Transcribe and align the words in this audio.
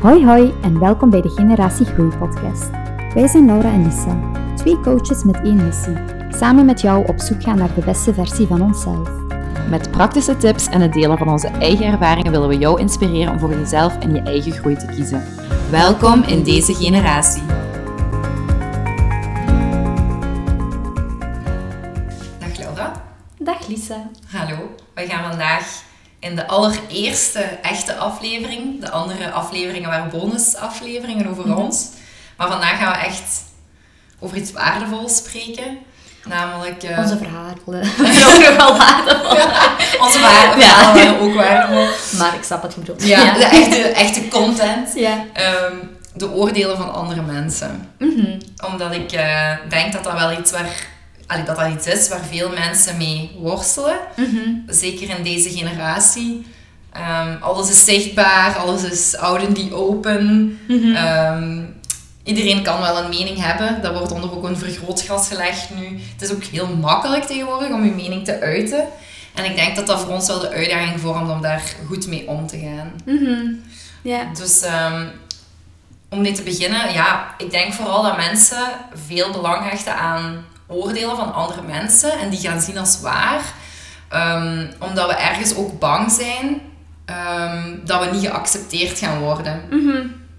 Hoi 0.00 0.24
hoi 0.24 0.54
en 0.62 0.78
welkom 0.78 1.10
bij 1.10 1.20
de 1.20 1.28
Generatie 1.28 1.86
Groei 1.86 2.16
podcast. 2.16 2.70
Wij 3.14 3.26
zijn 3.26 3.46
Laura 3.46 3.72
en 3.72 3.84
Lisa, 3.84 4.32
twee 4.56 4.80
coaches 4.80 5.24
met 5.24 5.36
één 5.36 5.64
missie. 5.64 5.96
Samen 6.30 6.64
met 6.64 6.80
jou 6.80 7.06
op 7.06 7.18
zoek 7.18 7.42
gaan 7.42 7.58
naar 7.58 7.74
de 7.74 7.84
beste 7.84 8.14
versie 8.14 8.46
van 8.46 8.62
onszelf. 8.62 9.08
Met 9.70 9.90
praktische 9.90 10.36
tips 10.36 10.68
en 10.68 10.80
het 10.80 10.92
delen 10.92 11.18
van 11.18 11.28
onze 11.28 11.48
eigen 11.48 11.86
ervaringen 11.86 12.32
willen 12.32 12.48
we 12.48 12.58
jou 12.58 12.80
inspireren 12.80 13.32
om 13.32 13.38
voor 13.38 13.50
jezelf 13.50 13.98
en 13.98 14.14
je 14.14 14.20
eigen 14.20 14.52
groei 14.52 14.76
te 14.76 14.86
kiezen. 14.86 15.24
Welkom 15.70 16.22
in 16.22 16.42
deze 16.42 16.74
generatie. 16.74 17.42
Dag 22.38 22.58
Laura. 22.58 23.02
Dag 23.38 23.68
Lisa. 23.68 24.10
Hallo. 24.26 24.56
We 24.94 25.06
gaan 25.06 25.28
vandaag 25.30 25.88
in 26.20 26.36
de 26.36 26.46
allereerste 26.46 27.40
echte 27.40 27.96
aflevering. 27.96 28.80
De 28.80 28.90
andere 28.90 29.30
afleveringen 29.30 29.88
waren 29.88 30.10
bonusafleveringen 30.10 31.28
over 31.30 31.46
Mhm. 31.48 31.56
ons. 31.58 31.86
Maar 32.36 32.48
vandaag 32.48 32.78
gaan 32.78 32.92
we 32.92 32.98
echt 33.06 33.42
over 34.18 34.36
iets 34.36 34.52
waardevols 34.52 35.16
spreken. 35.16 35.78
Namelijk... 36.24 36.82
eh, 36.82 36.98
Onze 36.98 37.16
verhalen. 37.18 37.56
Ook 38.50 38.56
wel 38.56 38.76
waardevol. 38.76 39.38
onze 40.00 40.20
waar- 40.20 40.58
Ja. 40.58 40.94
waren 40.94 41.20
ook 41.20 41.34
waardevol. 41.34 41.86
Maar 42.18 42.34
ik 42.34 42.42
snap 42.42 42.62
wat 42.62 42.74
je 42.74 42.80
bedoelt. 42.80 43.04
Ja, 43.06 43.32
de 43.32 43.44
echte, 43.44 43.76
echte 43.82 44.28
content. 44.28 44.88
Ja. 44.94 45.24
Ehm, 45.32 45.74
de 46.14 46.30
oordelen 46.30 46.76
van 46.76 46.92
andere 46.94 47.22
mensen. 47.22 47.92
Mhm. 47.98 48.40
Omdat 48.72 48.92
ik 48.94 49.12
eh, 49.12 49.52
denk 49.68 49.92
dat 49.92 50.04
dat 50.04 50.12
wel 50.12 50.32
iets 50.38 50.50
waar... 50.50 50.68
allee, 51.30 51.44
dat 51.44 51.56
dat 51.56 51.72
iets 51.72 51.86
is 51.86 52.08
waar 52.08 52.24
veel 52.30 52.48
mensen 52.48 52.96
mee 52.96 53.30
worstelen. 53.38 53.96
Mhm. 54.16 54.50
zeker 54.66 55.16
in 55.16 55.22
deze 55.22 55.50
generatie. 55.50 56.46
Ehm, 56.92 57.36
alles 57.40 57.70
is 57.70 57.84
zichtbaar, 57.84 58.56
alles 58.56 58.82
is 58.82 59.16
out 59.16 59.42
in 59.42 59.54
the 59.54 59.74
open. 59.74 60.58
Mhm. 60.68 60.94
Ehm, 60.94 61.62
iedereen 62.24 62.62
kan 62.62 62.80
wel 62.80 62.98
een 62.98 63.08
mening 63.08 63.44
hebben. 63.44 63.82
Dat 63.82 63.92
wordt 63.98 64.12
onder 64.12 64.32
ook 64.32 64.44
een 64.44 64.56
vergrootglas 64.56 65.28
gelegd 65.28 65.70
nu. 65.74 66.00
Het 66.12 66.22
is 66.22 66.32
ook 66.32 66.44
heel 66.44 66.76
makkelijk 66.76 67.24
tegenwoordig 67.24 67.70
om 67.70 67.84
je 67.84 67.90
mening 67.90 68.24
te 68.24 68.40
uiten. 68.40 68.84
En 69.34 69.44
ik 69.44 69.56
denk 69.56 69.76
dat 69.76 69.86
dat 69.86 70.00
voor 70.00 70.12
ons 70.12 70.26
wel 70.26 70.40
de 70.40 70.50
uitdaging 70.50 71.00
vormt 71.00 71.30
om 71.30 71.42
daar 71.42 71.62
goed 71.86 72.06
mee 72.06 72.28
om 72.28 72.46
te 72.46 72.58
gaan. 72.58 72.92
Ja. 74.02 74.24
Dus 74.34 74.62
ehm, 74.62 75.06
om 76.08 76.20
mee 76.20 76.32
te 76.32 76.42
beginnen, 76.42 76.92
ja, 76.92 77.34
ik 77.38 77.50
denk 77.50 77.72
vooral 77.72 78.02
dat 78.02 78.16
mensen 78.16 78.68
veel 79.06 79.32
belang 79.32 79.70
hechten 79.70 79.96
aan 79.96 80.44
oordelen 80.70 81.16
van 81.16 81.34
andere 81.34 81.62
mensen 81.62 82.18
en 82.18 82.30
die 82.30 82.40
gaan 82.40 82.60
zien 82.60 82.78
als 82.78 83.00
waar. 83.00 83.42
Ehm, 84.08 84.66
omdat 84.78 85.06
we 85.06 85.14
ergens 85.14 85.54
ook 85.54 85.78
bang 85.78 86.10
zijn 86.10 86.60
ehm, 87.04 87.76
dat 87.84 88.04
we 88.04 88.10
niet 88.10 88.26
geaccepteerd 88.26 88.98
gaan 88.98 89.18
worden. 89.18 89.62
Mhm. 89.70 89.96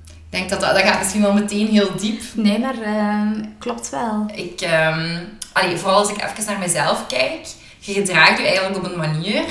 Ik 0.08 0.38
denk 0.38 0.50
dat 0.50 0.60
dat, 0.60 0.76
dat 0.76 0.84
gaat 0.84 1.00
misschien 1.00 1.22
wel 1.22 1.34
meteen 1.34 1.68
heel 1.68 1.96
diep. 1.96 2.22
Nee, 2.34 2.60
maar 2.60 2.82
ehm, 2.82 3.44
klopt 3.60 3.90
wel. 3.90 4.26
Ik, 4.34 4.68
allee, 5.54 5.78
vooral 5.78 5.98
als 5.98 6.10
ik 6.10 6.24
even 6.24 6.46
naar 6.46 6.60
mezelf 6.60 7.08
kijk, 7.08 7.48
je 7.80 7.94
gedraagt 7.94 8.38
je 8.38 8.46
eigenlijk 8.46 8.78
op 8.78 8.92
een 8.92 8.98
manier 8.98 9.44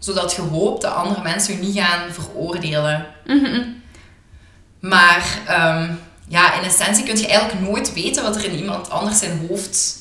zodat 0.00 0.32
je 0.32 0.42
hoopt 0.42 0.82
dat 0.82 0.94
andere 0.94 1.22
mensen 1.22 1.54
je 1.54 1.60
niet 1.60 1.78
gaan 1.78 2.12
veroordelen. 2.12 3.06
Mhm. 3.26 3.62
Maar 4.80 5.24
ja, 6.30 6.54
in 6.54 6.62
essentie 6.68 7.04
kun 7.04 7.16
je 7.18 7.26
eigenlijk 7.28 7.60
nooit 7.68 7.92
weten 7.92 8.22
wat 8.22 8.36
er 8.36 8.44
in 8.44 8.58
iemand 8.58 8.90
anders 8.90 9.18
zijn 9.18 9.46
hoofd 9.48 9.96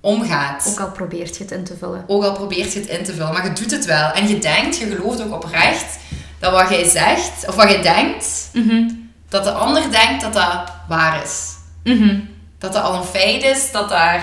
omgaat. 0.00 0.66
Ook 0.68 0.80
al 0.80 0.90
probeert 0.90 1.36
je 1.36 1.42
het 1.42 1.52
in 1.52 1.64
te 1.64 1.76
vullen. 1.76 2.04
Ook 2.06 2.24
al 2.24 2.32
probeert 2.32 2.72
je 2.72 2.80
het 2.80 2.88
in 2.88 3.04
te 3.04 3.14
vullen, 3.14 3.32
maar 3.32 3.44
je 3.44 3.52
doet 3.52 3.70
het 3.70 3.84
wel. 3.84 4.10
En 4.10 4.28
je 4.28 4.38
denkt, 4.38 4.78
je 4.78 4.86
gelooft 4.86 5.22
ook 5.22 5.34
oprecht 5.34 5.98
dat 6.38 6.52
wat 6.52 6.68
jij 6.68 6.88
zegt, 6.88 7.48
of 7.48 7.54
wat 7.54 7.70
je 7.70 7.80
denkt, 7.80 8.48
Mhm. 8.52 8.90
dat 9.28 9.44
de 9.44 9.50
ander 9.50 9.90
denkt 9.90 10.20
dat 10.22 10.32
dat 10.32 10.72
waar 10.88 11.22
is. 11.22 11.54
Mhm. 11.84 12.18
Dat 12.58 12.72
dat 12.72 12.82
al 12.82 12.94
een 12.94 13.04
feit 13.04 13.42
is, 13.42 13.70
dat 13.72 13.88
daar... 13.88 14.22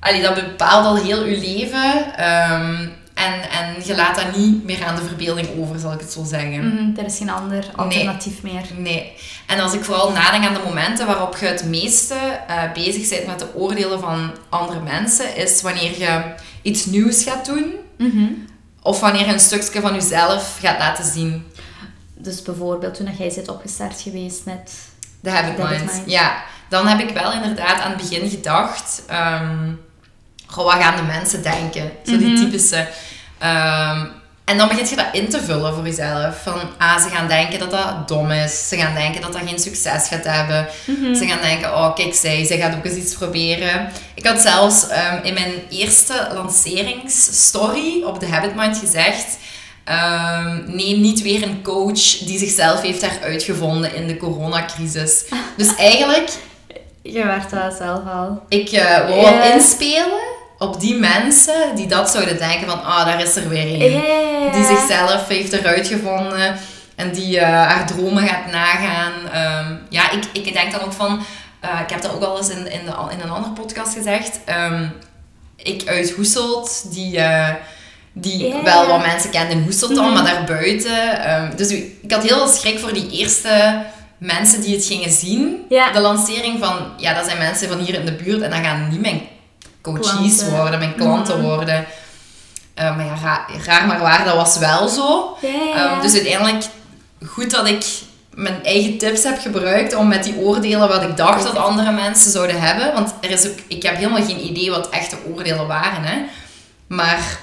Allee, 0.00 0.22
dat 0.22 0.34
bepaalt 0.34 0.86
al 0.86 0.96
heel 0.96 1.24
je 1.24 1.38
leven. 1.38 2.16
ehm, 2.16 2.88
en, 3.24 3.50
en 3.50 3.74
je 3.84 3.94
laat 3.94 4.14
dat 4.16 4.36
niet 4.36 4.64
meer 4.64 4.84
aan 4.84 4.96
de 4.96 5.02
verbeelding 5.02 5.48
over, 5.58 5.78
zal 5.78 5.92
ik 5.92 6.00
het 6.00 6.12
zo 6.12 6.24
zeggen. 6.24 6.68
Mhm. 6.74 6.98
Er 6.98 7.04
is 7.04 7.18
geen 7.18 7.30
ander 7.30 7.64
alternatief 7.76 8.42
meer. 8.42 8.62
Nee. 8.76 9.12
En 9.46 9.60
als 9.60 9.72
ik 9.72 9.84
vooral 9.84 10.12
nadenk 10.12 10.44
aan 10.46 10.54
de 10.54 10.60
momenten 10.64 11.06
waarop 11.06 11.36
je 11.36 11.46
het 11.46 11.64
meeste 11.64 12.14
eh, 12.14 12.72
bezig 12.72 13.08
bent 13.08 13.26
met 13.26 13.38
de 13.38 13.54
oordelen 13.54 14.00
van 14.00 14.30
andere 14.48 14.80
mensen, 14.80 15.36
is 15.36 15.62
wanneer 15.62 15.98
je 15.98 16.22
iets 16.62 16.84
nieuws 16.86 17.22
gaat 17.24 17.46
doen, 17.46 17.74
Mhm. 17.98 18.24
of 18.82 19.00
wanneer 19.00 19.26
je 19.26 19.32
een 19.32 19.40
stukje 19.40 19.80
van 19.80 19.94
jezelf 19.94 20.58
gaat 20.60 20.78
laten 20.78 21.04
zien. 21.04 21.46
Dus 22.14 22.42
bijvoorbeeld 22.42 22.94
toen 22.94 23.08
jij 23.18 23.30
zit 23.30 23.48
opgestart 23.48 24.00
geweest 24.00 24.44
met... 24.44 24.72
De 25.20 25.30
habit 25.30 25.58
Habit 25.58 25.78
mind. 25.78 25.92
mind. 25.92 26.10
Ja, 26.10 26.42
dan 26.68 26.86
heb 26.86 27.00
ik 27.08 27.14
wel 27.14 27.32
inderdaad 27.32 27.80
aan 27.80 27.90
het 27.92 28.00
begin 28.10 28.30
gedacht, 28.30 29.02
ehm, 29.06 29.68
goh, 30.52 30.64
wat 30.64 30.82
gaan 30.82 30.96
de 30.96 31.02
mensen 31.02 31.42
denken? 31.42 31.92
Zo 32.06 32.16
die 32.18 32.26
Mhm. 32.28 32.36
typische. 32.36 32.88
ehm, 33.38 34.04
en 34.44 34.58
dan 34.58 34.68
begint 34.68 34.88
je 34.90 34.96
dat 34.96 35.06
in 35.12 35.28
te 35.28 35.40
vullen 35.42 35.74
voor 35.74 35.84
jezelf. 35.84 36.42
Van, 36.42 36.60
ah, 36.78 37.02
ze 37.02 37.08
gaan 37.08 37.28
denken 37.28 37.58
dat 37.58 37.70
dat 37.70 38.08
dom 38.08 38.30
is. 38.30 38.68
Ze 38.68 38.76
gaan 38.76 38.94
denken 38.94 39.20
dat 39.20 39.32
dat 39.32 39.42
geen 39.46 39.58
succes 39.58 40.08
gaat 40.08 40.24
hebben. 40.24 40.66
Mhm. 40.84 41.14
Ze 41.14 41.26
gaan 41.26 41.40
denken, 41.42 41.74
oh 41.74 41.94
kijk, 41.94 42.14
zij, 42.14 42.44
zij 42.44 42.58
gaat 42.58 42.74
ook 42.76 42.84
eens 42.84 42.94
iets 42.94 43.14
proberen. 43.14 43.88
Ik 44.14 44.26
had 44.26 44.40
zelfs 44.40 44.88
ehm, 44.88 45.18
in 45.24 45.34
mijn 45.34 45.52
eerste 45.70 46.28
lanceringsstory 46.34 48.02
op 48.04 48.20
de 48.20 48.26
Habit 48.26 48.54
Mind 48.54 48.78
gezegd... 48.78 49.26
ehm, 49.84 50.60
nee, 50.76 50.96
niet 50.96 51.22
weer 51.22 51.42
een 51.42 51.62
coach 51.62 52.18
die 52.18 52.38
zichzelf 52.38 52.80
heeft 52.82 53.10
heruitgevonden 53.10 53.94
in 53.94 54.06
de 54.06 54.16
coronacrisis. 54.16 55.24
Dus 55.56 55.74
eigenlijk, 55.90 56.30
Je 57.02 57.24
werd 57.24 57.50
dat 57.50 57.74
zelf 57.74 58.00
al. 58.14 58.42
ik 58.48 58.68
eh 58.70 59.08
wou 59.08 59.42
inspelen 59.52 60.30
op 60.62 60.80
die 60.80 60.94
mensen 60.94 61.74
die 61.74 61.86
dat 61.86 62.10
zouden 62.10 62.38
denken 62.38 62.68
van... 62.68 62.84
Ah, 62.84 63.04
daar 63.06 63.22
is 63.22 63.36
er 63.36 63.48
weer 63.48 63.66
een. 63.82 64.02
Die 64.52 64.64
zichzelf 64.64 65.28
heeft 65.28 65.52
eruit 65.52 65.86
gevonden 65.88 66.56
en 66.96 67.12
die 67.12 67.38
eh, 67.38 67.48
haar 67.48 67.86
dromen 67.86 68.26
gaat 68.26 68.50
nagaan. 68.52 69.12
Ehm, 69.32 69.74
ja, 69.88 70.10
ik, 70.10 70.24
ik 70.32 70.52
denk 70.52 70.72
dan 70.72 70.80
ook 70.80 70.92
van, 70.92 71.20
eh, 71.60 71.80
ik 71.82 71.90
heb 71.90 72.02
dat 72.02 72.14
ook 72.14 72.22
al 72.22 72.36
eens 72.38 72.48
in, 72.48 72.72
in, 72.72 72.80
de, 72.84 72.92
in 73.12 73.20
een 73.20 73.30
andere 73.30 73.52
podcast 73.54 73.94
gezegd. 73.94 74.40
ehm, 74.44 74.86
ik 75.56 75.88
uit 75.88 76.10
Hoeselt, 76.10 76.84
die, 76.94 77.18
eh, 77.18 77.48
die 78.12 78.54
wel 78.64 78.86
wat 78.86 79.06
mensen 79.06 79.30
kenden 79.30 79.56
in 79.56 79.62
Hoeselt 79.62 79.94
dan, 79.94 80.04
Mhm. 80.04 80.14
maar 80.14 80.32
daarbuiten. 80.34 81.24
ehm, 81.24 81.56
dus 81.56 81.70
ik 81.70 82.10
had 82.12 82.22
heel 82.22 82.36
veel 82.36 82.48
schrik 82.48 82.78
voor 82.78 82.92
die 82.92 83.10
eerste 83.10 83.82
mensen 84.18 84.60
die 84.60 84.74
het 84.74 84.84
gingen 84.84 85.10
zien. 85.10 85.64
De 85.92 86.00
lancering 86.00 86.58
van, 86.64 86.76
ja, 86.96 87.14
dat 87.14 87.24
zijn 87.24 87.38
mensen 87.38 87.68
van 87.68 87.78
hier 87.78 87.94
in 87.94 88.04
de 88.06 88.12
buurt 88.12 88.40
en 88.42 88.50
dat 88.50 88.58
gaan 88.62 88.88
niet 88.90 89.00
mijn 89.00 89.20
coaches 89.82 90.10
Klanten. 90.36 90.50
worden, 90.56 90.78
mijn 90.78 90.94
klanten 90.94 91.38
Mhm. 91.38 91.46
worden. 91.46 91.86
Eh, 92.74 92.96
maar 92.96 93.04
ja, 93.06 93.14
raar, 93.22 93.46
raar 93.64 93.86
maar 93.86 94.00
waar, 94.00 94.24
dat 94.24 94.34
was 94.36 94.58
wel 94.58 94.88
zo. 94.88 95.36
Ja, 95.40 95.48
ja. 95.48 95.92
Ehm, 95.92 96.00
dus 96.02 96.12
uiteindelijk, 96.14 96.64
goed 97.26 97.50
dat 97.50 97.66
ik 97.68 97.84
mijn 98.34 98.64
eigen 98.64 98.98
tips 98.98 99.22
heb 99.22 99.40
gebruikt 99.40 99.94
om 99.94 100.08
met 100.08 100.24
die 100.24 100.36
oordelen 100.36 100.88
wat 100.88 101.02
ik 101.02 101.16
dacht 101.16 101.42
dat 101.42 101.56
andere 101.56 101.92
mensen 101.92 102.30
zouden 102.30 102.60
hebben. 102.60 102.92
Want 102.92 103.14
er 103.20 103.30
is 103.30 103.46
ook, 103.48 103.56
ik 103.66 103.82
heb 103.82 103.96
helemaal 103.96 104.24
geen 104.24 104.44
idee 104.46 104.70
wat 104.70 104.88
echte 104.88 105.16
oordelen 105.32 105.66
waren. 105.66 106.02
Hè. 106.04 106.22
Maar 106.86 107.38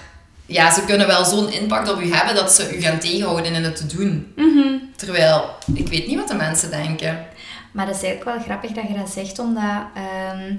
ja, 0.46 0.74
ze 0.74 0.86
kunnen 0.86 1.08
wel 1.08 1.26
zo'n 1.26 1.52
impact 1.52 1.92
op 1.92 2.02
u 2.02 2.14
hebben 2.14 2.36
dat 2.36 2.52
ze 2.52 2.78
u 2.78 2.82
gaan 2.82 3.00
tegenhouden 3.00 3.54
in 3.54 3.64
het 3.64 3.76
te 3.76 3.86
doen. 3.98 4.34
Mhm. 4.36 4.68
Terwijl, 4.96 5.50
ik 5.74 5.88
weet 5.88 6.08
niet 6.08 6.18
wat 6.18 6.28
de 6.28 6.34
mensen 6.36 6.70
denken. 6.70 7.26
Maar 7.72 7.86
dat 7.86 7.96
is 7.96 8.04
eigenlijk 8.04 8.36
wel 8.38 8.46
grappig 8.46 8.72
dat 8.72 8.88
je 8.88 8.98
dat 8.98 9.10
zegt, 9.10 9.40
omdat 9.40 9.82
ehm, 9.96 10.54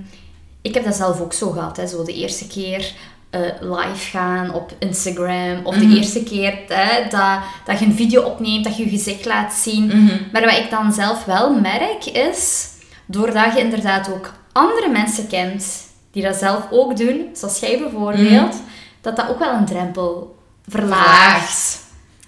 ik 0.62 0.74
heb 0.74 0.84
dat 0.84 0.94
zelf 0.94 1.20
ook 1.20 1.32
zo 1.32 1.50
gehad. 1.50 1.76
Hè, 1.76 1.86
zo 1.86 2.04
de 2.04 2.14
eerste 2.14 2.46
keer 2.46 2.92
eh, 3.30 3.40
live 3.60 4.10
gaan 4.10 4.54
op 4.54 4.72
Instagram, 4.78 5.60
of 5.64 5.76
Mhm. 5.76 5.88
de 5.88 5.96
eerste 5.96 6.22
keer 6.22 6.58
hè, 6.68 7.02
dat, 7.08 7.38
dat 7.64 7.78
je 7.78 7.84
een 7.84 7.94
video 7.94 8.22
opneemt, 8.22 8.64
dat 8.64 8.76
je 8.76 8.84
je 8.84 8.90
gezicht 8.90 9.24
laat 9.24 9.52
zien. 9.52 9.86
Mhm. 9.86 10.16
Maar 10.32 10.44
wat 10.44 10.56
ik 10.58 10.70
dan 10.70 10.92
zelf 10.92 11.24
wel 11.24 11.52
merk 11.60 12.04
is, 12.06 12.68
doordat 13.06 13.52
je 13.54 13.60
inderdaad 13.60 14.10
ook 14.12 14.32
andere 14.52 14.88
mensen 14.88 15.26
kent 15.28 15.64
die 16.12 16.22
dat 16.22 16.36
zelf 16.36 16.62
ook 16.70 16.96
doen, 16.96 17.28
zoals 17.32 17.58
jij 17.60 17.78
bijvoorbeeld, 17.78 18.56
dat 19.00 19.16
dat 19.16 19.28
ook 19.28 19.38
wel 19.38 19.52
een 19.52 19.64
drempel 19.66 20.36
verlaagt. 20.68 21.78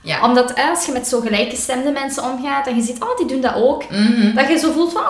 Ja. 0.03 0.25
Omdat 0.29 0.55
als 0.71 0.87
je 0.87 0.93
met 0.93 1.07
zo 1.09 1.21
gelijkgestemde 1.21 1.91
mensen 1.91 2.25
omgaat 2.25 2.67
en 2.67 2.77
je 2.77 2.83
ziet, 2.83 3.03
oh, 3.03 3.17
die 3.17 3.27
doen 3.27 3.41
dat 3.41 3.55
ook, 3.55 3.91
Mhm. 3.91 4.35
dat 4.35 4.49
je 4.49 4.59
zo 4.59 4.73
voelt 4.73 4.93
van, 4.93 5.03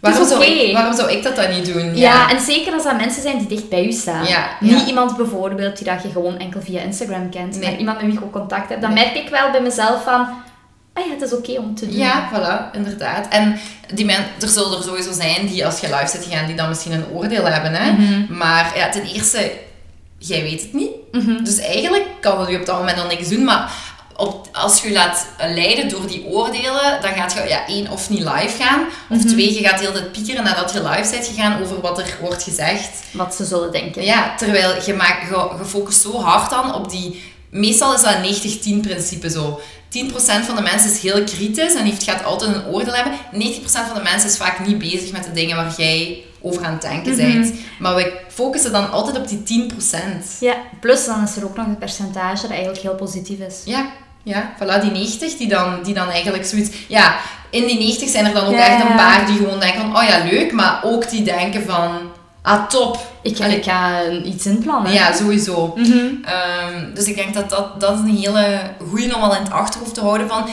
Waarom, 0.00 0.26
zou 0.26 0.44
ik, 0.44 0.72
waarom 0.72 0.94
zou 0.94 1.10
ik 1.10 1.22
dat 1.22 1.36
dan 1.36 1.50
niet 1.50 1.66
doen? 1.74 1.96
Ja. 1.96 2.30
en 2.30 2.40
zeker 2.40 2.72
als 2.72 2.82
dat 2.84 2.96
mensen 2.96 3.22
zijn 3.22 3.38
die 3.38 3.46
dicht 3.46 3.68
bij 3.68 3.86
u 3.86 3.92
staan. 3.92 4.26
Ja, 4.26 4.46
Niet 4.60 4.80
ja. 4.80 4.86
iemand 4.86 5.16
bijvoorbeeld 5.16 5.76
die 5.76 5.86
dat 5.86 6.02
je 6.02 6.10
gewoon 6.10 6.38
enkel 6.38 6.60
via 6.62 6.80
Instagram 6.80 7.30
kent, 7.30 7.58
Nee. 7.58 7.70
maar 7.70 7.78
iemand 7.78 7.96
met 8.00 8.06
wie 8.10 8.18
je 8.18 8.24
ook 8.24 8.32
contact 8.32 8.68
hebt. 8.68 8.80
Dan 8.82 8.92
merk 8.92 9.14
ik 9.14 9.28
wel 9.28 9.50
bij 9.50 9.60
mezelf 9.60 10.02
van, 10.04 10.20
ah 10.92 11.06
ja, 11.06 11.12
het 11.12 11.22
is 11.22 11.32
oké 11.32 11.52
om 11.58 11.74
te 11.74 11.86
doen. 11.86 11.96
Ja, 11.96 12.28
voilà, 12.32 12.74
inderdaad. 12.76 13.26
En 13.28 13.58
die 13.94 14.04
men, 14.04 14.24
er 14.40 14.48
zullen 14.48 14.78
er 14.78 14.84
sowieso 14.84 15.12
zijn 15.12 15.46
die 15.46 15.66
als 15.66 15.80
je 15.80 15.86
live 15.86 16.06
zit 16.06 16.26
gaan, 16.30 16.46
die 16.46 16.56
dan 16.56 16.68
misschien 16.68 16.92
een 16.92 17.06
oordeel 17.14 17.44
hebben. 17.44 17.72
Hè? 17.74 17.92
Mhm. 17.92 18.36
Maar 18.36 18.72
ja, 18.76 18.88
ten 18.88 19.02
eerste, 19.04 19.52
jij 20.18 20.42
weet 20.42 20.60
het 20.62 20.72
niet. 20.72 20.90
Mhm. 21.12 21.44
Dus 21.44 21.58
eigenlijk 21.58 22.04
kan 22.20 22.50
u 22.50 22.56
op 22.56 22.66
dat 22.66 22.78
moment 22.78 22.98
al 23.00 23.06
niks 23.06 23.28
doen. 23.28 23.44
Maar 23.44 23.72
op, 24.20 24.48
als 24.52 24.82
je 24.82 24.88
je 24.88 24.94
laat 24.94 25.26
leiden 25.38 25.88
door 25.88 26.06
die 26.06 26.24
oordelen, 26.24 26.98
dan 27.00 27.12
gaat 27.12 27.32
je 27.32 27.48
ja, 27.48 27.66
één 27.66 27.90
of 27.90 28.10
niet 28.10 28.18
live 28.18 28.62
gaan. 28.62 28.84
Of 29.08 29.24
twee, 29.24 29.54
je 29.54 29.68
gaat 29.68 29.80
heel 29.80 29.92
tijd 29.92 30.12
piekeren 30.12 30.44
nadat 30.44 30.72
je 30.72 30.82
live 30.82 31.10
bent 31.10 31.26
gegaan 31.26 31.62
over 31.62 31.80
wat 31.80 31.98
er 31.98 32.16
wordt 32.20 32.42
gezegd. 32.42 32.90
Wat 33.12 33.34
ze 33.34 33.44
zullen 33.44 33.72
denken. 33.72 34.04
Ja, 34.04 34.34
terwijl 34.36 34.74
je, 34.84 34.94
maakt, 34.94 35.28
je, 35.28 35.48
je 35.58 35.64
focust 35.64 36.00
zo 36.00 36.20
hard 36.20 36.50
dan 36.50 36.74
op 36.74 36.90
die... 36.90 37.22
Meestal 37.50 37.94
is 37.94 38.00
dat 38.00 38.14
een 38.14 38.80
90-10 38.82 38.86
principe 38.86 39.30
zo. 39.30 39.60
10% 39.90 40.12
van 40.46 40.56
de 40.56 40.62
mensen 40.62 40.90
is 40.90 41.00
heel 41.00 41.24
kritisch 41.24 41.74
en 41.74 41.84
heeft, 41.84 42.02
gaat 42.02 42.24
altijd 42.24 42.54
een 42.54 42.66
oordeel 42.66 42.94
hebben. 42.94 43.12
90% 43.12 43.18
van 43.64 43.94
de 43.94 44.02
mensen 44.02 44.28
is 44.28 44.36
vaak 44.36 44.66
niet 44.66 44.78
bezig 44.78 45.12
met 45.12 45.24
de 45.24 45.32
dingen 45.32 45.56
waar 45.56 45.74
jij 45.76 46.24
over 46.40 46.64
aan 46.64 46.72
het 46.72 46.82
denken 46.82 47.16
bent. 47.16 47.52
Maar 47.78 47.94
we 47.94 48.20
focussen 48.28 48.72
dan 48.72 48.90
altijd 48.90 49.18
op 49.18 49.28
die 49.28 49.70
10%. 49.72 49.76
Ja, 50.40 50.56
plus 50.80 51.04
dan 51.04 51.22
is 51.22 51.36
er 51.36 51.44
ook 51.44 51.56
nog 51.56 51.66
een 51.66 51.78
percentage 51.78 52.42
dat 52.42 52.50
eigenlijk 52.50 52.80
heel 52.82 52.94
positief 52.94 53.38
is. 53.38 53.62
Ja, 53.64 53.92
ja, 54.22 54.52
voilà, 54.58 54.80
die 54.82 54.90
90 54.90 55.36
die 55.36 55.48
dan, 55.48 55.82
die 55.82 55.94
dan 55.94 56.08
eigenlijk 56.10 56.44
zoiets... 56.46 56.70
Ja, 56.88 57.16
in 57.50 57.66
die 57.66 57.78
90 57.78 58.08
zijn 58.08 58.26
er 58.26 58.34
dan 58.34 58.44
ook 58.46 58.52
Ja, 58.52 58.66
echt 58.66 58.84
een 58.84 58.96
paar 58.96 59.26
die 59.26 59.36
gewoon 59.36 59.60
denken 59.60 59.80
van, 59.80 59.96
oh 59.96 60.02
ja, 60.08 60.24
leuk. 60.30 60.52
Maar 60.52 60.80
ook 60.84 61.10
die 61.10 61.22
denken 61.22 61.64
van, 61.64 61.90
ah, 62.42 62.66
top. 62.68 63.08
Ik 63.22 63.36
ga, 63.36 63.44
Allee, 63.44 63.56
ik 63.56 63.64
ga 63.64 64.02
iets 64.24 64.46
inplannen. 64.46 64.92
Ja, 64.92 65.12
sowieso. 65.16 65.72
Mhm. 65.76 65.98
Ehm, 66.24 66.94
dus 66.94 67.04
ik 67.06 67.16
denk 67.16 67.34
dat 67.34 67.50
dat, 67.50 67.80
dat 67.80 67.92
is 67.94 67.98
een 68.00 68.16
hele 68.16 68.60
goede 68.90 69.14
om 69.16 69.22
al 69.22 69.34
in 69.34 69.42
het 69.42 69.52
achterhoofd 69.52 69.94
te 69.94 70.00
houden 70.00 70.28
van... 70.28 70.48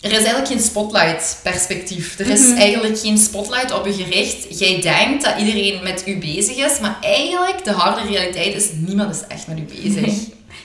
Er 0.00 0.10
is 0.10 0.16
eigenlijk 0.16 0.46
geen 0.48 0.60
spotlight 0.60 1.38
perspectief. 1.42 2.18
Er 2.18 2.26
is 2.30 2.40
Mhm. 2.48 2.56
eigenlijk 2.58 2.98
geen 2.98 3.18
spotlight 3.18 3.72
op 3.72 3.86
je 3.86 3.92
gericht. 3.92 4.58
Jij 4.58 4.80
denkt 4.80 5.24
dat 5.24 5.34
iedereen 5.38 5.80
met 5.82 6.02
u 6.06 6.18
bezig 6.18 6.56
is, 6.56 6.80
maar 6.80 6.96
eigenlijk 7.00 7.64
de 7.64 7.72
harde 7.72 8.00
realiteit 8.08 8.54
is 8.54 8.68
niemand 8.72 9.14
is 9.14 9.20
echt 9.28 9.46
met 9.46 9.58
u 9.58 9.62
bezig. 9.82 10.14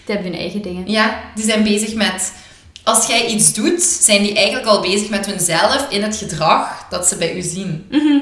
Die 0.08 0.16
hebben 0.16 0.32
hun 0.34 0.42
eigen 0.42 0.62
dingen. 0.62 0.92
Ja, 0.92 1.20
die 1.36 1.44
zijn 1.46 1.64
bezig 1.64 1.94
met... 1.96 2.34
Als 2.84 3.08
jij 3.08 3.26
iets 3.26 3.54
doet, 3.54 3.82
zijn 3.82 4.22
die 4.24 4.36
eigenlijk 4.36 4.68
al 4.68 4.82
bezig 4.82 5.10
met 5.10 5.26
hunzelf 5.26 5.86
in 5.90 6.04
het 6.04 6.16
gedrag 6.16 6.86
dat 6.90 7.08
ze 7.08 7.18
bij 7.18 7.36
u 7.36 7.42
zien. 7.42 7.86
Mhm. 7.92 8.18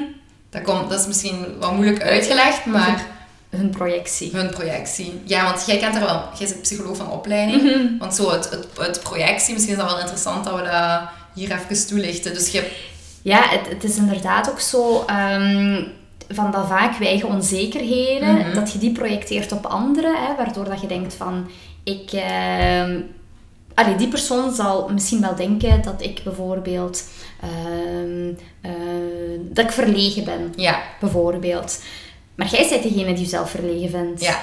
Dat, 0.50 0.62
komt, 0.62 0.90
dat 0.90 1.00
is 1.00 1.06
misschien 1.06 1.44
wat 1.60 1.72
moeilijk 1.72 2.02
uitgelegd, 2.02 2.64
maar 2.64 3.06
Hun 3.50 3.70
projectie. 3.70 4.30
hun 4.32 4.50
projectie. 4.50 5.20
Ja, 5.24 5.44
want 5.44 5.66
jij 5.66 5.76
kent 5.78 5.94
er 5.94 6.00
wel... 6.00 6.22
Jij 6.38 6.48
bent 6.48 6.62
psycholoog 6.62 6.96
van 6.96 7.10
opleiding. 7.10 7.62
Mhm. 7.62 7.98
Want 7.98 8.14
zo, 8.14 8.30
het, 8.30 8.50
het, 8.50 8.66
het 8.78 9.00
projectie, 9.02 9.52
misschien 9.54 9.74
is 9.76 9.80
dat 9.80 9.90
wel 9.90 10.00
interessant 10.00 10.44
dat 10.44 10.54
we 10.54 10.62
dat 10.62 11.00
hier 11.34 11.52
even 11.52 11.86
toelichten. 11.86 12.34
Dus 12.34 12.48
je... 12.50 12.70
Ja, 13.22 13.42
het, 13.48 13.68
het 13.68 13.84
is 13.84 13.96
inderdaad 13.96 14.50
ook 14.50 14.60
zo 14.60 15.04
ehm, 15.06 15.82
van 16.28 16.50
dat 16.50 16.66
vaak 16.68 16.98
wij 16.98 17.08
eigen 17.08 17.28
onzekerheden, 17.28 18.34
Mhm. 18.34 18.54
dat 18.54 18.72
je 18.72 18.78
die 18.78 18.92
projecteert 18.92 19.52
op 19.52 19.66
anderen, 19.66 20.14
hè, 20.26 20.34
waardoor 20.36 20.64
dat 20.64 20.80
je 20.80 20.86
denkt 20.86 21.14
van, 21.14 21.50
ik, 21.86 22.12
ehm, 22.12 23.00
allee, 23.74 23.96
die 23.96 24.08
persoon 24.08 24.54
zal 24.54 24.88
misschien 24.92 25.20
wel 25.20 25.34
denken 25.36 25.82
dat 25.82 26.02
ik 26.02 26.20
bijvoorbeeld, 26.24 27.04
ehm, 27.40 28.28
eh, 28.60 28.72
dat 29.40 29.64
ik 29.64 29.70
verlegen 29.72 30.24
ben, 30.24 30.52
Ja, 30.56 30.82
bijvoorbeeld. 31.00 31.82
Maar 32.34 32.48
jij 32.50 32.66
bent 32.68 32.82
degene 32.82 33.12
die 33.12 33.22
jezelf 33.24 33.50
verlegen 33.50 33.90
vindt. 33.90 34.22
ja, 34.22 34.38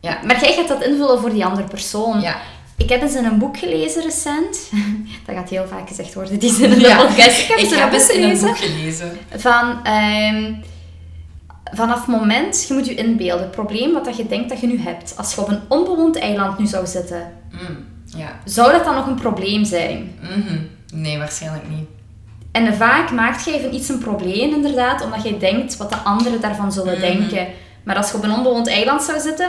ja, 0.00 0.20
Maar 0.24 0.40
jij 0.40 0.52
gaat 0.52 0.68
dat 0.68 0.84
invullen 0.84 1.20
voor 1.20 1.30
die 1.32 1.44
andere 1.44 1.68
persoon. 1.68 2.20
ja. 2.20 2.36
Ik 2.76 2.88
heb 2.88 3.02
eens 3.02 3.14
in 3.14 3.24
een 3.24 3.38
boek 3.38 3.58
gelezen 3.58 4.02
recent. 4.02 4.70
Dat 5.26 5.34
gaat 5.34 5.48
heel 5.48 5.66
vaak 5.68 5.88
gezegd 5.88 6.14
worden, 6.14 6.38
die 6.38 6.52
zin 6.52 6.72
in 6.72 6.78
de 6.78 6.84
Ja. 6.88 6.96
podcast. 7.06 7.38
Ik 7.40 7.46
heb, 7.46 7.58
eens 7.58 7.72
Ik 7.72 7.78
heb 7.78 7.88
een 7.88 7.94
eens 7.94 8.06
boek 8.06 8.16
in 8.16 8.22
een 8.22 8.28
gelezen 8.30 8.46
boek 8.46 8.56
gelezen. 8.56 9.18
van... 9.36 9.84
ehm, 9.84 10.52
vanaf 11.72 11.96
het 12.06 12.06
moment, 12.06 12.64
je 12.68 12.74
moet 12.74 12.86
je 12.86 12.94
inbeelden, 12.94 13.42
het 13.42 13.50
probleem 13.54 13.92
wat 13.92 14.04
dat 14.04 14.16
je 14.16 14.26
denkt 14.26 14.48
dat 14.48 14.60
je 14.60 14.66
nu 14.66 14.78
hebt. 14.80 15.14
Als 15.16 15.34
je 15.34 15.40
op 15.40 15.48
een 15.48 15.60
onbewoond 15.68 16.18
eiland 16.18 16.58
nu 16.58 16.66
zou 16.66 16.86
zitten, 16.86 17.32
Mm, 17.50 17.84
ja. 18.04 18.28
zou 18.44 18.72
dat 18.72 18.84
dan 18.84 18.94
nog 18.94 19.06
een 19.06 19.14
probleem 19.14 19.64
zijn? 19.64 20.14
Mhm. 20.20 20.58
Nee, 20.94 21.18
waarschijnlijk 21.18 21.68
niet. 21.68 21.86
En 22.52 22.74
vaak 22.74 23.10
maakt 23.10 23.44
jij 23.44 23.60
van 23.60 23.72
iets 23.74 23.88
een 23.88 23.98
probleem, 23.98 24.54
inderdaad, 24.54 25.04
omdat 25.04 25.22
jij 25.22 25.38
denkt 25.38 25.76
wat 25.76 25.90
de 25.90 25.96
anderen 25.96 26.40
daarvan 26.40 26.72
zullen 26.72 26.92
Mhm. 26.92 27.00
denken. 27.00 27.46
Maar 27.84 27.96
als 27.96 28.10
je 28.10 28.16
op 28.16 28.22
een 28.24 28.32
onbewoond 28.32 28.68
eiland 28.68 29.02
zou 29.02 29.20
zitten, 29.20 29.48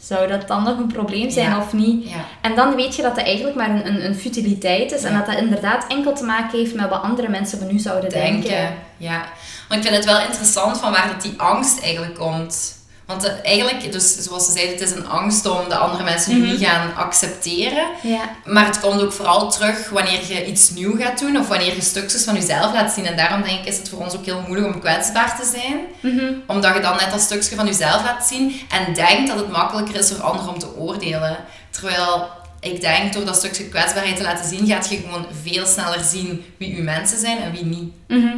zou 0.00 0.28
dat 0.28 0.48
dan 0.48 0.62
nog 0.62 0.78
een 0.78 0.86
probleem 0.92 1.30
zijn 1.30 1.50
Ja. 1.50 1.58
of 1.58 1.72
niet? 1.72 2.08
Ja. 2.08 2.24
En 2.40 2.54
dan 2.54 2.74
weet 2.74 2.96
je 2.96 3.02
dat 3.02 3.14
dat 3.16 3.24
eigenlijk 3.24 3.56
maar 3.56 3.70
een, 3.70 3.86
een, 3.86 4.04
een 4.04 4.14
futiliteit 4.14 4.92
is. 4.92 5.02
En 5.02 5.14
dat 5.14 5.26
dat 5.26 5.36
inderdaad 5.38 5.86
enkel 5.88 6.12
te 6.12 6.24
maken 6.24 6.58
heeft 6.58 6.74
met 6.74 6.88
wat 6.88 7.02
andere 7.02 7.28
mensen 7.28 7.58
van 7.58 7.66
nu 7.72 7.78
zouden 7.78 8.10
denken. 8.10 8.42
denken. 8.50 8.74
Ja. 8.96 9.24
Maar 9.68 9.78
ik 9.78 9.84
vind 9.84 9.96
het 9.96 10.04
wel 10.04 10.20
interessant 10.20 10.78
van 10.78 10.92
waar 10.92 11.08
dat 11.12 11.22
die 11.22 11.34
angst 11.36 11.80
eigenlijk 11.80 12.14
komt. 12.14 12.82
Want 13.06 13.24
eh, 13.24 13.32
eigenlijk, 13.44 13.92
dus 13.92 14.16
zoals 14.18 14.44
ze 14.46 14.52
zeiden, 14.52 14.74
het 14.74 14.82
is 14.90 14.90
een 14.96 15.06
angst 15.08 15.46
om 15.46 15.68
de 15.68 15.76
andere 15.76 16.04
mensen 16.04 16.32
nu 16.34 16.40
Mhm. 16.40 16.50
niet 16.50 16.64
gaan 16.66 16.94
accepteren. 16.96 17.86
Ja. 18.02 18.20
Maar 18.44 18.66
het 18.66 18.80
komt 18.80 19.02
ook 19.02 19.12
vooral 19.12 19.50
terug 19.50 19.88
wanneer 19.90 20.20
je 20.32 20.46
iets 20.46 20.70
nieuw 20.70 20.96
gaat 20.98 21.18
doen 21.18 21.36
of 21.36 21.48
wanneer 21.48 21.74
je 21.74 21.80
stukjes 21.82 22.24
van 22.24 22.34
jezelf 22.34 22.72
laat 22.72 22.92
zien. 22.92 23.06
En 23.06 23.16
daarom 23.16 23.42
denk 23.42 23.60
ik 23.60 23.66
is 23.66 23.76
het 23.76 23.88
voor 23.88 23.98
ons 23.98 24.14
ook 24.16 24.24
heel 24.24 24.42
moeilijk 24.46 24.74
om 24.74 24.80
kwetsbaar 24.80 25.36
te 25.40 25.50
zijn. 25.60 25.80
Mhm. 26.14 26.32
Omdat 26.46 26.74
je 26.74 26.80
dan 26.80 26.96
net 26.96 27.10
dat 27.10 27.20
stukje 27.20 27.56
van 27.56 27.66
jezelf 27.66 28.02
laat 28.02 28.26
zien 28.26 28.60
en 28.70 28.94
denkt 28.94 29.28
dat 29.28 29.36
het 29.38 29.50
makkelijker 29.50 29.94
is 29.96 30.08
voor 30.12 30.22
anderen 30.22 30.52
om 30.52 30.58
te 30.58 30.76
oordelen. 30.76 31.36
Terwijl 31.70 32.26
ik 32.60 32.80
denk 32.80 33.12
door 33.12 33.24
dat 33.24 33.36
stukje 33.36 33.68
kwetsbaarheid 33.68 34.16
te 34.16 34.22
laten 34.22 34.48
zien, 34.48 34.66
gaat 34.66 34.88
je 34.88 34.96
gewoon 34.96 35.26
veel 35.42 35.66
sneller 35.66 36.04
zien 36.04 36.44
wie 36.58 36.76
uw 36.76 36.82
mensen 36.82 37.18
zijn 37.18 37.38
en 37.38 37.52
wie 37.52 37.64
niet. 37.64 37.92
Mhm. 38.08 38.36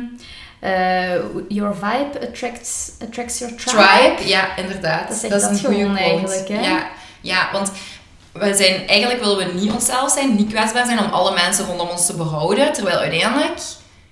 Eh, 0.67 1.15
your 1.49 1.75
vibe 1.75 2.27
attracts, 2.29 2.91
attracts 3.01 3.39
your 3.39 3.55
tribe. 3.55 3.77
Tribe, 3.77 4.29
ja, 4.29 4.57
inderdaad. 4.57 5.09
Dat 5.09 5.23
is 5.23 5.29
dat 5.29 5.51
een 5.51 5.59
goede 5.59 5.99
eigenlijk, 5.99 6.49
hè? 6.49 6.61
Ja, 6.61 6.87
ja, 7.21 7.49
want 7.53 7.73
we 8.33 8.55
zijn, 8.55 8.89
eigenlijk 8.89 9.21
willen 9.21 9.37
we 9.37 9.61
niet 9.61 9.73
onszelf 9.73 10.11
zijn, 10.11 10.35
niet 10.35 10.49
kwetsbaar 10.53 10.87
zijn 10.87 10.99
om 10.99 11.11
alle 11.11 11.35
mensen 11.35 11.67
rondom 11.67 11.89
ons 11.89 12.07
te 12.07 12.15
behouden. 12.15 12.73
Terwijl 12.73 12.99
uiteindelijk, 12.99 13.59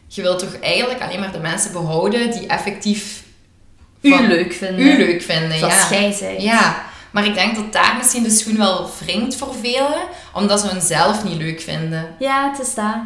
je 0.06 0.22
wilt 0.22 0.38
toch 0.38 0.58
eigenlijk 0.60 1.02
alleen 1.02 1.20
maar 1.20 1.32
de 1.32 1.38
mensen 1.38 1.72
behouden 1.72 2.30
die 2.30 2.46
effectief 2.46 3.22
U 4.00 4.26
leuk 4.26 4.52
vinden. 4.52 4.86
u 4.86 4.96
leuk 4.96 5.22
vinden. 5.22 5.58
Zoals 5.58 5.88
ja. 5.88 6.00
jij 6.00 6.12
zei. 6.12 6.42
Ja, 6.42 6.84
maar 7.14 7.24
ik 7.26 7.34
denk 7.34 7.54
dat 7.54 7.72
daar 7.72 7.94
misschien 7.96 8.22
de 8.22 8.30
schoen 8.30 8.56
wel 8.56 8.90
wringt 9.04 9.36
voor 9.36 9.54
velen, 9.62 10.02
omdat 10.32 10.60
ze 10.60 10.66
hunzelf 10.68 11.24
niet 11.24 11.36
leuk 11.36 11.60
vinden. 11.60 12.14
Ja, 12.18 12.50
het 12.50 12.66
is 12.66 12.74
dat. 12.74 12.96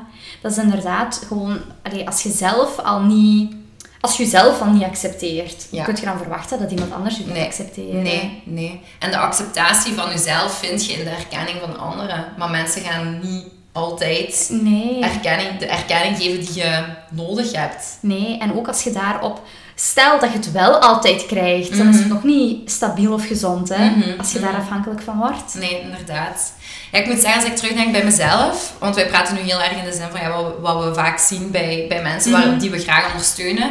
Dat 0.43 0.51
is 0.51 0.59
inderdaad 0.59 1.23
gewoon... 1.27 1.61
allee, 1.83 2.07
als 2.07 2.23
je 2.23 2.31
zelf 2.31 2.79
al 2.79 3.01
niet... 3.01 3.57
Als 4.01 4.17
je 4.17 4.23
jezelf 4.23 4.61
al 4.61 4.71
niet 4.71 4.83
accepteert, 4.83 5.67
Ja. 5.71 5.85
kun 5.85 5.97
je 5.97 6.05
dan 6.05 6.19
verwachten 6.19 6.59
dat 6.59 6.71
iemand 6.71 6.93
anders 6.93 7.17
je 7.17 7.25
Nee. 7.27 7.45
accepteren. 7.45 8.03
Nee, 8.03 8.43
nee. 8.45 8.81
En 8.99 9.11
de 9.11 9.19
acceptatie 9.19 9.93
van 9.95 10.09
jezelf 10.11 10.59
vind 10.59 10.87
je 10.87 10.93
in 10.93 11.05
de 11.05 11.11
erkenning 11.11 11.59
van 11.61 11.79
anderen. 11.79 12.25
Maar 12.37 12.51
mensen 12.51 12.83
gaan 12.83 13.19
niet 13.23 13.45
altijd 13.73 14.49
Nee. 14.63 15.03
erkenning, 15.03 15.59
de 15.59 15.67
erkenning 15.67 16.17
geven 16.17 16.41
die 16.41 16.55
je 16.55 16.85
nodig 17.11 17.53
hebt. 17.53 17.99
Nee, 18.01 18.39
en 18.39 18.55
ook 18.57 18.69
als 18.69 18.83
je 18.85 18.91
daarop... 18.91 19.41
Stel 19.81 20.21
dat 20.21 20.31
je 20.33 20.37
het 20.37 20.53
wel 20.53 20.77
altijd 20.79 21.27
krijgt, 21.27 21.77
dan 21.79 21.89
is 21.89 21.97
het 21.99 22.09
nog 22.09 22.23
niet 22.25 22.71
stabiel 22.71 23.13
of 23.13 23.27
gezond, 23.27 23.69
hè? 23.69 23.91
Mhm, 23.91 24.19
Als 24.19 24.33
je 24.33 24.41
daar 24.41 24.57
afhankelijk 24.57 25.03
van 25.03 25.19
wordt. 25.19 25.55
Nee, 25.55 25.81
inderdaad. 25.81 26.53
Ja, 26.93 26.99
ik 26.99 27.07
moet 27.07 27.21
zeggen, 27.21 27.41
als 27.43 27.51
ik 27.51 27.57
terugdenk 27.57 27.93
bij 27.93 28.05
mezelf, 28.05 28.73
want 28.79 28.95
wij 28.95 29.07
praten 29.07 29.35
nu 29.35 29.41
heel 29.41 29.63
erg 29.63 29.73
in 29.73 29.85
de 29.85 29.93
zin 29.93 30.07
van 30.11 30.21
ja, 30.21 30.29
wat, 30.31 30.45
we- 30.45 30.61
wat 30.61 30.85
we 30.85 30.95
vaak 30.95 31.19
zien 31.19 31.51
bij, 31.51 31.85
bij 31.89 32.03
mensen 32.03 32.33
waar, 32.33 32.47
Mhm. 32.47 32.59
die 32.59 32.71
we 32.71 32.79
graag 32.79 33.11
ondersteunen. 33.11 33.71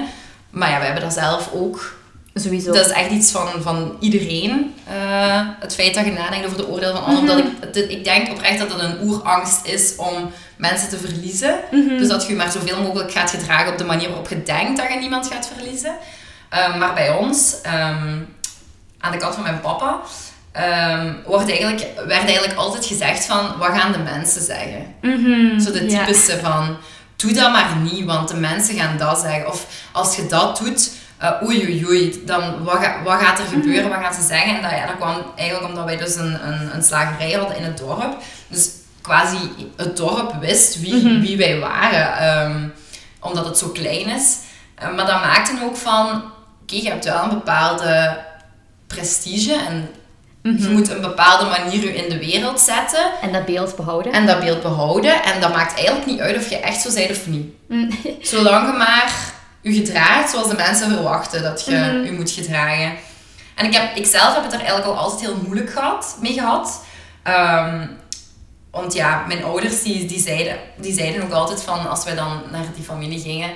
Maar 0.49 0.69
ja, 0.69 0.79
we 0.79 0.85
hebben 0.85 1.03
dat 1.03 1.13
zelf 1.13 1.49
ook. 1.53 1.96
Sowieso. 2.39 2.71
Dat 2.71 2.85
is 2.85 2.91
echt 2.91 3.09
iets 3.11 3.31
van, 3.31 3.47
van 3.61 3.95
iedereen. 3.99 4.75
eh, 4.87 5.41
het 5.59 5.75
feit 5.75 5.93
dat 5.93 6.05
je 6.05 6.11
nadenkt 6.11 6.45
over 6.45 6.57
de 6.57 6.67
oordeel 6.67 6.91
van 6.95 7.03
anderen. 7.03 7.43
Mhm. 7.43 7.53
Omdat 7.53 7.75
ik, 7.75 7.89
ik 7.89 8.03
denk 8.03 8.31
oprecht 8.31 8.59
dat 8.59 8.71
het 8.71 8.81
een 8.81 8.97
oerangst 9.03 9.65
is 9.65 9.95
om 9.95 10.31
mensen 10.57 10.89
te 10.89 10.97
verliezen. 10.97 11.55
Mhm. 11.71 11.97
Dus 11.97 12.07
dat 12.07 12.23
je 12.23 12.29
je 12.29 12.35
maar 12.35 12.51
zoveel 12.51 12.81
mogelijk 12.81 13.11
gaat 13.11 13.29
gedragen 13.29 13.71
op 13.71 13.77
de 13.77 13.83
manier 13.83 14.07
waarop 14.07 14.29
je 14.29 14.43
denkt 14.43 14.77
dat 14.77 14.87
je 14.93 14.99
niemand 14.99 15.27
gaat 15.31 15.49
verliezen. 15.55 15.95
Eh, 16.49 16.77
maar 16.77 16.93
bij 16.93 17.09
ons, 17.15 17.55
ehm, 17.61 18.17
aan 18.99 19.11
de 19.11 19.17
kant 19.17 19.33
van 19.33 19.43
mijn 19.43 19.59
papa, 19.61 19.99
ehm, 20.51 21.13
wordt 21.25 21.49
eigenlijk, 21.49 21.85
werd 22.07 22.23
eigenlijk 22.25 22.53
altijd 22.59 22.85
gezegd 22.85 23.25
van, 23.25 23.57
wat 23.57 23.77
gaan 23.79 23.91
de 23.91 23.97
mensen 23.97 24.41
zeggen? 24.41 24.95
Mhm, 25.01 25.59
Zo 25.59 25.71
de 25.71 25.85
typische 25.85 26.39
van, 26.43 26.77
doe 27.15 27.33
dat 27.33 27.51
maar 27.51 27.75
niet, 27.75 28.05
want 28.05 28.27
de 28.29 28.35
mensen 28.35 28.75
gaan 28.75 28.97
dat 28.97 29.19
zeggen. 29.19 29.47
Of 29.47 29.65
als 29.91 30.15
je 30.15 30.25
dat 30.27 30.57
doet, 30.57 30.91
eh 31.17 31.31
oei 31.43 31.63
oei 31.65 31.85
oei, 31.85 32.21
dan 32.25 32.63
wat, 32.63 32.77
ga- 32.77 33.03
wat 33.03 33.19
gaat 33.21 33.39
er 33.39 33.45
Mhm. 33.45 33.53
gebeuren, 33.53 33.89
wat 33.89 33.99
gaan 33.99 34.13
ze 34.13 34.21
zeggen? 34.27 34.55
En 34.55 34.61
dat, 34.61 34.71
ja, 34.71 34.85
dat 34.85 34.95
kwam 34.95 35.15
eigenlijk 35.35 35.69
omdat 35.69 35.85
wij 35.85 35.97
dus 35.97 36.15
een, 36.15 36.47
een, 36.47 36.75
een 36.75 36.83
slagerij 36.83 37.31
hadden 37.31 37.57
in 37.57 37.63
het 37.63 37.77
dorp. 37.77 38.17
Dus 38.47 38.69
quasi 39.01 39.37
het 39.75 39.97
dorp 39.97 40.33
wist 40.39 40.81
wie, 40.81 40.95
Mhm. 40.95 41.19
wie 41.21 41.37
wij 41.37 41.59
waren, 41.59 42.17
ehm, 42.17 42.67
omdat 43.19 43.45
het 43.45 43.57
zo 43.57 43.67
klein 43.69 44.07
is. 44.09 44.37
Eh, 44.75 44.95
maar 44.95 45.05
dat 45.05 45.21
maakte 45.21 45.51
ook 45.63 45.75
van, 45.75 46.07
oké, 46.61 46.75
je 46.75 46.89
hebt 46.89 47.05
wel 47.05 47.23
een 47.23 47.29
bepaalde 47.29 48.17
prestige 48.87 49.53
en 49.67 49.89
Mhm. 50.41 50.63
je 50.63 50.69
moet 50.69 50.89
een 50.89 51.01
bepaalde 51.01 51.45
manier 51.45 51.81
je 51.81 51.95
in 51.95 52.09
de 52.09 52.17
wereld 52.19 52.59
zetten. 52.59 53.05
En 53.21 53.31
dat 53.33 53.45
beeld 53.45 53.75
behouden. 53.75 54.11
En 54.13 54.25
dat 54.25 54.39
beeld 54.39 54.61
behouden. 54.61 55.23
En 55.23 55.41
dat 55.41 55.53
maakt 55.53 55.75
eigenlijk 55.77 56.05
niet 56.05 56.19
uit 56.19 56.37
of 56.37 56.49
je 56.49 56.57
echt 56.57 56.81
zo 56.81 56.93
bent 56.93 57.09
of 57.11 57.27
niet. 57.27 57.47
Mm. 57.67 57.89
Zolang 58.21 58.71
je 58.71 58.77
maar 58.77 59.11
je 59.71 59.73
gedraagt 59.85 60.29
zoals 60.29 60.49
de 60.49 60.55
mensen 60.55 60.89
verwachten 60.91 61.43
dat 61.43 61.65
je 61.65 61.71
Mhm. 61.75 62.03
je 62.05 62.11
moet 62.11 62.31
gedragen. 62.31 62.93
En 63.55 63.65
ik, 63.65 63.73
heb, 63.73 63.95
ik 63.95 64.05
zelf 64.05 64.33
heb 64.33 64.43
het 64.43 64.53
er 64.53 64.59
eigenlijk 64.59 64.87
al 64.87 64.97
altijd 64.97 65.21
heel 65.21 65.35
moeilijk 65.45 65.69
gehad, 65.71 66.17
mee 66.21 66.33
gehad. 66.33 66.83
Ehm, 67.23 67.87
Want 68.71 68.93
ja, 68.93 69.23
mijn 69.27 69.43
ouders 69.43 69.81
die, 69.83 70.05
die, 70.05 70.19
zeiden, 70.19 70.57
die 70.75 70.93
zeiden 70.93 71.23
ook 71.23 71.31
altijd 71.31 71.63
van 71.63 71.89
als 71.89 72.03
we 72.03 72.15
dan 72.15 72.41
naar 72.51 72.65
die 72.75 72.83
familie 72.83 73.19
gingen, 73.19 73.49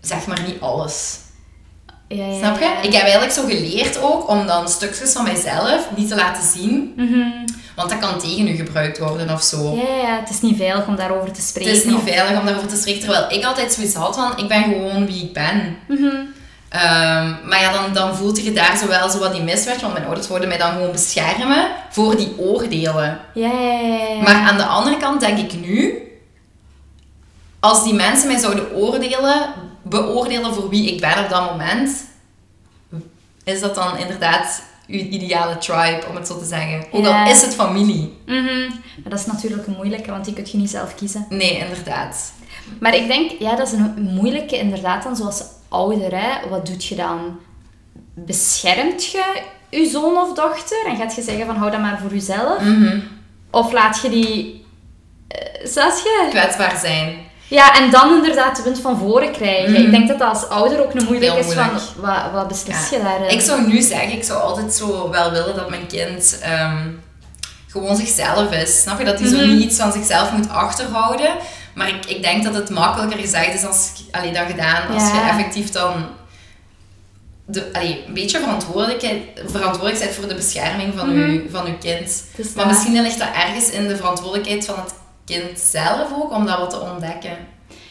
zeg 0.00 0.26
maar 0.26 0.40
niet 0.46 0.60
alles. 0.60 1.18
Ja, 2.08 2.24
ja, 2.26 2.38
Snap 2.38 2.58
je? 2.58 2.64
ja. 2.64 2.80
Ik 2.80 2.92
heb 2.92 3.02
eigenlijk 3.02 3.32
zo 3.32 3.42
geleerd 3.46 3.98
ook 4.02 4.28
om 4.28 4.46
dan 4.46 4.68
stukjes 4.68 5.12
van 5.12 5.24
mijzelf 5.24 5.88
niet 5.96 6.08
te 6.08 6.14
laten 6.14 6.42
zien, 6.48 6.92
Mhm. 6.96 7.28
Want 7.86 7.90
dat 8.00 8.10
kan 8.10 8.18
tegen 8.18 8.48
u 8.48 8.54
gebruikt 8.56 8.98
worden 8.98 9.30
of 9.30 9.42
zo. 9.42 9.74
Ja, 9.74 9.96
ja, 10.02 10.20
het 10.20 10.30
is 10.30 10.40
niet 10.40 10.56
veilig 10.56 10.86
om 10.86 10.96
daarover 10.96 11.32
te 11.32 11.40
Het 11.40 11.48
spreken. 11.48 11.72
is 11.72 11.84
niet 11.84 11.94
of- 11.94 12.02
veilig 12.02 12.38
om 12.40 12.44
daarover 12.46 12.68
te 12.68 12.76
spreken, 12.76 13.00
terwijl 13.00 13.30
ik 13.30 13.44
altijd 13.44 13.72
zoiets 13.72 13.94
had 13.94 14.14
van, 14.14 14.32
ik 14.38 14.48
ben 14.48 14.62
gewoon 14.62 15.06
wie 15.06 15.22
ik 15.24 15.32
ben. 15.32 15.76
Mhm. 15.88 16.06
Ehm, 16.68 17.34
maar 17.48 17.60
ja, 17.60 17.72
dan, 17.72 17.92
dan 17.92 18.16
voelt 18.16 18.44
je 18.44 18.52
daar 18.52 18.76
zo 18.76 18.86
wel 18.86 19.10
zo 19.10 19.18
wat 19.18 19.32
die 19.32 19.42
misweg, 19.42 19.80
want 19.80 19.92
mijn 19.92 20.04
ouders 20.04 20.28
wilden 20.28 20.48
mij 20.48 20.58
dan 20.58 20.72
gewoon 20.72 20.92
beschermen 20.92 21.66
voor 21.90 22.16
die 22.16 22.38
oordelen. 22.38 23.18
Ja, 23.34 23.50
ja, 23.52 23.78
ja, 23.80 23.96
ja. 24.04 24.22
Maar 24.22 24.34
aan 24.34 24.56
de 24.56 24.64
andere 24.64 24.96
kant 24.96 25.20
denk 25.20 25.38
ik 25.38 25.60
nu, 25.60 25.98
als 27.60 27.84
die 27.84 27.94
mensen 27.94 28.28
mij 28.28 28.38
zouden 28.38 28.72
oordelen, 28.74 29.52
beoordelen 29.82 30.54
voor 30.54 30.68
wie 30.68 30.92
ik 30.94 31.00
ben 31.00 31.18
op 31.24 31.28
dat 31.30 31.50
moment, 31.50 31.90
is 33.44 33.60
dat 33.60 33.74
dan 33.74 33.96
inderdaad 33.98 34.62
uw 34.90 34.98
ideale 34.98 35.58
tribe, 35.58 36.00
om 36.08 36.14
het 36.16 36.26
zo 36.26 36.38
te 36.38 36.44
zeggen. 36.44 36.84
Ook 36.90 37.04
Ja. 37.04 37.24
al 37.24 37.30
is 37.30 37.42
het 37.42 37.54
familie. 37.54 38.12
Mhm. 38.26 38.68
Maar 38.68 39.10
dat 39.10 39.18
is 39.18 39.26
natuurlijk 39.26 39.66
een 39.66 39.74
moeilijke, 39.76 40.10
want 40.10 40.24
die 40.24 40.34
kun 40.34 40.44
je 40.52 40.56
niet 40.58 40.70
zelf 40.70 40.94
kiezen. 40.94 41.26
Nee, 41.28 41.58
inderdaad. 41.58 42.32
Maar 42.80 42.94
ik 42.94 43.06
denk, 43.06 43.30
ja, 43.38 43.56
dat 43.56 43.66
is 43.66 43.72
een 43.72 43.94
moeilijke 44.14 44.58
inderdaad 44.58 45.02
dan 45.02 45.16
zoals 45.16 45.42
ouder. 45.68 46.20
Hè. 46.20 46.48
Wat 46.48 46.66
doet 46.66 46.84
je 46.84 46.94
dan? 46.94 47.38
Beschermt 48.14 49.04
je 49.04 49.42
je 49.70 49.88
zoon 49.88 50.16
of 50.16 50.34
dochter 50.34 50.86
en 50.86 50.96
gaat 50.96 51.14
je 51.14 51.22
zeggen 51.22 51.46
van 51.46 51.56
hou 51.56 51.70
dat 51.70 51.80
maar 51.80 51.98
voor 52.00 52.10
jezelf? 52.14 52.62
Mhm. 52.62 53.00
Of 53.50 53.72
laat 53.72 54.00
je 54.02 54.08
die... 54.08 54.64
je? 55.64 56.26
Kwetsbaar 56.30 56.78
zijn. 56.78 57.18
Ja, 57.50 57.74
en 57.78 57.90
dan 57.90 58.14
inderdaad 58.14 58.56
de 58.56 58.62
wind 58.62 58.80
van 58.80 58.98
voren 58.98 59.32
krijgen. 59.32 59.72
Mhm. 59.72 59.82
Ik 59.82 59.90
denk 59.90 60.08
dat 60.08 60.18
dat 60.18 60.28
als 60.28 60.48
ouder 60.48 60.82
ook 60.82 60.94
een 60.94 61.04
moeilijk 61.04 61.34
is 61.36 61.52
van 61.52 61.70
wat, 61.96 62.30
wat 62.32 62.48
beslis 62.48 62.88
Ja. 62.90 62.96
je 62.96 63.02
daarin? 63.02 63.28
Ik 63.30 63.40
zou 63.40 63.66
nu 63.66 63.80
zeggen, 63.82 64.12
ik 64.12 64.24
zou 64.24 64.40
altijd 64.42 64.74
zo 64.74 65.10
wel 65.10 65.30
willen 65.30 65.56
dat 65.56 65.68
mijn 65.70 65.86
kind 65.86 66.38
ehm, 66.42 66.88
gewoon 67.68 67.96
zichzelf 67.96 68.52
is. 68.52 68.80
Snap 68.82 68.98
je? 68.98 69.04
Dat 69.04 69.18
hij 69.20 69.28
zo 69.28 69.36
Mhm. 69.36 69.48
niet 69.48 69.62
iets 69.62 69.76
van 69.76 69.92
zichzelf 69.92 70.32
moet 70.32 70.48
achterhouden. 70.48 71.30
Maar 71.74 71.88
ik, 71.88 72.06
ik 72.06 72.22
denk 72.22 72.44
dat 72.44 72.54
het 72.54 72.70
makkelijker 72.70 73.18
gezegd 73.18 73.54
is 73.54 73.64
als, 73.64 73.90
allee, 74.10 74.32
dan 74.32 74.46
gedaan 74.46 74.88
als 74.94 75.02
Ja. 75.02 75.14
je 75.14 75.28
effectief 75.30 75.70
dan 75.70 75.92
de, 77.46 77.68
allee, 77.72 78.04
een 78.06 78.14
beetje 78.14 78.38
verantwoordelijkheid, 78.38 79.22
verantwoordelijk 79.46 79.98
bent 79.98 80.14
voor 80.14 80.28
de 80.28 80.34
bescherming 80.34 80.92
van, 80.96 81.08
Mhm. 81.08 81.30
je, 81.32 81.46
van 81.50 81.66
je 81.66 81.78
kind. 81.78 82.24
Maar 82.56 82.66
misschien 82.66 83.02
ligt 83.02 83.18
dat 83.18 83.28
ergens 83.34 83.70
in 83.70 83.88
de 83.88 83.96
verantwoordelijkheid 83.96 84.64
van 84.64 84.74
het 84.78 84.92
kind 85.30 85.58
zelf 85.58 86.12
ook, 86.14 86.32
om 86.32 86.46
dat 86.46 86.58
wat 86.58 86.70
te 86.70 86.80
ontdekken. 86.80 87.36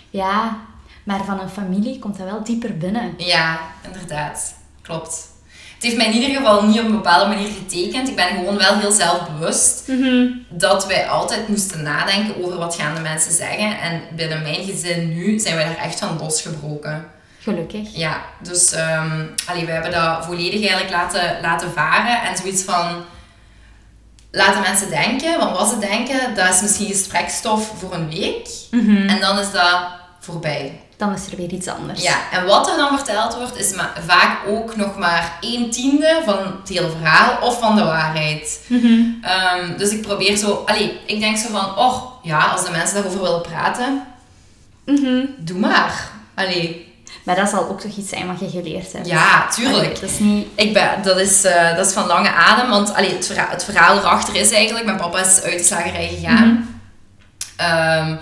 Ja, 0.10 0.58
maar 1.04 1.24
van 1.26 1.40
een 1.40 1.50
familie 1.50 2.00
komt 2.00 2.18
dat 2.18 2.28
wel 2.28 2.44
dieper 2.44 2.78
binnen. 2.78 3.14
Ja, 3.18 3.60
inderdaad. 3.86 4.54
Klopt. 4.82 5.28
Het 5.74 5.84
heeft 5.88 5.98
mij 5.98 6.06
in 6.06 6.22
ieder 6.22 6.38
geval 6.38 6.64
niet 6.64 6.80
op 6.80 6.86
een 6.86 6.92
bepaalde 6.92 7.36
manier 7.36 7.52
getekend. 7.52 8.08
Ik 8.08 8.16
ben 8.16 8.28
gewoon 8.28 8.58
wel 8.58 8.78
heel 8.78 8.92
zelfbewust 8.92 9.92
dat 10.50 10.88
wij 10.88 11.08
altijd 11.08 11.48
moesten 11.48 11.84
nadenken 11.84 12.44
over 12.44 12.58
wat 12.58 12.76
gaan 12.76 12.96
de 12.96 13.02
mensen 13.02 13.32
zeggen. 13.32 13.80
En 13.80 14.02
binnen 14.16 14.42
mijn 14.42 14.64
gezin 14.64 15.14
nu 15.14 15.40
zijn 15.40 15.56
wij 15.56 15.66
daar 15.66 15.78
echt 15.78 16.00
van 16.00 16.18
losgebroken. 16.18 17.06
Gelukkig. 17.40 17.96
Ja, 17.96 18.22
dus 18.42 18.72
ehm 18.72 19.26
allee, 19.46 19.66
we 19.66 19.72
hebben 19.72 19.92
dat 19.92 20.26
volledig 20.26 20.60
eigenlijk 20.60 20.92
laten, 20.92 21.38
laten 21.42 21.72
varen. 21.72 22.22
En 22.22 22.38
zoiets 22.38 22.64
van... 22.64 23.04
Laten 24.32 24.62
mensen 24.62 24.90
denken, 24.90 25.40
want 25.40 25.58
wat 25.58 25.70
ze 25.70 25.80
denken, 25.80 26.36
dat 26.36 26.54
is 26.54 26.62
misschien 26.62 26.88
gesprekstof 26.88 27.72
voor 27.80 27.94
een 27.94 28.10
week. 28.10 28.48
En 29.08 29.20
dan 29.20 29.40
is 29.40 29.52
dat 29.52 29.80
voorbij. 30.20 30.82
Dan 30.98 31.14
is 31.14 31.26
er 31.32 31.38
weer 31.38 31.50
iets 31.52 31.68
anders. 31.68 32.02
Ja, 32.02 32.16
en 32.32 32.46
wat 32.46 32.70
er 32.70 32.78
dan 32.78 32.96
verteld 32.98 33.36
wordt, 33.36 33.58
is 33.58 33.74
vaak 34.08 34.38
ook 34.48 34.76
nog 34.76 34.98
maar 34.98 35.38
een 35.42 35.72
tiende 35.72 36.22
van 36.26 36.38
het 36.38 36.70
hele 36.70 36.90
verhaal 36.90 37.42
of 37.48 37.60
van 37.60 37.76
de 37.76 37.84
waarheid. 37.84 38.60
Ehm, 39.22 39.78
dus 39.78 39.90
ik 39.90 40.02
probeer 40.02 40.36
zo, 40.38 40.64
allee, 40.66 41.00
ik 41.06 41.20
denk 41.20 41.38
zo 41.38 41.50
van, 41.50 41.78
oh 41.78 42.04
ja, 42.24 42.40
als 42.46 42.66
de 42.66 42.72
mensen 42.72 42.96
daarover 42.96 43.22
willen 43.22 43.42
praten, 43.42 44.04
Mhm. 44.86 45.26
doe 45.38 45.58
maar. 45.60 46.10
Allee, 46.36 46.89
Maar 47.24 47.36
dat 47.36 47.50
zal 47.50 47.70
ook 47.70 47.82
toch 47.82 47.96
iets 47.96 48.10
zijn 48.10 48.28
wat 48.28 48.40
je 48.40 48.50
geleerd 48.50 48.94
hebt. 48.94 49.08
ja, 49.08 49.48
tuurlijk. 49.48 50.02
Dat 50.02 50.10
is 50.10 50.20
niet... 50.20 50.48
Ik 50.56 50.74
ben, 50.74 50.90
dat, 51.04 51.18
is, 51.18 51.44
eh, 51.44 51.76
dat 51.76 51.86
is 51.86 51.94
van 51.94 52.08
lange 52.08 52.32
adem, 52.32 52.70
want 52.70 52.94
allee, 52.94 53.14
het, 53.14 53.26
verhaal, 53.26 53.50
het 53.50 53.64
verhaal 53.64 53.98
erachter 53.98 54.36
is 54.36 54.52
eigenlijk, 54.52 54.86
mijn 54.86 54.98
papa 54.98 55.20
is 55.20 55.42
uit 55.42 55.58
de 55.58 55.64
slagerij 55.64 56.08
gegaan. 56.08 56.80
Ehm, 57.56 58.16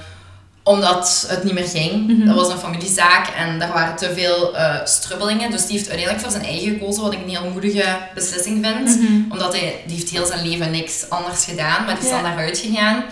omdat 0.64 1.26
het 1.28 1.44
niet 1.44 1.54
meer 1.54 1.68
ging. 1.68 2.26
Dat 2.26 2.36
was 2.36 2.52
een 2.52 2.58
familiezaak 2.58 3.28
en 3.28 3.60
daar 3.60 3.74
waren 3.74 3.96
te 3.96 4.14
veel 4.14 4.56
eh, 4.58 4.76
strubbelingen. 4.84 5.52
Dus 5.52 5.66
die 5.66 5.78
heeft 5.78 5.90
uiteindelijk 5.90 6.24
voor 6.24 6.32
zijn 6.32 6.46
eigen 6.46 6.74
gekozen, 6.74 7.04
wat 7.04 7.14
ik 7.14 7.20
een 7.20 7.30
heel 7.30 7.50
moedige 7.52 7.98
beslissing 8.14 8.66
vind. 8.66 9.00
Omdat 9.32 9.54
hij 9.54 9.82
die 9.86 9.96
heeft 9.96 10.10
heel 10.10 10.26
zijn 10.26 10.48
leven 10.48 10.72
niks 10.72 11.10
anders 11.10 11.46
gedaan, 11.46 11.86
maar 11.86 11.96
die 11.96 12.04
is 12.04 12.10
dan 12.10 12.24
daaruit 12.24 12.58
gegaan. 12.58 13.04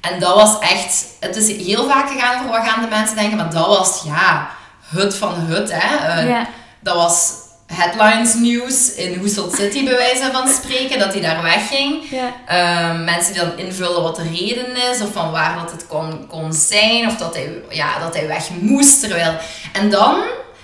En 0.00 0.20
dat 0.20 0.34
was 0.34 0.58
echt... 0.58 1.06
Het 1.20 1.36
is 1.36 1.66
heel 1.66 1.88
vaak 1.88 2.10
gegaan 2.10 2.38
over 2.38 2.50
wat 2.50 2.68
gaan 2.68 2.82
de 2.82 2.88
mensen 2.88 3.16
denken, 3.16 3.36
maar 3.36 3.50
dat 3.50 3.66
was, 3.66 4.02
ja, 4.04 4.50
het 4.86 5.14
van 5.16 5.34
het, 5.34 5.72
hè. 5.72 6.06
Eh, 6.20 6.28
Ja. 6.28 6.48
dat 6.80 6.94
was 6.94 7.32
headlines 7.66 8.34
nieuws 8.34 8.94
in 8.94 9.18
Hoesel 9.18 9.50
City, 9.56 9.84
bij 9.84 9.96
wijze 9.96 10.28
van 10.32 10.48
spreken, 10.48 10.98
dat 10.98 11.12
hij 11.12 11.22
daar 11.22 11.42
wegging. 11.42 12.02
Ja. 12.10 12.32
Ehm, 12.46 13.04
mensen 13.04 13.32
die 13.32 13.42
dan 13.42 13.58
invullen 13.58 14.02
wat 14.02 14.16
de 14.16 14.22
reden 14.22 14.76
is, 14.92 15.00
of 15.00 15.12
van 15.12 15.30
waar 15.30 15.56
dat 15.62 15.70
het 15.70 15.86
kon, 15.86 16.26
kon 16.28 16.52
zijn, 16.52 17.06
of 17.06 17.16
dat 17.16 17.34
hij, 17.34 17.52
ja, 17.70 17.98
dat 17.98 18.14
hij 18.14 18.26
weg 18.26 18.48
moest. 18.60 19.00
Terwijl... 19.00 19.34
En 19.72 19.90
dan, 19.90 20.16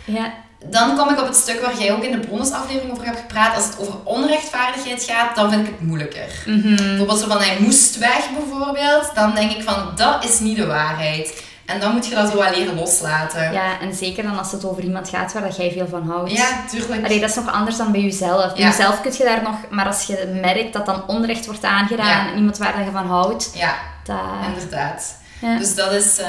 Ja. 0.05 0.33
dan 0.65 0.97
kom 0.97 1.09
ik 1.09 1.21
op 1.21 1.27
het 1.27 1.37
stuk 1.37 1.61
waar 1.61 1.79
jij 1.79 1.93
ook 1.93 2.03
in 2.05 2.21
de 2.21 2.27
bonusaflevering 2.29 2.93
over 2.93 3.05
hebt 3.05 3.19
gepraat. 3.21 3.57
Als 3.57 3.65
het 3.65 3.79
over 3.79 3.95
onrechtvaardigheid 4.05 5.05
gaat, 5.05 5.37
dan 5.37 5.51
vind 5.51 5.67
ik 5.67 5.73
het 5.73 5.87
moeilijker. 5.89 6.43
Mhm. 6.47 6.77
Bijvoorbeeld 6.77 7.19
zo 7.21 7.27
van 7.29 7.41
hij 7.43 7.57
moest 7.61 7.99
weg, 7.99 8.21
bijvoorbeeld. 8.39 9.11
Dan 9.15 9.35
denk 9.35 9.51
ik 9.51 9.63
van, 9.63 9.93
dat 9.97 10.25
is 10.25 10.39
niet 10.41 10.57
de 10.57 10.67
waarheid. 10.67 11.43
En 11.67 11.81
dan 11.81 11.93
moet 11.93 12.07
je 12.09 12.15
dat 12.15 12.31
zo 12.31 12.39
wel 12.39 12.51
leren 12.51 12.75
loslaten. 12.75 13.53
ja, 13.53 13.81
en 13.81 13.95
zeker 13.95 14.23
dan 14.23 14.39
als 14.39 14.53
het 14.53 14.65
over 14.65 14.83
iemand 14.83 15.09
gaat 15.09 15.33
waar 15.33 15.43
dat 15.43 15.57
jij 15.57 15.71
veel 15.73 15.89
van 15.89 16.09
houdt. 16.11 16.31
Ja, 16.33 16.49
tuurlijk. 16.71 17.05
Allee, 17.05 17.21
dat 17.21 17.29
is 17.31 17.35
nog 17.37 17.53
anders 17.53 17.77
dan 17.77 17.93
bij 17.93 18.01
jezelf. 18.01 18.53
Bij 18.53 18.63
Ja. 18.63 18.69
jezelf 18.69 19.01
kun 19.01 19.13
je 19.19 19.25
daar 19.25 19.43
nog... 19.43 19.55
Maar 19.71 19.87
als 19.87 20.03
je 20.07 20.39
merkt 20.41 20.73
dat 20.73 20.87
dan 20.87 21.03
onrecht 21.07 21.47
wordt 21.47 21.65
aangedaan 21.65 22.07
Ja. 22.07 22.29
en 22.31 22.37
iemand 22.37 22.59
waar 22.59 22.77
dat 22.77 22.85
je 22.85 22.91
van 22.91 23.07
houdt, 23.07 23.51
Ja, 23.55 23.75
dat... 24.05 24.17
inderdaad. 24.55 25.17
Ja. 25.41 25.59
Dus 25.59 25.75
dat 25.75 25.93
is... 25.93 26.21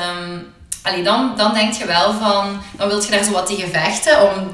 allee, 0.84 1.04
dan, 1.04 1.34
dan 1.38 1.54
denk 1.54 1.74
je 1.74 1.86
wel 1.86 2.14
van... 2.14 2.62
Dan 2.72 2.88
wil 2.88 3.02
je 3.02 3.10
daar 3.12 3.24
zo 3.24 3.32
wat 3.32 3.46
tegen 3.46 3.70
vechten 3.70 4.22
om, 4.22 4.52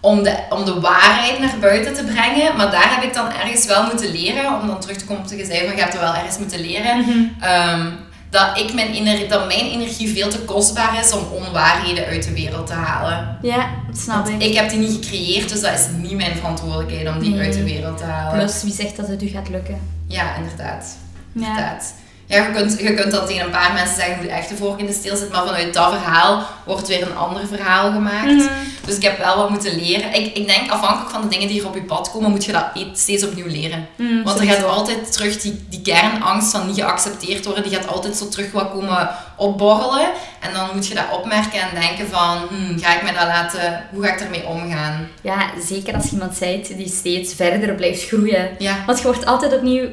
om, 0.00 0.22
de, 0.22 0.36
om 0.50 0.64
de 0.64 0.80
waarheid 0.80 1.38
naar 1.38 1.58
buiten 1.60 1.94
te 1.94 2.04
brengen. 2.04 2.56
Maar 2.56 2.70
daar 2.70 2.94
heb 2.94 3.02
ik 3.02 3.14
dan 3.14 3.32
ergens 3.32 3.66
wel 3.66 3.82
moeten 3.84 4.10
leren. 4.10 4.60
Om 4.60 4.66
dan 4.66 4.80
terug 4.80 4.96
te 4.96 5.04
komen 5.04 5.22
op 5.22 5.30
je 5.30 5.44
zei 5.44 5.66
van... 5.66 5.76
Je 5.76 5.82
hebt 5.82 5.94
er 5.94 6.00
wel 6.00 6.14
ergens 6.14 6.38
moeten 6.38 6.60
leren. 6.60 6.98
Mhm. 6.98 7.18
ehm, 7.40 7.86
dat, 8.32 8.58
ik 8.58 8.74
mijn 8.74 8.92
ener- 8.92 9.28
dat 9.28 9.46
mijn 9.46 9.66
energie 9.70 10.08
veel 10.12 10.28
te 10.28 10.38
kostbaar 10.38 10.98
is 11.00 11.12
om 11.12 11.24
onwaarheden 11.32 12.04
uit 12.06 12.22
de 12.24 12.32
wereld 12.32 12.66
te 12.66 12.72
halen. 12.72 13.38
Ja, 13.42 13.70
dat 13.86 13.98
snap 13.98 14.28
ik. 14.28 14.42
Ik 14.42 14.54
heb 14.54 14.68
die 14.70 14.78
niet 14.78 14.92
gecreëerd, 15.04 15.48
dus 15.48 15.60
dat 15.60 15.72
is 15.78 15.86
niet 15.96 16.16
mijn 16.16 16.36
verantwoordelijkheid 16.36 17.08
om 17.08 17.18
die 17.18 17.30
Nee. 17.34 17.40
uit 17.46 17.52
de 17.52 17.64
wereld 17.64 17.98
te 17.98 18.04
halen. 18.04 18.38
Plus, 18.38 18.62
wie 18.62 18.72
zegt 18.72 18.96
dat 18.96 19.08
het 19.08 19.22
u 19.22 19.26
gaat 19.28 19.48
lukken? 19.48 19.80
Ja, 20.06 20.36
inderdaad. 20.36 20.96
Ja. 21.32 21.46
Inderdaad. 21.48 21.94
Ja, 22.32 22.46
je 22.46 22.52
kunt, 22.52 22.78
je 22.78 22.94
kunt 22.94 23.10
dan 23.12 23.26
tegen 23.26 23.44
een 23.44 23.50
paar 23.50 23.72
mensen 23.72 23.96
zeggen 23.96 24.14
hoe 24.14 24.26
de 24.26 24.32
echte 24.32 24.56
vork 24.56 24.78
in 24.80 24.86
de 24.86 24.92
steel 24.92 25.16
zit, 25.16 25.32
maar 25.32 25.46
vanuit 25.46 25.74
dat 25.74 25.92
verhaal 25.92 26.46
wordt 26.66 26.88
weer 26.88 27.02
een 27.02 27.16
ander 27.16 27.46
verhaal 27.46 27.92
gemaakt. 27.92 28.26
Mhm. 28.26 28.48
Dus 28.86 28.96
ik 28.96 29.02
heb 29.02 29.18
wel 29.18 29.36
wat 29.36 29.50
moeten 29.50 29.80
leren. 29.80 30.14
Ik, 30.14 30.36
ik 30.36 30.46
denk, 30.46 30.70
afhankelijk 30.70 31.10
van 31.10 31.22
de 31.22 31.28
dingen 31.28 31.48
die 31.48 31.60
er 31.60 31.66
op 31.66 31.74
je 31.74 31.82
pad 31.82 32.10
komen, 32.10 32.30
moet 32.30 32.44
je 32.44 32.52
dat 32.52 32.64
e- 32.74 32.86
steeds 32.92 33.24
opnieuw 33.24 33.46
leren. 33.46 33.86
Mm, 33.96 34.22
Want 34.22 34.38
er 34.38 34.46
gaat 34.46 34.64
altijd 34.64 35.12
terug 35.12 35.40
die, 35.40 35.64
die 35.68 35.82
kernangst 35.82 36.50
van 36.50 36.66
niet 36.66 36.76
geaccepteerd 36.76 37.44
worden, 37.44 37.62
die 37.62 37.72
gaat 37.72 37.88
altijd 37.88 38.16
zo 38.16 38.28
terug 38.28 38.52
wat 38.52 38.70
komen 38.70 39.10
opborrelen. 39.36 40.08
En 40.40 40.52
dan 40.52 40.68
moet 40.74 40.86
je 40.86 40.94
dat 40.94 41.04
opmerken 41.12 41.60
en 41.60 41.80
denken 41.80 42.08
van, 42.08 42.38
hmm, 42.48 42.78
ga 42.78 42.96
ik 42.96 43.02
me 43.02 43.12
dat 43.12 43.26
laten, 43.26 43.84
hoe 43.90 44.04
ga 44.04 44.12
ik 44.12 44.18
daarmee 44.18 44.46
omgaan? 44.46 45.08
Ja, 45.22 45.50
zeker 45.68 45.94
als 45.94 46.04
je 46.04 46.10
iemand 46.12 46.38
bent 46.38 46.76
die 46.76 46.88
steeds 46.88 47.34
verder 47.34 47.74
blijft 47.74 48.06
groeien. 48.06 48.50
Ja, 48.58 48.76
Want 48.86 48.98
je 48.98 49.04
wordt 49.04 49.26
altijd 49.26 49.52
opnieuw... 49.54 49.88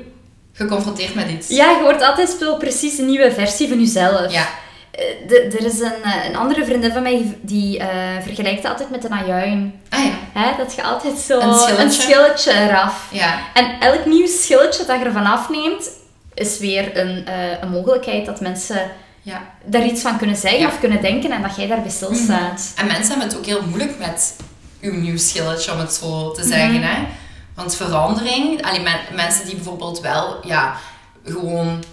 geconfronteerd 0.60 1.14
met 1.16 1.30
iets. 1.30 1.48
Ja, 1.48 1.70
je 1.72 1.82
wordt 1.82 2.02
altijd 2.02 2.36
zo 2.40 2.56
precies 2.56 2.98
een 2.98 3.06
nieuwe 3.06 3.32
versie 3.32 3.68
van 3.68 3.80
jezelf. 3.80 4.32
Ja. 4.32 4.48
Eh, 4.92 5.06
de- 5.28 5.42
er 5.60 5.66
is 5.66 5.80
een, 5.80 6.04
eh, 6.04 6.26
een 6.30 6.36
andere 6.36 6.66
vriendin 6.66 6.92
van 6.92 7.02
mij 7.02 7.38
die 7.42 7.80
eh, 7.80 7.88
vergelijkt 8.22 8.66
altijd 8.66 8.90
met 8.90 9.04
een 9.04 9.14
ajuin. 9.14 9.80
Ah 9.90 10.04
ja. 10.04 10.12
Hè? 10.42 10.58
Dat 10.58 10.76
je 10.76 10.84
altijd 10.84 11.18
zo 11.18 11.40
Een 11.40 11.54
schilletje. 11.54 12.02
schilletje 12.02 12.52
eraf. 12.54 13.08
Ja. 13.12 13.40
En 13.54 13.66
elk 13.80 14.06
nieuw 14.06 14.28
schilletje 14.28 14.86
dat 14.86 15.00
je 15.00 15.06
ervan 15.06 15.26
afneemt, 15.26 15.90
is 16.34 16.60
weer 16.60 16.98
een, 16.98 17.26
een 17.62 17.70
mogelijkheid 17.70 18.26
dat 18.26 18.42
mensen 18.42 18.92
ja. 19.22 19.42
daar 19.66 19.86
iets 19.86 20.02
van 20.02 20.18
kunnen 20.18 20.36
zeggen 20.36 20.60
Ja. 20.60 20.66
Mhm. 20.66 20.74
of 20.74 20.80
kunnen 20.80 21.02
denken 21.02 21.32
en 21.32 21.42
dat 21.42 21.56
jij 21.56 21.68
daarbij 21.68 21.92
stilstaat. 21.92 22.72
En 22.76 22.88
mensen 22.88 23.10
hebben 23.10 23.28
het 23.28 23.38
ook 23.38 23.46
heel 23.46 23.62
moeilijk 23.68 24.00
met 24.00 24.36
uw 24.82 24.94
nieuw 24.94 25.18
schilletje, 25.18 25.72
om 25.72 25.80
het 25.80 25.94
zo 25.94 26.32
te 26.32 26.44
zeggen. 26.44 26.82
Hè? 26.84 26.98
Want 27.60 27.76
verandering, 27.76 28.62
men- 28.62 29.16
mensen 29.16 29.46
die 29.46 29.56
bijvoorbeeld 29.56 30.00
wel 30.00 30.40
ja, 30.44 30.76
gewoon 31.26 31.84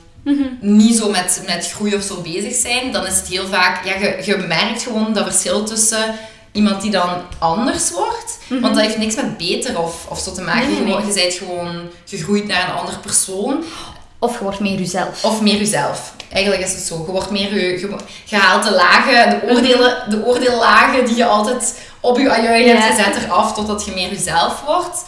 niet 0.61 0.97
zo 0.97 1.11
met, 1.11 1.43
met 1.47 1.71
groei 1.73 1.95
of 1.95 2.03
zo 2.03 2.21
bezig 2.21 2.55
zijn, 2.55 2.93
dan 2.93 3.07
is 3.07 3.17
het 3.17 3.29
heel 3.29 3.47
vaak, 3.47 3.85
ja, 3.85 3.95
je, 3.95 4.23
je 4.25 4.37
merkt 4.37 4.83
gewoon 4.83 5.13
dat 5.13 5.25
verschil 5.25 5.65
tussen 5.65 6.15
iemand 6.53 6.83
die 6.83 6.91
dan 6.91 7.11
anders 7.39 7.91
wordt. 7.93 8.39
Want 8.49 8.75
dat 8.75 8.85
heeft 8.85 8.99
niks 8.99 9.15
met 9.15 9.37
beter 9.37 9.81
of, 9.81 10.07
of 10.09 10.19
zo 10.19 10.33
te 10.33 10.41
maken. 10.41 10.71
Mhm. 10.71 10.85
Nee, 10.85 10.95
nee, 10.95 11.07
Je, 11.07 11.13
bent 11.13 11.35
gewoon 11.35 11.89
gegroeid 12.05 12.47
naar 12.47 12.69
een 12.69 12.77
andere 12.77 12.99
persoon. 12.99 13.65
Of 14.19 14.39
je 14.39 14.43
wordt 14.43 14.61
meer 14.61 14.79
jezelf. 14.79 15.25
Of 15.25 15.41
meer 15.41 15.57
jezelf. 15.57 16.13
Eigenlijk 16.33 16.63
is 16.63 16.73
het 16.73 16.83
zo. 16.83 17.05
Je 17.07 17.13
wordt 17.13 17.31
meer 17.31 17.55
je, 17.55 17.81
je, 17.81 17.97
je 18.25 18.37
haalt 18.37 18.65
de 18.65 18.71
lagen, 18.71 19.31
de 19.31 19.55
oordelen, 19.55 20.11
de 20.11 20.25
oordeellagen 20.25 21.05
die 21.05 21.17
je 21.17 21.25
altijd 21.25 21.81
op 22.01 22.19
je 22.19 22.31
ajuin 22.31 22.69
hebt 22.69 22.85
gezet 22.85 23.25
eraf 23.25 23.53
totdat 23.53 23.85
je 23.85 23.93
meer 23.93 24.11
jezelf 24.11 24.63
wordt. 24.67 25.05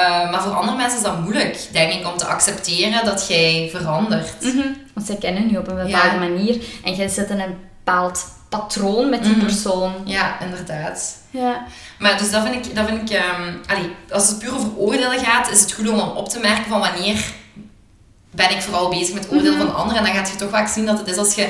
Eh, 0.00 0.30
maar 0.30 0.42
voor 0.42 0.52
andere 0.52 0.76
mensen 0.76 0.98
is 0.98 1.04
dat 1.04 1.20
moeilijk, 1.20 1.68
denk 1.72 1.92
ik, 1.92 2.06
om 2.06 2.16
te 2.16 2.24
accepteren 2.26 3.04
dat 3.04 3.26
jij 3.28 3.68
verandert. 3.74 4.40
Mhm. 4.42 4.66
Want 4.94 5.06
zij 5.06 5.16
kennen 5.16 5.50
je 5.50 5.58
op 5.58 5.68
een 5.68 5.74
bepaalde 5.76 6.08
Ja. 6.14 6.18
manier. 6.18 6.64
En 6.84 6.94
jij 6.94 7.08
zit 7.08 7.30
in 7.30 7.40
een 7.40 7.56
bepaald 7.84 8.24
patroon 8.48 9.10
met 9.10 9.22
die 9.22 9.36
Mhm. 9.36 9.44
persoon. 9.44 9.92
Ja, 10.04 10.40
inderdaad. 10.40 11.16
Ja. 11.30 11.66
Maar 11.98 12.18
dus 12.18 12.30
dat 12.30 12.42
vind 12.42 12.66
ik, 12.66 12.74
dat 12.74 12.86
vind 12.88 13.10
ik 13.10 13.16
ehm, 13.16 13.52
allee, 13.66 13.94
als 14.10 14.28
het 14.28 14.38
puur 14.38 14.54
over 14.54 14.76
oordelen 14.76 15.18
gaat, 15.18 15.50
is 15.50 15.60
het 15.60 15.72
goed 15.72 15.88
om 15.88 15.98
op 15.98 16.28
te 16.28 16.38
merken 16.38 16.64
van 16.68 16.80
wanneer 16.80 17.24
ben 18.30 18.50
ik 18.50 18.62
vooral 18.62 18.88
bezig 18.88 19.14
met 19.14 19.26
oordelen 19.32 19.56
Mhm. 19.56 19.66
van 19.66 19.74
anderen. 19.76 19.98
En 19.98 20.04
dan 20.04 20.14
gaat 20.14 20.30
je 20.30 20.36
toch 20.36 20.50
vaak 20.50 20.68
zien 20.68 20.86
dat 20.86 20.98
het 20.98 21.08
is 21.08 21.16
als 21.16 21.34
je 21.34 21.48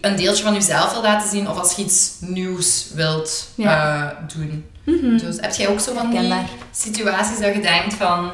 een 0.00 0.16
deeltje 0.16 0.42
van 0.44 0.54
jezelf 0.54 0.92
wil 0.92 1.02
laten 1.02 1.28
zien 1.28 1.48
of 1.48 1.58
als 1.58 1.72
je 1.76 1.82
iets 1.82 2.10
nieuws 2.20 2.86
wilt 2.94 3.48
Ja. 3.54 3.94
eh, 4.02 4.36
doen. 4.36 4.66
Mhm. 4.84 5.18
Dus 5.18 5.36
heb 5.40 5.54
jij 5.54 5.68
ook 5.68 5.80
zo 5.80 5.94
van 5.94 6.10
die 6.10 6.32
situaties 6.70 7.38
dat 7.38 7.54
je 7.54 7.60
denkt 7.60 7.94
van, 7.94 8.30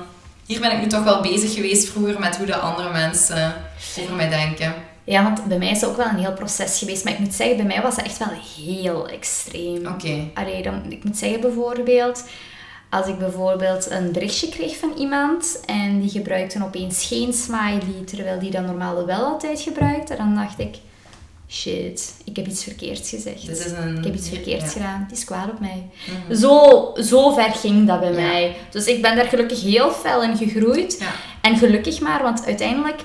hier 0.47 0.61
ben 0.61 0.73
ik 0.73 0.81
nu 0.81 0.87
toch 0.87 1.05
wel 1.05 1.21
bezig 1.21 1.55
geweest 1.55 1.89
vroeger 1.89 2.21
met 2.21 2.37
hoe 2.37 2.47
de 2.47 2.57
andere 2.57 2.93
mensen 2.93 3.55
over 4.01 4.15
mij 4.15 4.29
denken. 4.29 4.75
Ja, 5.05 5.23
want 5.23 5.45
bij 5.45 5.59
mij 5.59 5.71
is 5.71 5.81
het 5.81 5.91
ook 5.91 5.97
wel 5.97 6.07
een 6.07 6.19
heel 6.19 6.33
proces 6.33 6.79
geweest. 6.79 7.05
Maar 7.05 7.13
ik 7.13 7.19
moet 7.19 7.35
zeggen, 7.35 7.57
bij 7.57 7.67
mij 7.67 7.83
was 7.83 7.97
het 7.97 8.05
echt 8.05 8.19
wel 8.19 8.29
heel 8.57 9.09
extreem. 9.09 9.87
Oké. 9.87 10.31
Dan, 10.63 10.83
ik 10.89 11.05
moet 11.05 11.17
zeggen 11.17 11.41
bijvoorbeeld, 11.41 12.25
als 12.91 13.07
ik 13.07 13.19
bijvoorbeeld 13.19 13.91
een 13.91 14.13
berichtje 14.13 14.49
kreeg 14.49 14.77
van 14.77 14.93
iemand 14.99 15.61
en 15.67 16.01
die 16.01 16.11
gebruikte 16.11 16.65
opeens 16.65 17.07
geen 17.07 17.33
smiley, 17.33 18.05
terwijl 18.07 18.39
die 18.39 18.51
dat 18.51 18.67
normaal 18.67 19.07
wel 19.07 19.25
altijd 19.25 19.61
gebruikte, 19.61 20.17
dan 20.17 20.35
dacht 20.35 20.59
ik, 20.59 20.77
shit, 21.49 22.15
ik 22.25 22.37
heb 22.37 22.47
iets 22.47 22.65
verkeerds 22.65 23.11
gezegd. 23.11 23.73
Een... 23.73 23.99
Ik 23.99 24.05
heb 24.05 24.15
iets 24.15 24.29
verkeerds 24.29 24.65
ja. 24.65 24.71
gedaan, 24.71 25.01
het 25.09 25.19
is 25.19 25.25
kwaad 25.25 25.51
op 25.51 25.61
mij. 25.61 25.91
Mhm. 26.27 26.35
Zo, 26.35 26.93
zo 27.03 27.33
ver 27.33 27.51
ging 27.51 27.87
dat 27.87 28.01
bij 28.01 28.13
Ja. 28.13 28.21
mij. 28.21 28.57
Dus 28.71 28.87
ik 28.87 29.03
ben 29.03 29.17
daar 29.17 29.27
gelukkig 29.27 29.63
heel 29.63 29.91
fel 29.91 30.23
in 30.23 30.37
gegroeid. 30.37 30.97
Ja. 31.01 31.13
En 31.41 31.57
gelukkig 31.57 32.01
maar, 32.01 32.23
want 32.23 32.45
uiteindelijk, 32.47 33.01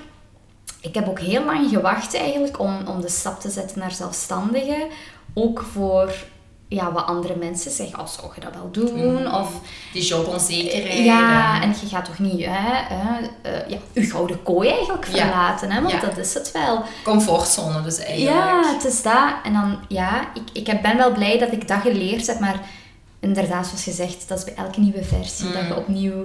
ik 0.82 0.96
heb 0.96 1.08
ook 1.08 1.20
heel 1.20 1.46
lang 1.46 1.70
gewacht 1.70 2.16
eigenlijk 2.16 2.60
om, 2.60 2.88
om 2.88 3.02
de 3.02 3.10
stap 3.10 3.40
te 3.40 3.50
zetten 3.50 3.80
naar 3.80 3.92
zelfstandige. 3.92 4.88
Ook 5.34 5.66
voor 5.72 6.14
ja, 6.74 6.92
wat 6.92 7.06
andere 7.06 7.36
mensen 7.36 7.72
zeggen, 7.72 8.00
oh, 8.00 8.08
zou 8.08 8.32
je 8.36 8.42
dat 8.42 8.54
wel 8.54 8.70
doen? 8.72 9.14
Mhm. 9.24 9.34
Of 9.36 9.52
Die 9.94 10.04
jobonzekerheid. 10.04 10.98
ja, 11.06 11.56
en- 11.56 11.62
en 11.62 11.76
je 11.82 11.88
gaat 11.88 12.06
toch 12.06 12.20
niet 12.20 12.46
hè, 12.46 12.96
hè, 12.96 13.28
eh, 13.42 13.70
ja, 13.70 13.78
je 13.94 14.02
gouden 14.04 14.44
kooi 14.44 14.70
eigenlijk 14.70 15.06
Ja. 15.06 15.12
verlaten, 15.18 15.72
hè? 15.72 15.82
want 15.82 15.94
Ja. 15.94 16.00
dat 16.00 16.18
is 16.18 16.34
het 16.34 16.52
wel. 16.52 16.84
Comfortzone 17.04 17.82
dus 17.82 17.98
eigenlijk. 17.98 18.36
Ja, 18.38 18.74
het 18.74 18.84
is 18.86 19.02
dat. 19.02 19.34
En 19.44 19.54
dan, 19.54 19.78
ja, 19.88 20.28
ik, 20.34 20.68
ik 20.68 20.82
ben 20.82 20.98
wel 20.98 21.12
blij 21.12 21.38
dat 21.38 21.52
ik 21.52 21.68
dat 21.68 21.82
geleerd 21.82 22.28
heb, 22.28 22.40
maar 22.40 22.60
inderdaad, 23.20 23.66
zoals 23.68 23.84
gezegd, 23.84 24.28
dat 24.28 24.38
is 24.38 24.44
bij 24.44 24.54
elke 24.56 24.80
nieuwe 24.80 25.04
versie 25.04 25.52
dat 25.52 25.62
Mm. 25.62 25.68
je 25.68 25.76
opnieuw... 25.78 26.24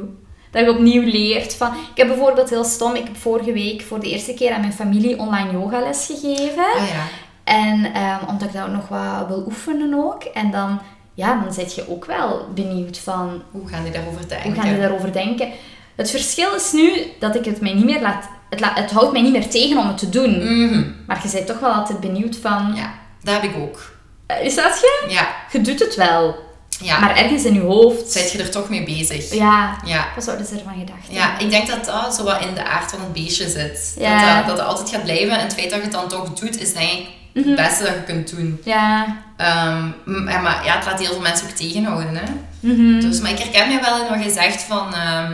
Dat 0.51 0.65
je 0.65 0.71
opnieuw 0.71 1.03
leert 1.03 1.55
van... 1.55 1.69
Ik 1.73 1.97
heb 1.97 2.07
bijvoorbeeld 2.07 2.51
heel 2.51 2.65
stom, 2.65 2.95
ik 2.95 3.05
heb 3.05 3.17
vorige 3.17 3.53
week 3.53 3.83
voor 3.83 4.01
de 4.01 4.09
eerste 4.11 4.35
keer 4.35 4.53
aan 4.53 4.61
mijn 4.61 4.73
familie 4.73 5.19
online 5.19 5.53
yogales 5.53 6.07
gegeven. 6.07 6.65
Ah 6.77 6.89
ja. 6.89 7.05
En 7.49 7.93
ehm, 7.95 8.25
omdat 8.29 8.49
ik 8.49 8.55
dat 8.55 8.69
nog 8.73 8.89
wat 8.89 9.27
wil 9.29 9.45
oefenen 9.47 9.95
ook. 9.95 10.23
En 10.25 10.51
dan, 10.51 10.81
ja, 11.15 11.41
dan 11.45 11.53
zit 11.53 11.75
je 11.75 11.91
ook 11.91 12.05
wel 12.05 12.47
benieuwd 12.55 12.99
van... 12.99 13.43
Hoe 13.51 13.69
gaan 13.69 13.83
die 13.83 13.93
daarover 13.93 14.29
denken? 14.29 14.47
Hoe 14.53 14.61
gaan 14.61 14.71
die 14.73 14.81
daarover 14.81 15.13
denken? 15.13 15.49
Het 15.97 16.11
verschil 16.11 16.55
is 16.55 16.73
nu 16.73 16.91
dat 17.19 17.35
ik 17.37 17.45
het 17.45 17.61
mij 17.61 17.75
niet 17.75 17.85
meer 17.85 18.01
laat... 18.01 18.29
Het, 18.51 18.61
la- 18.61 18.75
het 18.75 18.91
houdt 18.91 19.13
mij 19.13 19.21
niet 19.23 19.33
meer 19.33 19.49
tegen 19.49 19.79
om 19.79 19.87
het 19.89 19.99
te 19.99 20.09
doen. 20.09 20.39
Mhm. 20.39 20.85
Maar 21.07 21.21
je 21.25 21.31
bent 21.33 21.47
toch 21.47 21.59
wel 21.61 21.73
altijd 21.73 22.01
benieuwd 22.01 22.37
van... 22.37 22.73
Ja, 22.77 22.93
dat 23.23 23.35
heb 23.35 23.43
ik 23.51 23.57
ook. 23.57 23.93
eh, 24.27 24.45
Is 24.45 24.55
dat 24.55 24.79
je? 24.81 25.07
Ja, 25.09 25.29
Je 25.53 25.61
doet 25.61 25.79
het 25.79 25.95
wel. 25.95 26.37
ja. 26.81 26.99
Maar 27.01 27.17
ergens 27.17 27.45
in 27.45 27.55
je 27.55 27.61
hoofd... 27.61 28.11
Zijt 28.13 28.33
je 28.33 28.39
er 28.43 28.51
toch 28.51 28.69
mee 28.69 28.85
bezig? 28.85 29.35
Ja, 29.35 29.77
Ja. 29.85 30.07
wat 30.15 30.25
zouden 30.25 30.47
ze 30.47 30.55
ervan 30.55 30.79
gedacht? 30.79 31.07
Ja, 31.09 31.39
ik 31.39 31.51
denk 31.51 31.67
dat 31.69 31.85
dat 31.85 32.15
zo 32.15 32.25
wat 32.25 32.41
in 32.41 32.55
de 32.55 32.65
aard 32.65 32.91
van 32.91 33.01
het 33.01 33.13
beestje 33.13 33.49
zit. 33.49 33.95
Ja. 33.99 34.43
Dat, 34.43 34.57
dat, 34.57 34.67
altijd 34.67 34.91
gaat 34.91 35.03
blijven. 35.03 35.31
En 35.31 35.41
het 35.45 35.55
feit 35.55 35.71
dat 35.71 35.79
je 35.79 35.85
het 35.85 35.93
dan 35.93 36.09
toch 36.09 36.33
doet, 36.33 36.61
is 36.61 36.73
denk 36.73 36.91
ik 36.91 37.07
het 37.47 37.57
beste 37.57 37.83
dat 37.83 37.93
je 37.95 38.03
kunt 38.07 38.37
doen. 38.37 38.61
Ja. 38.65 39.17
Ehm, 39.37 39.87
ja, 40.29 40.41
maar 40.41 40.65
ja, 40.65 40.77
het 40.77 40.85
laat 40.87 40.99
heel 40.99 41.13
veel 41.13 41.21
mensen 41.21 41.47
ook 41.47 41.55
tegenhouden. 41.55 42.17
Hè? 42.17 42.25
Mhm. 42.61 43.01
Dus, 43.01 43.21
maar 43.21 43.31
ik 43.31 43.39
herken 43.39 43.69
me 43.69 43.81
wel 43.81 44.03
in 44.03 44.09
wat 44.09 44.25
je 44.25 44.31
zegt 44.31 44.63
van... 44.63 44.95
ehm, 44.95 45.33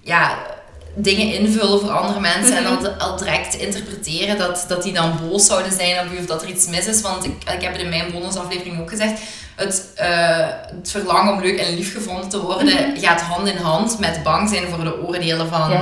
ja, 0.00 0.38
dingen 0.94 1.34
invullen 1.34 1.80
voor 1.80 1.90
andere 1.90 2.20
mensen 2.20 2.56
en 2.56 2.66
al, 2.66 2.88
al 2.88 3.16
direct 3.16 3.54
interpreteren 3.54 4.38
dat, 4.38 4.64
dat 4.68 4.82
die 4.82 4.92
dan 4.92 5.18
boos 5.20 5.46
zouden 5.46 5.72
zijn 5.72 6.06
op 6.06 6.18
of 6.18 6.26
dat 6.26 6.42
er 6.42 6.48
iets 6.48 6.66
mis 6.66 6.86
is. 6.86 7.00
Want 7.00 7.24
ik, 7.24 7.32
ik 7.54 7.62
heb 7.62 7.72
het 7.72 7.82
in 7.82 7.88
mijn 7.88 8.12
bonusaflevering 8.12 8.80
ook 8.80 8.90
gezegd. 8.90 9.20
Het, 9.56 9.92
eh, 9.94 10.46
het 10.76 10.90
verlangen 10.90 11.32
om 11.32 11.40
leuk 11.40 11.58
en 11.58 11.74
lief 11.74 11.92
gevonden 11.92 12.28
te 12.28 12.40
worden 12.40 12.98
gaat 13.00 13.20
hand 13.20 13.48
in 13.48 13.56
hand 13.56 13.98
met 13.98 14.22
bang 14.22 14.48
zijn 14.48 14.68
voor 14.68 14.84
de 14.84 15.02
oordelen 15.02 15.48
van 15.48 15.72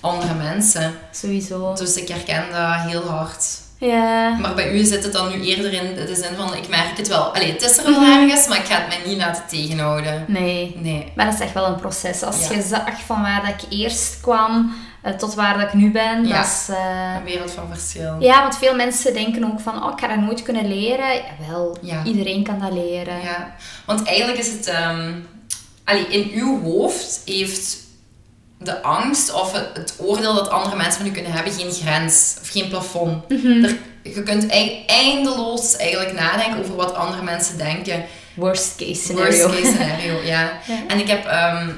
andere 0.00 0.34
mensen. 0.34 0.94
sowieso. 1.12 1.74
Dus 1.74 1.96
ik 1.96 2.08
herken 2.08 2.44
dat 2.52 2.90
heel 2.90 3.08
hard. 3.08 3.44
Ja. 3.80 4.36
Maar 4.40 4.54
bij 4.54 4.72
u 4.72 4.84
zit 4.84 5.02
het 5.04 5.12
dan 5.12 5.28
nu 5.28 5.44
eerder 5.44 5.72
in 5.72 5.94
de 6.06 6.14
zin 6.14 6.34
van, 6.36 6.54
ik 6.54 6.68
merk 6.68 6.96
het 6.96 7.08
wel. 7.08 7.34
Allee, 7.34 7.52
het 7.52 7.62
is 7.62 7.76
er 7.76 7.84
wel 7.84 8.02
ergens, 8.02 8.48
maar 8.48 8.58
ik 8.58 8.64
ga 8.64 8.78
het 8.78 8.88
mij 8.88 9.00
niet 9.12 9.16
laten 9.18 9.42
tegenhouden. 9.48 10.24
Nee. 10.28 10.76
Nee. 10.78 11.12
Maar 11.16 11.24
dat 11.24 11.34
is 11.34 11.40
echt 11.40 11.52
wel 11.54 11.66
een 11.66 11.80
proces. 11.80 12.22
Als 12.22 12.48
Ja. 12.48 12.54
je 12.56 12.62
zag 12.62 13.00
van 13.06 13.22
waar 13.22 13.42
dat 13.46 13.62
ik 13.62 13.78
eerst 13.78 14.20
kwam 14.20 14.74
eh, 15.02 15.12
tot 15.12 15.34
waar 15.34 15.58
dat 15.58 15.66
ik 15.66 15.72
nu 15.74 15.90
ben, 15.90 16.26
Ja. 16.26 16.36
dat 16.36 16.46
is... 16.46 16.66
eh, 16.74 17.14
Een 17.18 17.24
wereld 17.24 17.50
van 17.50 17.68
verschil. 17.72 18.16
Ja, 18.18 18.42
want 18.42 18.56
veel 18.58 18.74
mensen 18.74 19.12
denken 19.14 19.44
ook 19.44 19.60
van, 19.60 19.84
oh, 19.84 19.92
ik 19.92 20.00
ga 20.00 20.06
dat 20.08 20.16
nooit 20.24 20.42
kunnen 20.42 20.68
leren. 20.68 21.08
Jawel, 21.40 21.76
Ja. 21.82 22.04
iedereen 22.04 22.42
kan 22.44 22.58
dat 22.60 22.72
leren. 22.72 23.20
Ja, 23.22 23.54
want 23.86 24.06
eigenlijk 24.06 24.38
is 24.38 24.50
het... 24.52 24.72
allee, 25.84 26.06
in 26.08 26.30
uw 26.40 26.62
hoofd 26.62 27.22
heeft 27.24 27.76
de 28.62 28.82
angst 28.82 29.32
of 29.32 29.52
het, 29.52 29.66
het 29.74 29.94
oordeel 29.96 30.34
dat 30.34 30.48
andere 30.48 30.76
mensen 30.76 31.00
van 31.00 31.06
u 31.06 31.12
kunnen 31.12 31.32
hebben 31.32 31.52
geen 31.52 31.72
grens 31.72 32.36
of 32.42 32.48
geen 32.48 32.68
plafond. 32.68 33.28
Mhm. 33.28 33.64
Er, 33.64 33.76
je 34.02 34.22
kunt 34.22 34.46
ei- 34.46 34.84
eindeloos 34.86 35.76
eigenlijk 35.76 36.12
nadenken 36.12 36.60
over 36.60 36.76
wat 36.76 36.94
andere 36.94 37.22
mensen 37.22 37.58
denken. 37.58 38.04
Worst 38.34 38.74
case 38.76 38.94
scenario. 38.94 39.46
Worst 39.48 39.60
case 39.62 39.72
scenario, 39.76 40.22
ja. 40.22 40.40
Ja. 40.66 40.78
En 40.88 40.98
ik 40.98 41.08
heb 41.08 41.24
ehm, 41.26 41.68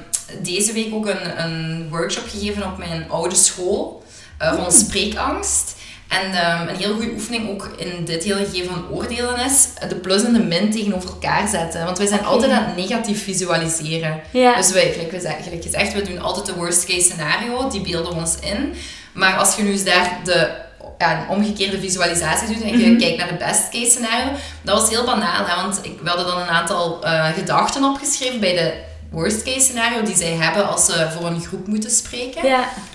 deze 0.43 0.73
week 0.73 0.95
ook 0.95 1.07
een, 1.07 1.43
een 1.45 1.89
workshop 1.91 2.25
gegeven 2.29 2.63
op 2.67 2.79
mijn 2.79 3.11
oude 3.11 3.35
school 3.35 4.03
Hmm. 4.39 4.57
rond 4.57 4.73
spreekangst. 4.73 5.75
En 6.21 6.33
ehm, 6.35 6.69
een 6.69 6.77
heel 6.77 6.93
goede 6.95 7.11
oefening 7.13 7.49
ook 7.51 7.71
in 7.77 8.05
dit 8.05 8.25
hele 8.25 8.45
gegeven 8.45 8.73
van 8.75 8.89
oordelen 8.91 9.45
is 9.45 9.69
de 9.89 9.95
plus 9.95 10.25
en 10.25 10.33
de 10.33 10.39
min 10.43 10.71
tegenover 10.71 11.09
elkaar 11.09 11.49
zetten. 11.49 11.85
Want 11.85 11.99
wij 11.99 12.07
zijn 12.07 12.25
altijd 12.25 12.51
aan 12.53 12.65
het 12.65 12.77
negatief 12.77 13.23
visualiseren. 13.25 14.21
Dus 14.57 14.73
wij, 14.73 14.93
gelijk, 14.93 15.11
we 15.11 15.63
gezegd, 15.63 15.93
we 15.93 16.03
doen 16.03 16.21
altijd 16.21 16.47
de 16.47 16.55
worst 16.55 16.85
case 16.85 17.01
scenario, 17.01 17.69
die 17.69 17.81
beelden 17.81 18.13
we 18.13 18.19
ons 18.19 18.37
in. 18.41 18.75
Maar 19.13 19.37
als 19.37 19.57
je 19.57 19.63
nu 19.63 19.71
eens 19.71 19.85
daar 19.85 20.19
de 20.25 20.51
ja, 20.99 21.21
een 21.21 21.29
omgekeerde 21.29 21.81
visualisatie 21.81 22.47
doet 22.49 22.63
en 22.63 22.79
je 22.79 22.87
Mhm. 22.87 22.99
kijkt 22.99 23.19
naar 23.19 23.29
de 23.29 23.45
best 23.45 23.69
case 23.71 23.91
scenario, 23.91 24.33
dat 24.63 24.81
was 24.81 24.89
heel 24.91 25.05
banaal. 25.05 25.47
Hè? 25.47 25.63
Want 25.63 25.79
ik, 25.83 25.99
hadden 26.05 26.27
dan 26.27 26.41
een 26.41 26.49
aantal 26.49 27.05
eh, 27.05 27.29
gedachten 27.33 27.85
opgeschreven 27.85 28.41
bij 28.41 28.53
de 28.55 28.73
worst 29.11 29.43
case 29.43 29.61
scenario 29.61 30.03
die 30.03 30.17
zij 30.17 30.33
hebben 30.33 30.69
als 30.69 30.85
ze 30.87 31.09
voor 31.19 31.27
een 31.27 31.41
groep 31.41 31.67
moeten 31.67 31.91
spreken. 31.91 32.49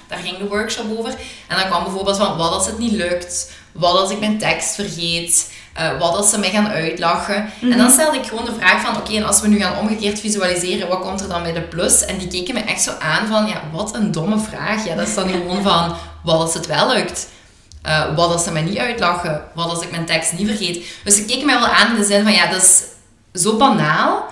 Daar 0.07 0.19
ging 0.19 0.37
de 0.37 0.47
workshop 0.47 0.97
over. 0.97 1.11
En 1.47 1.57
dan 1.57 1.65
kwam 1.65 1.83
bijvoorbeeld 1.83 2.17
van, 2.17 2.37
wat 2.37 2.51
als 2.51 2.65
het 2.65 2.77
niet 2.77 2.91
lukt? 2.91 3.51
Wat 3.71 3.97
als 3.97 4.11
ik 4.11 4.19
mijn 4.19 4.37
tekst 4.37 4.75
vergeet? 4.75 5.51
Eh, 5.73 5.99
wat 5.99 6.15
als 6.15 6.29
ze 6.29 6.39
mij 6.39 6.49
gaan 6.49 6.67
uitlachen? 6.67 7.49
En 7.61 7.77
dan 7.77 7.91
stelde 7.91 8.17
ik 8.17 8.25
gewoon 8.25 8.45
de 8.45 8.53
vraag 8.59 8.81
van, 8.81 8.97
oké, 8.97 9.15
en 9.15 9.25
als 9.25 9.41
we 9.41 9.47
nu 9.47 9.59
gaan 9.59 9.77
omgekeerd 9.77 10.19
visualiseren, 10.19 10.87
wat 10.87 10.99
komt 10.99 11.21
er 11.21 11.27
dan 11.27 11.43
bij 11.43 11.53
de 11.53 11.61
plus? 11.61 12.05
En 12.05 12.17
die 12.17 12.27
keken 12.27 12.53
me 12.53 12.59
echt 12.59 12.81
zo 12.81 12.91
aan 12.99 13.27
van, 13.27 13.47
ja, 13.47 13.61
wat 13.71 13.95
een 13.95 14.11
domme 14.11 14.39
vraag. 14.39 14.85
Ja, 14.85 14.95
dat 14.95 15.07
is 15.07 15.15
dan 15.15 15.29
gewoon 15.29 15.61
van, 15.71 15.95
wat 16.23 16.39
als 16.39 16.53
het 16.53 16.67
wel 16.67 16.93
lukt? 16.93 17.27
Eh, 17.81 18.15
wat 18.15 18.31
als 18.31 18.43
ze 18.43 18.51
mij 18.51 18.61
niet 18.61 18.77
uitlachen? 18.77 19.41
Wat 19.53 19.69
als 19.69 19.81
ik 19.83 19.91
mijn 19.91 20.05
tekst 20.05 20.33
niet 20.33 20.47
vergeet? 20.47 20.85
Dus 21.03 21.15
ze 21.15 21.25
keken 21.25 21.45
mij 21.45 21.59
wel 21.59 21.67
aan 21.67 21.91
in 21.91 21.99
de 21.99 22.05
zin 22.05 22.23
van, 22.23 22.33
ja, 22.33 22.51
dat 22.51 22.61
is 22.61 22.81
zo 23.37 23.57
banaal. 23.57 24.25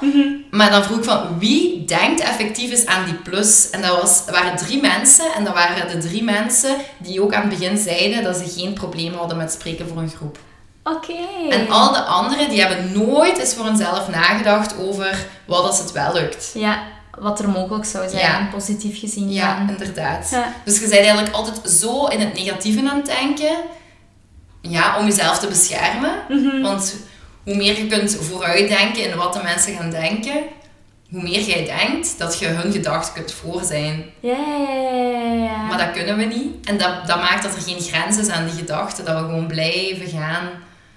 Maar 0.52 0.70
dan 0.72 0.84
vroeg 0.84 0.98
ik 0.98 1.04
van, 1.04 1.40
wie 1.40 1.86
denkt 1.86 2.20
effectief 2.22 2.72
eens 2.72 2.86
aan 2.86 3.06
die 3.06 3.14
plus? 3.14 3.70
En 3.70 3.82
dat 3.82 4.02
was, 4.02 4.24
waren 4.32 4.58
drie 4.58 4.82
mensen. 4.82 5.26
En 5.36 5.44
dat 5.44 5.54
waren 5.54 5.88
de 5.88 6.08
drie 6.08 6.24
mensen 6.24 6.76
die 6.98 7.22
ook 7.22 7.34
aan 7.34 7.50
het 7.50 7.60
begin 7.60 7.78
zeiden 7.78 8.24
dat 8.24 8.36
ze 8.38 8.60
geen 8.60 8.74
probleem 8.74 9.14
hadden 9.14 9.38
met 9.38 9.52
spreken 9.52 9.88
voor 9.88 9.98
een 9.98 10.10
groep. 10.16 10.38
Oké. 10.84 11.14
En 11.50 11.70
al 11.70 11.92
de 11.94 12.00
anderen, 12.02 12.50
die 12.50 12.62
hebben 12.62 12.92
nooit 13.06 13.38
eens 13.38 13.54
voor 13.54 13.66
hunzelf 13.66 14.10
nagedacht 14.10 14.78
over 14.78 15.26
wat 15.46 15.64
als 15.66 15.80
het 15.80 15.92
wel 15.92 16.14
lukt. 16.14 16.52
Ja, 16.54 16.80
wat 17.20 17.40
er 17.40 17.50
mogelijk 17.50 17.86
zou 17.86 18.10
zijn, 18.10 18.22
Ja. 18.22 18.48
positief 18.52 19.00
gezien. 19.00 19.32
Ja, 19.32 19.58
dan. 19.58 19.70
inderdaad. 19.70 20.30
Ja. 20.32 20.54
Dus 20.66 20.74
je 20.76 20.80
bent 20.82 20.94
eigenlijk 20.94 21.34
altijd 21.36 21.70
zo 21.72 22.06
in 22.06 22.20
het 22.20 22.34
negatieve 22.34 22.90
aan 22.90 22.98
het 22.98 23.06
denken. 23.06 23.56
Ja, 24.62 24.98
om 25.00 25.06
jezelf 25.06 25.40
te 25.40 25.48
beschermen. 25.48 26.12
Mhm. 26.30 26.62
Want 26.62 26.96
hoe 27.46 27.56
meer 27.56 27.78
je 27.78 27.88
kunt 27.88 28.16
vooruitdenken 28.16 29.04
in 29.04 29.18
wat 29.18 29.34
de 29.34 29.44
mensen 29.44 29.76
gaan 29.76 29.90
denken, 29.90 30.44
hoe 31.10 31.24
meer 31.24 31.42
jij 31.42 31.66
denkt 31.66 32.18
dat 32.18 32.40
je 32.40 32.48
hun 32.48 32.72
gedachten 32.72 33.14
kunt 33.14 33.32
voor 33.32 33.64
zijn. 33.64 34.06
Ja, 34.20 34.38
ja, 34.38 34.76
ja, 34.76 35.10
ja, 35.10 35.34
ja. 35.34 35.66
Maar 35.66 35.78
dat 35.78 35.92
kunnen 35.92 36.18
we 36.18 36.24
niet. 36.24 36.66
En 36.66 36.78
dat, 36.78 37.08
dat 37.08 37.18
maakt 37.22 37.44
dat 37.44 37.56
er 37.56 37.62
geen 37.62 37.82
grenzen 37.82 38.26
zijn 38.26 38.38
aan 38.38 38.46
die 38.46 38.56
gedachten. 38.56 39.06
Dat 39.06 39.20
we 39.20 39.26
gewoon 39.26 39.48
blijven 39.48 40.08
gaan 40.08 40.50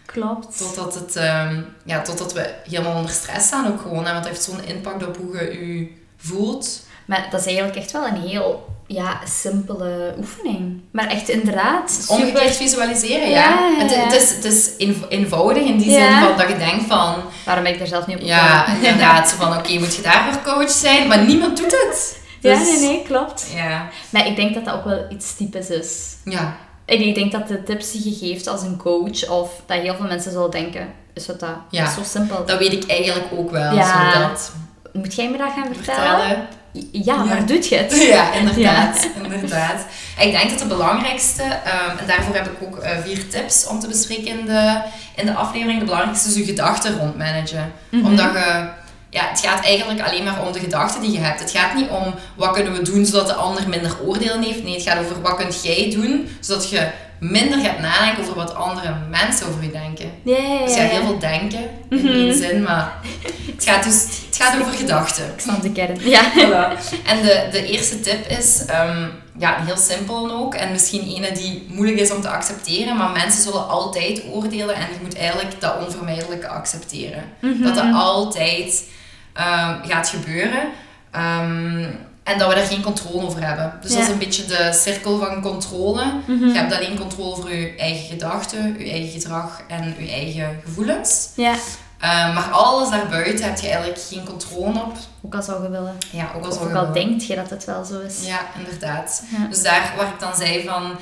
Klopt. 0.07 0.59
totdat, 0.59 0.95
het, 0.95 1.17
ehm, 1.17 1.61
ja, 1.85 2.03
totdat 2.03 2.33
we 2.33 2.55
helemaal 2.69 2.97
onder 2.97 3.11
stress 3.11 3.47
staan 3.47 3.67
ook 3.73 3.81
gewoon. 3.81 4.05
Hè? 4.05 4.13
Want 4.13 4.25
het 4.25 4.35
heeft 4.35 4.43
zo'n 4.43 4.65
impact 4.65 5.07
op 5.07 5.17
hoe 5.17 5.37
je 5.37 5.77
je 5.77 5.93
voelt. 6.17 6.87
Maar 7.05 7.27
dat 7.31 7.41
is 7.41 7.47
eigenlijk 7.47 7.77
echt 7.77 7.93
wel 7.93 8.07
een 8.07 8.21
heel 8.29 8.67
ja, 8.91 9.21
simpele 9.25 10.15
oefening. 10.19 10.81
Maar 10.93 11.07
echt 11.07 11.29
inderdaad, 11.29 11.91
super... 11.91 12.15
Omgekeerd 12.25 12.57
visualiseren, 12.57 13.29
ja. 13.31 13.35
Ja, 13.37 13.69
ja, 13.69 13.79
Het, 13.83 13.91
ja. 13.91 13.99
het 14.05 14.13
is, 14.13 14.31
het 14.35 14.45
is 14.45 14.71
eenv- 14.79 15.05
eenvoudig 15.09 15.63
in 15.63 15.77
die 15.79 15.91
Ja. 15.91 15.99
zin 16.21 16.29
van 16.29 16.37
dat 16.37 16.49
je 16.49 16.57
denkt 16.57 16.85
van... 16.89 17.15
Waarom 17.45 17.65
ben 17.65 17.73
ik 17.73 17.79
daar 17.79 17.89
zelf 17.89 18.07
niet 18.07 18.17
op 18.19 18.23
Ja, 18.27 18.67
inderdaad. 18.77 19.29
Zo 19.29 19.37
van, 19.37 19.57
oké, 19.57 19.79
moet 19.79 19.95
je 19.97 20.03
daarvoor 20.03 20.43
coach 20.53 20.71
zijn? 20.71 21.09
Maar 21.09 21.25
niemand 21.25 21.57
doet 21.57 21.71
het. 21.87 22.19
Ja, 22.41 22.59
Dus- 22.59 22.69
nee, 22.69 22.79
nee, 22.81 23.03
klopt. 23.03 23.51
Ja. 23.55 23.89
Maar 24.11 24.27
ik 24.27 24.37
denk 24.37 24.55
dat 24.55 24.65
dat 24.65 24.75
ook 24.75 24.85
wel 24.85 25.07
iets 25.09 25.37
typisch 25.37 25.71
is. 25.71 26.17
Ja. 26.25 26.57
En 26.85 27.01
ik 27.07 27.15
denk 27.15 27.33
dat 27.33 27.49
de 27.49 27.63
tips 27.63 27.91
die 27.93 28.05
je 28.21 28.27
geeft 28.27 28.47
als 28.47 28.63
een 28.63 28.77
coach, 28.77 29.29
of 29.29 29.51
dat 29.67 29.79
heel 29.81 29.95
veel 29.95 30.07
mensen 30.07 30.33
zullen 30.33 30.51
denken, 30.51 30.89
is 31.15 31.27
het 31.27 31.41
dat? 31.41 31.49
Ja. 31.71 31.81
Dat 31.81 31.89
is 31.91 31.95
zo 32.13 32.19
simpel. 32.19 32.45
Dat 32.47 32.59
weet 32.59 32.73
ik 32.73 32.91
eigenlijk 32.91 33.27
ook 33.37 33.51
wel. 33.51 33.75
Ja. 33.75 34.13
Zo 34.13 34.19
dat 34.29 34.53
Moet 34.93 35.15
jij 35.15 35.31
me 35.31 35.37
dat 35.37 35.49
gaan 35.55 35.75
vertellen? 35.75 36.19
vertellen. 36.19 36.47
Ja, 36.93 37.25
maar 37.25 37.47
doet 37.47 37.69
je 37.69 37.77
het? 37.77 38.03
Ja, 38.13 38.33
inderdaad. 38.33 39.09
inderdaad. 39.23 39.85
Ik 40.19 40.31
denk 40.33 40.51
dat 40.51 40.59
de 40.59 40.67
belangrijkste, 40.67 41.43
ehm, 41.43 41.99
en 41.99 42.07
daarvoor 42.07 42.35
heb 42.35 42.47
ik 42.47 42.63
ook 42.63 42.77
eh, 42.79 42.91
vier 43.05 43.29
tips 43.29 43.67
om 43.67 43.81
te 43.81 43.87
bespreken 43.89 44.39
in 44.39 44.47
de, 44.47 44.81
in 45.17 45.27
de 45.27 45.35
aflevering. 45.35 45.79
De 45.79 45.85
belangrijkste 45.85 46.29
is 46.29 46.35
je 46.35 46.45
gedachten 46.45 46.99
rond 46.99 47.19
managen. 47.19 47.73
Mhm. 47.89 48.07
Omdat 48.07 48.33
je, 48.33 48.69
ja, 49.11 49.29
het 49.29 49.41
gaat 49.41 49.65
eigenlijk 49.65 50.01
alleen 50.01 50.25
maar 50.25 50.43
om 50.47 50.53
de 50.53 50.59
gedachten 50.59 51.01
die 51.01 51.13
je 51.13 51.19
hebt. 51.19 51.41
Het 51.41 51.51
gaat 51.51 51.75
niet 51.75 51.89
om 51.89 52.15
wat 52.37 52.51
kunnen 52.53 52.73
we 52.73 52.83
doen 52.83 53.07
zodat 53.07 53.27
de 53.27 53.35
ander 53.35 53.69
minder 53.69 53.97
oordelen 54.07 54.43
heeft. 54.43 54.63
Nee, 54.63 54.75
het 54.75 54.83
gaat 54.83 54.99
over 54.99 55.21
wat 55.23 55.37
kunt 55.37 55.63
jij 55.63 55.91
doen 55.91 56.29
zodat 56.41 56.71
je 56.71 56.89
minder 57.21 57.59
gaat 57.61 57.79
nadenken 57.79 58.23
over 58.23 58.35
wat 58.35 58.55
andere 58.55 58.95
mensen 59.11 59.47
over 59.47 59.63
je 59.63 59.71
denken. 59.71 60.11
Ja, 60.23 60.65
Dus 60.65 60.75
ja. 60.75 60.83
ja, 60.83 60.89
heel 60.89 61.05
veel 61.05 61.19
denken 61.19 61.61
in 61.89 62.09
één 62.09 62.35
zin, 62.37 62.63
maar 62.63 62.93
het 63.57 63.65
gaat 63.65 63.85
dus 63.85 64.07
gaat 64.39 64.61
over 64.61 64.73
gedachten. 64.73 65.25
Ik 65.25 65.41
snap 65.41 65.63
de 65.63 65.73
kern. 65.73 66.09
Ja. 66.09 66.23
En 67.05 67.23
de, 67.23 67.49
de 67.51 67.67
eerste 67.67 68.01
tip 68.01 68.27
is, 68.27 68.65
ehm, 68.67 69.07
ja, 69.39 69.57
heel 69.65 69.77
simpel 69.77 70.31
ook. 70.31 70.55
En 70.55 70.71
misschien 70.73 71.09
ene 71.09 71.33
die 71.33 71.67
moeilijk 71.69 72.01
is 72.01 72.11
om 72.11 72.21
te 72.21 72.29
accepteren. 72.29 72.97
Maar 72.97 73.11
mensen 73.11 73.43
zullen 73.43 73.69
altijd 73.69 74.23
oordelen. 74.33 74.75
En 74.75 74.87
je 74.93 74.99
moet 75.03 75.17
eigenlijk 75.17 75.61
dat 75.61 75.87
onvermijdelijke 75.87 76.49
accepteren. 76.49 77.25
Mhm. 77.41 77.63
Dat 77.63 77.75
dat 77.75 77.95
altijd 77.95 78.85
ehm, 79.33 79.75
gaat 79.83 80.09
gebeuren. 80.09 80.63
Ehm, 81.11 81.85
en 82.23 82.39
dat 82.39 82.49
we 82.49 82.55
daar 82.55 82.67
geen 82.67 82.83
controle 82.83 83.27
over 83.27 83.47
hebben. 83.47 83.79
Dus 83.83 83.93
dat 83.93 84.03
is 84.03 84.09
een 84.09 84.19
beetje 84.19 84.45
de 84.45 84.71
cirkel 84.73 85.19
van 85.19 85.43
controle. 85.43 86.05
Mhm. 86.27 86.47
Je 86.47 86.59
hebt 86.59 86.75
alleen 86.75 86.99
controle 86.99 87.37
over 87.37 87.57
je 87.57 87.75
eigen 87.77 88.07
gedachten, 88.07 88.77
je 88.79 88.91
eigen 88.91 89.21
gedrag 89.21 89.63
en 89.69 89.95
je 89.99 90.11
eigen 90.11 90.61
gevoelens. 90.65 91.29
Ja. 91.35 91.55
Ehm, 91.99 92.35
maar 92.35 92.49
alles 92.51 92.91
daarbuiten 92.91 93.45
heb 93.45 93.59
je 93.59 93.67
eigenlijk 93.69 94.01
geen 94.09 94.25
controle 94.25 94.81
op. 94.81 94.93
Ook 95.23 95.35
al 95.35 95.43
zou 95.43 95.63
je 95.63 95.71
willen. 95.71 95.97
Ja, 96.11 96.31
ook 96.37 96.45
al 96.45 96.53
zou 96.53 96.65
ook 96.65 96.71
je 96.73 96.79
al 96.79 96.93
denkt 96.93 97.27
je 97.27 97.35
dat 97.35 97.51
het 97.51 97.65
wel 97.65 97.85
zo 97.85 98.01
is. 98.01 98.27
Ja, 98.27 98.39
inderdaad. 98.59 99.23
Ja. 99.39 99.47
Dus 99.47 99.63
daar 99.63 99.93
waar 99.97 100.07
ik 100.07 100.21
dan 100.21 100.35
zei 100.37 100.65
van... 100.69 100.93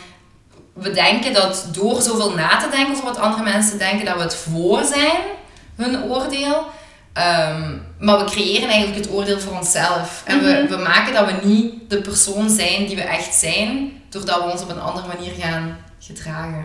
We 0.72 0.90
denken 0.90 1.32
dat 1.35 1.66
door 1.72 2.02
zoveel 2.02 2.35
na 2.35 2.56
te 2.56 2.68
denken 2.70 2.92
over 2.92 3.04
wat 3.04 3.16
andere 3.18 3.42
mensen 3.42 3.78
denken, 3.78 4.04
dat 4.06 4.16
we 4.16 4.22
het 4.22 4.35
voor 4.35 4.85
zijn, 4.85 5.20
hun 5.76 6.02
oordeel. 6.02 6.66
Ehm, 7.12 7.76
maar 7.98 8.18
we 8.18 8.24
creëren 8.24 8.68
eigenlijk 8.68 9.04
het 9.04 9.14
oordeel 9.14 9.40
voor 9.40 9.56
onszelf. 9.56 10.22
En 10.24 10.40
we, 10.44 10.52
Mhm. 10.62 10.76
we 10.76 10.82
maken 10.82 11.14
dat 11.14 11.26
we 11.26 11.46
niet 11.46 11.90
de 11.90 12.00
persoon 12.00 12.50
zijn 12.50 12.87
die 12.87 12.96
we 12.96 13.02
echt 13.02 13.35
zijn, 13.35 13.92
doordat 14.09 14.44
we 14.44 14.50
ons 14.50 14.62
op 14.62 14.68
een 14.70 14.80
andere 14.80 15.06
manier 15.06 15.32
gaan 15.38 15.76
gedragen. 16.00 16.64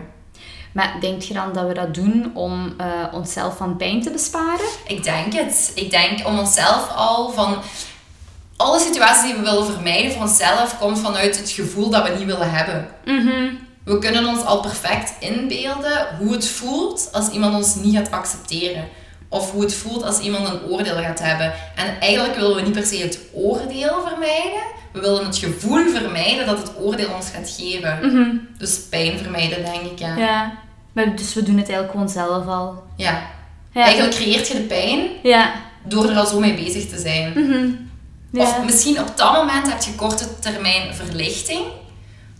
Maar 0.72 0.96
denk 1.00 1.22
je 1.22 1.34
dan 1.34 1.52
dat 1.52 1.66
we 1.66 1.74
dat 1.74 1.94
doen 1.94 2.30
om 2.34 2.74
eh, 2.76 2.86
onszelf 3.12 3.56
van 3.56 3.76
pijn 3.76 4.02
te 4.02 4.10
besparen? 4.10 4.66
Ik 4.86 5.04
denk 5.04 5.32
het. 5.32 5.72
Ik 5.74 5.90
denk 5.90 6.26
om 6.26 6.38
onszelf 6.38 6.88
al 6.94 7.30
van... 7.30 7.56
Alle 8.56 8.78
situaties 8.78 9.22
die 9.22 9.34
we 9.34 9.50
willen 9.50 9.66
vermijden 9.66 10.12
voor 10.12 10.22
onszelf, 10.22 10.78
komt 10.78 10.98
vanuit 10.98 11.38
het 11.38 11.50
gevoel 11.50 11.90
dat 11.90 12.08
we 12.08 12.14
niet 12.14 12.26
willen 12.26 12.50
hebben. 12.50 12.88
Mhm. 13.04 13.54
We 13.84 13.98
kunnen 13.98 14.26
ons 14.26 14.44
al 14.44 14.60
perfect 14.60 15.12
inbeelden 15.18 16.16
hoe 16.18 16.32
het 16.32 16.48
voelt 16.48 17.08
als 17.12 17.28
iemand 17.28 17.54
ons 17.54 17.74
niet 17.74 17.96
gaat 17.96 18.10
accepteren. 18.10 18.88
Of 19.28 19.50
hoe 19.50 19.62
het 19.62 19.74
voelt 19.74 20.02
als 20.02 20.18
iemand 20.18 20.48
een 20.48 20.62
oordeel 20.70 20.96
gaat 20.96 21.18
hebben. 21.18 21.52
En 21.76 22.00
eigenlijk 22.00 22.34
willen 22.34 22.56
we 22.56 22.62
niet 22.62 22.72
per 22.72 22.86
se 22.86 22.96
het 22.96 23.18
oordeel 23.32 24.06
vermijden. 24.08 24.62
We 24.92 25.00
willen 25.00 25.24
het 25.26 25.36
gevoel 25.36 25.88
vermijden 25.88 26.46
dat 26.46 26.58
het 26.58 26.72
oordeel 26.80 27.08
ons 27.14 27.26
gaat 27.34 27.50
geven. 27.58 27.98
Mhm. 28.02 28.36
Dus 28.58 28.80
pijn 28.90 29.18
vermijden, 29.18 29.64
denk 29.64 29.82
ik. 29.92 29.98
Ja. 29.98 30.16
Ja. 30.16 30.52
Maar 30.92 31.16
dus 31.16 31.34
we 31.34 31.42
doen 31.42 31.56
het 31.58 31.68
eigenlijk 31.68 31.90
gewoon 31.90 32.08
zelf 32.08 32.46
al. 32.46 32.82
ja. 32.96 33.22
Ja. 33.74 33.82
Eigenlijk 33.84 34.14
creëert 34.14 34.48
je 34.48 34.54
de 34.54 34.60
pijn 34.60 35.08
Ja. 35.22 35.52
door 35.84 36.08
er 36.10 36.16
al 36.16 36.26
zo 36.26 36.40
mee 36.40 36.54
bezig 36.54 36.88
te 36.88 36.98
zijn. 36.98 37.32
Mhm. 37.34 37.68
Ja. 38.32 38.42
Of 38.42 38.64
misschien 38.64 39.00
op 39.00 39.16
dat 39.16 39.32
moment 39.32 39.68
heb 39.70 39.82
je 39.82 39.94
korte 39.94 40.38
termijn 40.38 40.94
verlichting. 40.94 41.60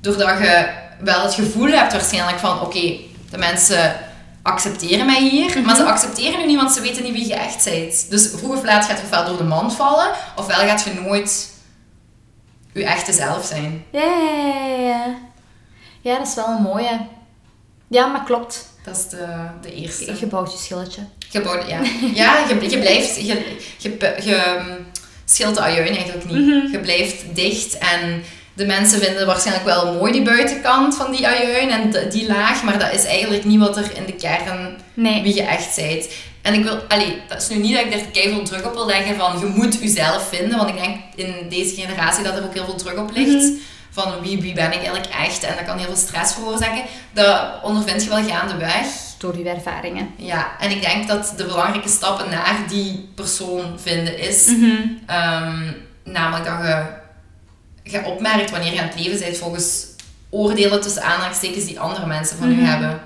Doordat 0.00 0.38
je 0.38 0.68
wel 1.00 1.22
het 1.22 1.34
gevoel 1.34 1.66
hebt 1.70 1.92
waarschijnlijk 1.92 2.38
van... 2.38 2.60
Oké, 2.60 2.94
de 3.30 3.38
mensen 3.38 3.96
accepteren 4.42 5.06
mij 5.06 5.28
hier. 5.28 5.62
Maar 5.62 5.76
ze 5.76 5.84
accepteren 5.84 6.40
je 6.40 6.46
niet, 6.46 6.56
want 6.56 6.72
ze 6.72 6.80
weten 6.80 7.02
niet 7.02 7.12
wie 7.12 7.26
je 7.28 7.34
echt 7.34 7.64
bent. 7.64 8.06
Dus 8.10 8.30
vroeg 8.36 8.56
of 8.56 8.64
laat 8.64 8.84
gaat 8.84 8.98
je 8.98 9.04
ofwel 9.04 9.24
door 9.24 9.36
de 9.36 9.44
mand 9.44 9.74
vallen... 9.74 10.10
Ofwel 10.36 10.58
gaat 10.66 10.82
je 10.84 11.00
nooit 11.00 11.51
je 12.72 12.84
echte 12.84 13.12
zelf 13.12 13.44
zijn. 13.46 13.84
Ja, 13.90 14.00
ja, 14.00 14.66
ja, 14.66 14.86
ja. 14.88 15.04
Ja, 16.00 16.18
dat 16.18 16.26
is 16.26 16.34
wel 16.34 16.48
een 16.48 16.62
mooie. 16.62 17.00
Ja, 17.88 18.06
maar 18.06 18.24
klopt. 18.24 18.70
Dat 18.84 18.96
is 18.96 19.08
de, 19.08 19.26
de 19.62 19.74
eerste. 19.74 20.12
Je 20.20 20.26
bouwt 20.26 20.52
je 20.52 20.58
schilletje. 20.58 21.02
Je 21.30 21.40
bouwt- 21.40 21.68
ja, 21.68 21.80
ja 22.14 22.38
je, 22.48 22.70
je 22.70 22.78
blijft... 22.78 23.16
Je, 23.16 23.54
je, 23.78 23.94
je 24.24 24.66
schilt 25.24 25.54
de 25.54 25.60
ajuin 25.60 25.94
eigenlijk 25.94 26.24
niet. 26.30 26.70
Je 26.72 26.78
blijft 26.82 27.34
dicht 27.34 27.78
en... 27.78 28.22
De 28.54 28.66
mensen 28.66 29.00
vinden 29.00 29.26
waarschijnlijk 29.26 29.66
wel 29.66 29.94
mooi 29.94 30.12
die 30.12 30.22
buitenkant 30.22 30.96
van 30.96 31.10
die 31.12 31.26
ajuin 31.26 31.70
en 31.70 32.10
die 32.10 32.26
laag, 32.26 32.62
maar 32.62 32.78
dat 32.78 32.92
is 32.92 33.04
eigenlijk 33.04 33.44
niet 33.44 33.58
wat 33.60 33.76
er 33.76 33.96
in 33.96 34.04
de 34.06 34.12
kern 34.12 34.76
Nee. 34.94 35.22
wie 35.22 35.34
je 35.34 35.42
echt 35.42 35.76
bent. 35.76 36.08
En 36.42 36.54
ik 36.54 36.62
wil, 36.64 36.78
allee, 36.88 37.22
dat 37.28 37.42
is 37.42 37.48
nu 37.48 37.56
niet 37.56 37.74
dat 37.76 37.84
ik 37.84 37.92
er 37.94 38.00
keihard 38.12 38.46
druk 38.46 38.66
op 38.66 38.72
wil 38.74 38.86
leggen 38.86 39.16
van 39.16 39.38
je 39.38 39.46
moet 39.46 39.78
jezelf 39.82 40.28
vinden, 40.28 40.56
want 40.58 40.68
ik 40.68 40.76
denk 40.82 40.96
in 41.14 41.34
deze 41.48 41.74
generatie 41.74 42.24
dat 42.24 42.36
er 42.36 42.44
ook 42.44 42.54
heel 42.54 42.64
veel 42.64 42.74
druk 42.74 42.98
op 42.98 43.10
ligt. 43.14 43.50
Van 43.90 44.12
wie, 44.22 44.40
wie 44.40 44.54
ben 44.54 44.66
ik 44.72 44.74
eigenlijk 44.84 45.06
echt? 45.06 45.42
En 45.42 45.54
dat 45.56 45.64
kan 45.64 45.76
heel 45.78 45.86
veel 45.86 45.96
stress 45.96 46.34
veroorzaken. 46.34 46.82
Dat 47.12 47.40
ondervind 47.62 48.02
je 48.04 48.08
wel 48.08 48.24
gaandeweg. 48.24 48.86
Door 49.18 49.38
je 49.38 49.48
ervaringen. 49.48 50.10
Ja, 50.16 50.48
en 50.60 50.70
ik 50.70 50.80
denk 50.82 51.08
dat 51.08 51.32
de 51.36 51.44
belangrijke 51.44 51.88
stappen 51.88 52.30
naar 52.30 52.56
die 52.68 53.08
persoon 53.14 53.78
vinden 53.82 54.18
is, 54.18 54.46
Mhm. 54.46 54.72
ehm, 55.06 55.72
namelijk 56.04 56.44
dat 56.44 56.54
je, 56.62 56.84
je 57.90 58.04
opmerkt 58.04 58.50
wanneer 58.50 58.72
je 58.72 58.80
aan 58.80 58.88
het 58.88 59.00
leven 59.00 59.18
bent 59.18 59.36
volgens 59.36 59.86
oordelen 60.30 60.80
tussen 60.80 61.02
aanhalingstekens 61.02 61.64
die 61.64 61.80
andere 61.80 62.06
mensen 62.06 62.36
van 62.38 62.50
u 62.50 62.54
Mhm. 62.54 62.64
hebben. 62.64 63.00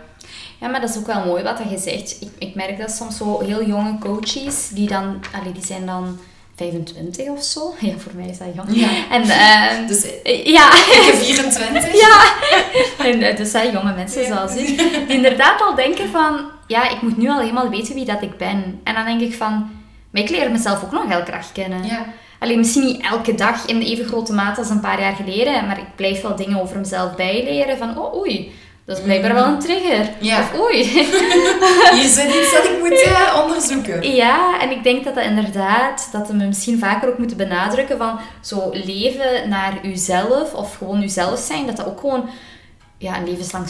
Ja, 0.60 0.68
maar 0.68 0.80
dat 0.80 0.90
is 0.90 0.96
ook 0.96 1.06
wel 1.06 1.24
mooi 1.24 1.42
wat 1.42 1.58
je 1.70 1.78
zegt. 1.78 2.16
Ik, 2.20 2.28
ik 2.38 2.54
merk 2.54 2.78
dat 2.78 2.90
soms 2.90 3.16
zo 3.16 3.40
heel 3.40 3.64
jonge 3.64 3.98
coaches, 3.98 4.68
die 4.68 4.88
dan, 4.88 5.20
allee, 5.40 5.52
die 5.52 5.64
zijn 5.64 5.86
dan 5.86 6.18
25 6.56 7.28
of 7.28 7.42
zo. 7.42 7.74
Ja, 7.80 7.92
voor 7.96 8.12
mij 8.14 8.28
is 8.28 8.38
dat 8.38 8.48
jong. 8.54 8.68
Ja. 8.70 8.88
En, 9.10 9.22
ehm, 9.22 9.86
Dus 9.86 10.22
eh, 10.22 10.46
ja, 10.46 10.72
ik 10.72 11.10
heb 11.12 11.14
24. 11.24 12.00
ja. 12.00 12.32
En 13.04 13.22
eh, 13.22 13.36
dus 13.36 13.50
zijn 13.50 13.72
jonge 13.72 13.94
mensen 13.94 14.26
zoals 14.26 14.54
ik, 14.56 14.66
die 15.06 15.16
inderdaad 15.16 15.60
al 15.62 15.74
denken 15.74 16.08
van, 16.08 16.40
ja, 16.66 16.90
ik 16.90 17.02
moet 17.02 17.16
nu 17.16 17.28
al 17.28 17.40
helemaal 17.40 17.70
weten 17.70 17.94
wie 17.94 18.04
dat 18.04 18.22
ik 18.22 18.36
ben. 18.36 18.80
En 18.84 18.94
dan 18.94 19.04
denk 19.04 19.20
ik 19.20 19.34
van, 19.34 19.70
maar 20.10 20.22
ik 20.22 20.30
leer 20.30 20.50
mezelf 20.50 20.84
ook 20.84 20.92
nog 20.92 21.08
heel 21.08 21.24
graag 21.24 21.52
kennen. 21.52 21.84
Ja. 21.84 22.06
Alleen 22.38 22.58
misschien 22.58 22.84
niet 22.84 23.02
elke 23.02 23.34
dag 23.34 23.66
in 23.66 23.80
even 23.80 24.06
grote 24.06 24.32
mate 24.32 24.60
als 24.60 24.70
een 24.70 24.80
paar 24.80 25.00
jaar 25.00 25.14
geleden, 25.14 25.66
maar 25.66 25.78
ik 25.78 25.94
blijf 25.96 26.22
wel 26.22 26.36
dingen 26.36 26.60
over 26.60 26.78
mezelf 26.78 27.14
bijleren 27.14 27.78
van, 27.78 27.98
oh 27.98 28.14
oei, 28.14 28.52
dat 28.86 28.96
is 28.96 29.02
blijkbaar 29.02 29.34
wel 29.34 29.44
een 29.44 29.58
trigger. 29.58 30.10
Ja. 30.20 30.40
Of 30.40 30.60
oei. 30.60 30.82
Hier 31.94 32.08
zit 32.08 32.34
iets 32.34 32.52
dat 32.52 32.64
ik 32.64 32.78
moet 32.78 33.02
eh, 33.02 33.40
onderzoeken. 33.42 34.14
Ja, 34.14 34.60
en 34.60 34.70
ik 34.70 34.82
denk 34.82 35.04
dat 35.04 35.14
dat 35.14 35.24
inderdaad, 35.24 36.08
dat 36.12 36.28
we 36.28 36.34
misschien 36.34 36.78
vaker 36.78 37.08
ook 37.08 37.18
moeten 37.18 37.36
benadrukken 37.36 37.98
van 37.98 38.18
zo 38.40 38.70
leven 38.72 39.48
naar 39.48 39.78
uzelf 39.82 40.54
of 40.54 40.76
gewoon 40.76 41.02
uzelf 41.02 41.40
zijn, 41.40 41.66
dat 41.66 41.76
dat 41.76 41.86
ook 41.86 42.00
gewoon 42.00 42.28
ja, 42.98 43.16
een 43.16 43.28
levenslang, 43.28 43.66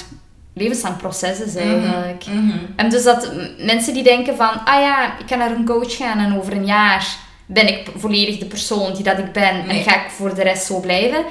levenslang 0.55 0.97
proces 0.97 1.41
is 1.41 1.57
eigenlijk. 1.57 2.27
Mhm. 2.27 2.57
En 2.77 2.91
dus 2.91 3.03
dat 3.03 3.33
mensen 3.59 3.95
die 3.95 4.03
denken 4.03 4.37
van, 4.37 4.65
ah 4.65 4.81
ja, 4.81 5.19
ik 5.19 5.27
kan 5.27 5.39
naar 5.39 5.51
een 5.51 5.67
coach 5.67 5.97
gaan 5.97 6.19
en 6.19 6.39
over 6.39 6.53
een 6.53 6.67
jaar 6.67 7.07
ben 7.47 7.69
ik 7.69 7.91
volledig 7.97 8.39
de 8.39 8.47
persoon 8.47 8.95
die 8.95 9.03
dat 9.05 9.19
ik 9.19 9.33
ben 9.33 9.67
Nee. 9.67 9.79
en 9.79 9.91
ga 9.91 10.05
ik 10.05 10.11
voor 10.11 10.35
de 10.35 10.43
rest 10.43 10.67
zo 10.67 10.81
blijven? 10.81 11.25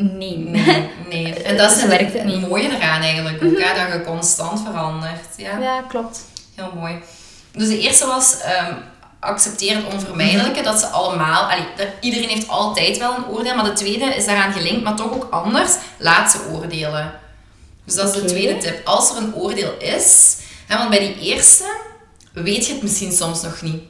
Nee. 0.00 0.36
Nee, 0.38 0.88
nee. 1.08 1.34
En 1.42 1.56
dat 1.56 1.70
is 1.76 1.82
het 1.82 2.12
het 2.12 2.24
niet. 2.24 2.48
mooie 2.48 2.68
eraan 2.76 3.00
eigenlijk 3.02 3.42
ook, 3.44 3.58
hè, 3.60 3.84
dat 3.84 3.92
je 3.92 4.02
constant 4.06 4.60
verandert. 4.60 5.24
Ja, 5.36 5.58
Ja, 5.58 5.82
klopt. 5.88 6.20
heel 6.54 6.72
mooi. 6.74 6.94
Dus 7.52 7.68
de 7.68 7.78
eerste 7.78 8.06
was 8.06 8.40
ehm, 8.40 8.72
accepteer 9.20 9.76
het 9.76 9.92
onvermijdelijke, 9.92 10.62
dat 10.62 10.80
ze 10.80 10.86
allemaal, 10.86 11.42
allee, 11.50 11.64
dat, 11.76 11.86
iedereen 12.00 12.28
heeft 12.28 12.48
altijd 12.48 12.98
wel 12.98 13.16
een 13.16 13.26
oordeel, 13.26 13.54
maar 13.54 13.64
de 13.64 13.72
tweede 13.72 14.04
is 14.04 14.26
daaraan 14.26 14.52
gelinkt, 14.52 14.82
maar 14.84 14.96
toch 14.96 15.12
ook 15.12 15.26
anders, 15.30 15.72
laat 15.96 16.30
ze 16.30 16.38
oordelen. 16.52 17.12
Dus 17.84 17.94
dat 17.94 18.14
is 18.14 18.20
de 18.22 18.26
tweede 18.28 18.56
tip. 18.58 18.86
Als 18.86 19.10
er 19.10 19.16
een 19.16 19.34
oordeel 19.34 19.74
is, 19.78 20.36
hè, 20.66 20.76
want 20.76 20.90
bij 20.90 20.98
die 20.98 21.18
eerste 21.20 21.64
weet 22.32 22.66
je 22.66 22.72
het 22.72 22.82
misschien 22.82 23.12
soms 23.12 23.42
nog 23.42 23.62
niet. 23.62 23.82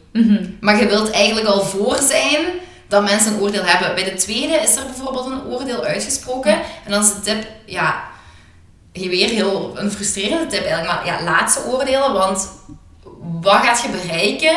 Maar 0.61 0.79
je 0.79 0.87
wilt 0.87 1.11
eigenlijk 1.11 1.47
al 1.47 1.61
voor 1.65 1.99
zijn 2.09 2.45
dat 2.89 3.03
mensen 3.03 3.33
een 3.33 3.41
oordeel 3.41 3.65
hebben. 3.65 3.95
Bij 3.95 4.05
de 4.05 4.15
tweede 4.15 4.55
is 4.55 4.77
er 4.77 4.85
bijvoorbeeld 4.85 5.27
een 5.27 5.45
oordeel 5.45 5.85
uitgesproken. 5.85 6.53
En 6.85 6.91
dan 6.91 7.03
is 7.03 7.13
de 7.13 7.21
tip, 7.21 7.47
ja, 7.65 8.05
weer 8.93 9.29
heel 9.29 9.73
een 9.75 9.91
frustrerende 9.91 10.47
tip 10.47 10.65
eigenlijk. 10.65 10.87
Maar 10.87 11.07
ja, 11.07 11.23
laat 11.23 11.53
ze 11.53 11.65
oordelen, 11.67 12.13
want 12.13 12.49
wat 13.41 13.63
gaat 13.63 13.83
je 13.83 13.89
bereiken 13.89 14.57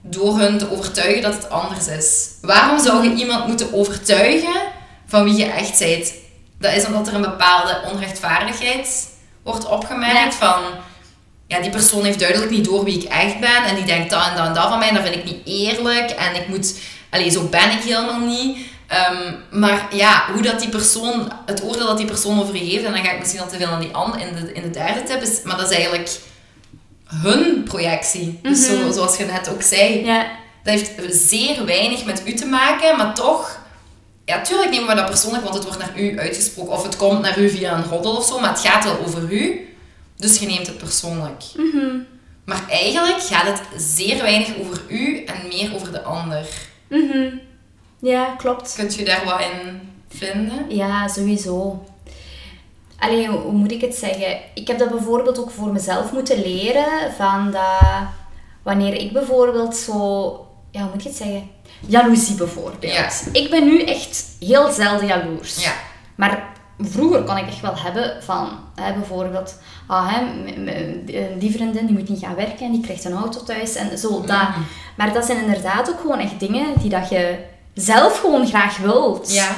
door 0.00 0.38
hun 0.38 0.58
te 0.58 0.70
overtuigen 0.70 1.22
dat 1.22 1.34
het 1.34 1.50
anders 1.50 1.86
is? 1.86 2.28
Waarom 2.40 2.78
zou 2.78 3.08
je 3.08 3.14
iemand 3.14 3.46
moeten 3.46 3.74
overtuigen 3.74 4.60
van 5.06 5.24
wie 5.24 5.36
je 5.36 5.44
echt 5.44 5.78
bent? 5.78 6.12
Dat 6.58 6.72
is 6.72 6.86
omdat 6.86 7.08
er 7.08 7.14
een 7.14 7.20
bepaalde 7.20 7.80
onrechtvaardigheid 7.92 9.10
wordt 9.42 9.66
opgemerkt 9.66 10.34
van 10.34 10.62
ja, 11.52 11.60
die 11.60 11.70
persoon 11.70 12.04
heeft 12.04 12.18
duidelijk 12.18 12.50
niet 12.50 12.64
door 12.64 12.84
wie 12.84 13.02
ik 13.02 13.08
echt 13.08 13.40
ben. 13.40 13.64
En 13.64 13.74
die 13.74 13.84
denkt 13.84 14.10
dat 14.10 14.26
en 14.26 14.36
dat 14.36 14.46
en 14.46 14.54
dat 14.54 14.68
van 14.68 14.78
mij. 14.78 14.88
En 14.88 14.94
dat 14.94 15.02
vind 15.02 15.16
ik 15.16 15.24
niet 15.24 15.46
eerlijk. 15.46 16.10
En 16.10 16.34
ik 16.34 16.48
moet... 16.48 16.74
Allee, 17.12 17.30
zo 17.30 17.42
ben 17.42 17.70
ik 17.70 17.82
helemaal 17.82 18.20
niet. 18.20 18.58
Ehm, 18.86 19.32
maar 19.50 19.88
ja, 19.94 20.24
hoe 20.32 20.42
dat 20.42 20.60
die 20.60 20.68
persoon... 20.68 21.32
Het 21.46 21.62
oordeel 21.62 21.86
dat 21.86 21.96
die 21.96 22.06
persoon 22.06 22.40
over 22.40 22.54
je 22.56 22.64
heeft... 22.64 22.84
En 22.84 22.92
dan 22.92 23.04
ga 23.04 23.12
ik 23.12 23.18
misschien 23.18 23.40
al 23.40 23.48
te 23.48 23.56
veel 23.56 23.66
aan 23.66 23.80
die 23.80 23.94
an, 23.94 24.18
in, 24.18 24.34
de, 24.34 24.52
in 24.52 24.62
de 24.62 24.70
derde 24.70 25.02
tip. 25.02 25.22
Is, 25.22 25.42
maar 25.42 25.56
dat 25.56 25.70
is 25.70 25.76
eigenlijk 25.76 26.10
hun 27.04 27.62
projectie. 27.62 28.38
Dus 28.42 28.66
zo, 28.66 28.90
zoals 28.92 29.16
je 29.16 29.24
net 29.24 29.48
ook 29.48 29.62
zei. 29.62 30.04
Ja. 30.04 30.26
Dat 30.64 30.74
heeft 30.74 31.14
zeer 31.28 31.64
weinig 31.64 32.04
met 32.04 32.22
u 32.26 32.32
te 32.34 32.46
maken. 32.46 32.96
Maar 32.96 33.14
toch... 33.14 33.60
Ja, 34.24 34.42
tuurlijk 34.42 34.70
nemen 34.70 34.88
we 34.88 34.94
dat 34.94 35.06
persoonlijk. 35.06 35.42
Want 35.42 35.54
het 35.54 35.64
wordt 35.64 35.78
naar 35.78 36.00
u 36.00 36.18
uitgesproken. 36.18 36.72
Of 36.72 36.82
het 36.82 36.96
komt 36.96 37.20
naar 37.20 37.38
u 37.38 37.50
via 37.50 37.76
een 37.76 37.84
roddel 37.84 38.16
of 38.16 38.26
zo. 38.26 38.40
Maar 38.40 38.50
het 38.50 38.60
gaat 38.60 38.84
wel 38.84 38.98
over 39.06 39.32
u. 39.32 39.74
Dus 40.16 40.38
je 40.38 40.46
neemt 40.46 40.66
het 40.66 40.78
persoonlijk. 40.78 41.42
Maar 42.44 42.64
eigenlijk 42.68 43.22
gaat 43.22 43.46
het 43.46 43.60
zeer 43.82 44.22
weinig 44.22 44.48
over 44.60 44.82
u 44.88 45.24
en 45.24 45.48
meer 45.48 45.74
over 45.74 45.92
de 45.92 46.02
ander. 46.02 46.46
Mhm. 46.92 47.36
Ja, 47.98 48.34
klopt. 48.38 48.74
Kunt 48.74 48.94
je 48.94 49.04
daar 49.04 49.24
wat 49.24 49.40
in 49.40 49.80
vinden? 50.08 50.64
Ja, 50.68 51.08
sowieso. 51.08 51.84
Allee, 52.98 53.28
hoe 53.28 53.52
moet 53.52 53.72
ik 53.72 53.80
het 53.80 53.94
zeggen? 53.94 54.40
Ik 54.54 54.66
heb 54.66 54.78
dat 54.78 54.90
bijvoorbeeld 54.90 55.38
ook 55.38 55.50
voor 55.50 55.72
mezelf 55.72 56.12
moeten 56.12 56.42
leren. 56.42 57.12
Van 57.16 57.50
dat 57.50 58.06
wanneer 58.62 58.94
ik 58.94 59.12
bijvoorbeeld 59.12 59.76
zo... 59.76 59.96
Ja, 60.70 60.80
hoe 60.80 60.90
moet 60.92 61.02
je 61.02 61.08
het 61.08 61.18
zeggen? 61.18 61.50
Jaloezie 61.86 62.34
bijvoorbeeld. 62.34 62.92
Ja. 62.92 63.10
Ik 63.32 63.50
ben 63.50 63.64
nu 63.64 63.82
echt 63.82 64.24
heel 64.40 64.72
zelden 64.72 65.06
jaloers. 65.06 65.64
Ja. 65.64 65.72
Maar 66.14 66.52
vroeger 66.84 67.22
kon 67.22 67.36
ik 67.36 67.46
echt 67.46 67.60
wel 67.60 67.76
hebben 67.76 68.22
van, 68.22 68.48
hè, 68.74 68.92
bijvoorbeeld, 68.92 69.58
ah, 69.86 70.14
hè, 70.14 70.20
die 71.38 71.52
vriendin 71.52 71.86
die 71.86 71.98
moet 71.98 72.08
niet 72.08 72.24
gaan 72.24 72.34
werken 72.34 72.66
en 72.66 72.72
die 72.72 72.80
krijgt 72.80 73.04
een 73.04 73.16
auto 73.16 73.42
thuis 73.42 73.74
en 73.74 73.98
zo, 73.98 74.20
dat. 74.20 74.48
Mhm. 74.48 74.60
Maar 74.96 75.12
dat 75.12 75.24
zijn 75.24 75.44
inderdaad 75.44 75.90
ook 75.90 76.00
gewoon 76.00 76.18
echt 76.18 76.40
dingen 76.40 76.66
die 76.80 76.90
dat 76.90 77.08
je 77.08 77.38
zelf 77.74 78.20
gewoon 78.20 78.46
graag 78.46 78.76
wilt. 78.76 79.32
Ja. 79.32 79.48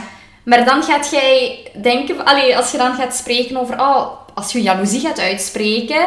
Maar 0.44 0.64
dan 0.64 0.82
gaat 0.82 1.10
jij 1.10 1.58
denken, 1.82 2.24
allee, 2.24 2.56
als 2.56 2.70
je 2.70 2.78
dan 2.78 2.94
gaat 2.94 3.14
spreken 3.14 3.56
over, 3.56 3.80
oh, 3.80 4.06
als 4.34 4.52
je 4.52 4.62
jaloezie 4.62 5.00
gaat 5.00 5.20
uitspreken, 5.20 6.06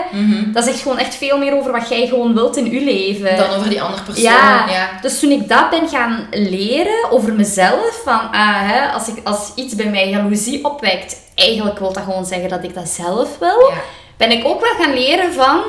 dat 0.54 0.64
zegt 0.64 0.82
gewoon 0.82 0.98
echt 0.98 1.16
veel 1.16 1.38
meer 1.38 1.54
over 1.58 1.72
wat 1.72 1.90
jij 1.90 2.08
gewoon 2.08 2.34
wilt 2.34 2.58
in 2.58 2.72
je 2.72 2.82
leven. 2.84 3.38
Dan 3.38 3.50
over 3.50 3.70
die 3.70 3.82
andere 3.82 4.04
persoon. 4.04 4.24
Ja, 4.24 4.70
ja. 4.70 4.90
dus 5.02 5.20
toen 5.20 5.32
ik 5.32 5.48
dat 5.50 5.70
ben 5.70 5.88
gaan 5.90 6.28
leren 6.32 7.12
over 7.12 7.34
mezelf, 7.34 8.02
van 8.04 8.32
ah, 8.32 8.70
hè, 8.72 8.88
als, 8.92 9.08
ik, 9.08 9.18
als 9.24 9.52
iets 9.56 9.76
bij 9.76 9.90
mij 9.90 10.10
jaloezie 10.10 10.66
opwekt, 10.66 11.18
eigenlijk 11.36 11.80
wil 11.80 11.94
dat 11.94 12.04
gewoon 12.04 12.26
zeggen 12.26 12.50
dat 12.50 12.64
ik 12.64 12.74
dat 12.74 12.88
zelf 12.90 13.38
wil, 13.38 13.70
Ja. 13.70 13.82
ben 14.18 14.32
ik 14.32 14.46
ook 14.46 14.62
wel 14.62 14.86
gaan 14.86 14.94
leren 14.94 15.34
van, 15.34 15.62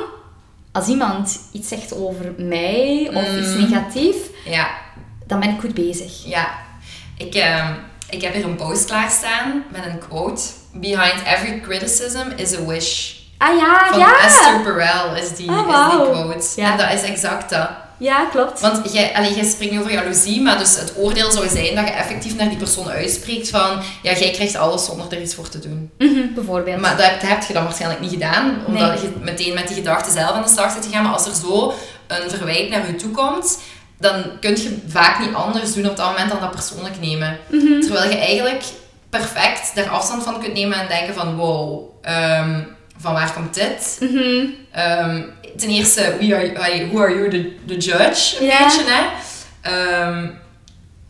als 0.71 0.87
iemand 0.87 1.39
iets 1.51 1.67
zegt 1.67 1.95
over 1.95 2.33
mij 2.37 3.09
of 3.13 3.37
iets 3.37 3.53
Mm. 3.55 3.69
negatief, 3.69 4.15
Ja. 4.45 4.67
dan 5.27 5.39
ben 5.39 5.49
ik 5.49 5.59
goed 5.59 5.73
bezig. 5.73 6.25
Ja. 6.25 6.49
Ik, 7.17 7.35
ehm, 7.35 7.73
ik 8.09 8.21
heb 8.21 8.33
hier 8.33 8.43
een 8.45 8.55
post 8.55 8.85
klaarstaan 8.85 9.63
met 9.71 9.85
een 9.85 9.99
quote. 10.07 10.41
Behind 10.73 11.23
every 11.25 11.59
criticism 11.59 12.27
is 12.35 12.55
a 12.57 12.65
wish. 12.65 13.13
Ah 13.37 13.57
ja, 13.57 13.85
Van 13.89 13.99
ja! 13.99 14.19
Esther 14.25 14.61
Perel 14.61 15.15
is 15.15 15.35
die, 15.35 15.49
Ah, 15.51 15.93
is 15.93 15.97
die 15.97 16.11
quote. 16.11 16.61
Ja. 16.61 16.71
En 16.71 16.77
dat 16.77 16.93
is 16.93 17.01
exact 17.09 17.49
dat. 17.49 17.69
Ja, 17.97 18.25
klopt. 18.31 18.59
Want 18.59 18.93
jij, 18.93 19.15
allee, 19.15 19.33
jij 19.35 19.69
nu 19.71 19.79
over 19.79 19.91
jaloezie, 19.91 20.41
maar 20.41 20.57
dus 20.57 20.75
het 20.79 20.93
oordeel 20.97 21.31
zou 21.31 21.47
zijn 21.47 21.75
dat 21.75 21.87
je 21.87 21.93
effectief 21.93 22.35
naar 22.35 22.49
die 22.49 22.57
persoon 22.57 22.89
uitspreekt 22.89 23.49
van 23.49 23.81
ja, 24.01 24.13
jij 24.13 24.31
krijgt 24.31 24.55
alles 24.55 24.85
zonder 24.85 25.05
er 25.13 25.21
iets 25.21 25.35
voor 25.35 25.49
te 25.49 25.59
doen. 25.59 25.91
Mhm, 25.97 26.33
bijvoorbeeld. 26.33 26.79
Maar 26.81 26.97
dat 26.97 27.05
heb, 27.05 27.21
dat 27.21 27.29
heb 27.29 27.43
je 27.43 27.53
dan 27.53 27.63
waarschijnlijk 27.63 28.01
niet 28.01 28.11
gedaan, 28.11 28.57
omdat 28.67 28.89
Nee. 28.93 29.01
je 29.01 29.11
meteen 29.21 29.53
met 29.53 29.67
die 29.67 29.75
gedachten 29.77 30.11
zelf 30.11 30.31
aan 30.31 30.41
de 30.43 30.49
slag 30.49 30.71
zit 30.73 30.85
gegaan. 30.85 31.03
Maar 31.03 31.13
als 31.13 31.25
er 31.25 31.35
zo 31.35 31.73
een 32.07 32.29
verwijt 32.29 32.69
naar 32.69 32.87
je 32.87 32.95
toe 32.95 33.11
komt, 33.11 33.59
dan 33.99 34.23
kun 34.39 34.51
je 34.55 34.77
vaak 34.87 35.19
niet 35.19 35.33
anders 35.33 35.73
doen 35.73 35.89
op 35.89 35.97
dat 35.97 36.09
moment 36.09 36.29
dan 36.29 36.39
dat 36.39 36.51
persoonlijk 36.51 36.99
nemen. 36.99 37.37
Mhm. 37.47 37.81
Terwijl 37.81 38.09
je 38.09 38.17
eigenlijk 38.17 38.63
perfect 39.09 39.75
daar 39.75 39.89
afstand 39.89 40.23
van 40.23 40.39
kunt 40.39 40.53
nemen 40.53 40.79
en 40.79 40.87
denken 40.87 41.13
van 41.13 41.35
wow, 41.35 41.89
ehm, 42.01 42.59
van 42.97 43.13
waar 43.13 43.33
komt 43.33 43.53
dit? 43.53 43.97
Mhm. 43.99 44.45
Ehm, 44.71 45.21
ten 45.57 45.69
eerste, 45.69 46.15
we 46.19 46.35
are, 46.35 46.87
who 46.91 47.01
are 47.01 47.13
you, 47.15 47.29
the, 47.29 47.55
the 47.67 47.77
judge? 47.77 48.37
Een 48.41 48.47
beetje, 48.47 48.83
hè? 48.87 49.03
Ehm, 49.61 50.27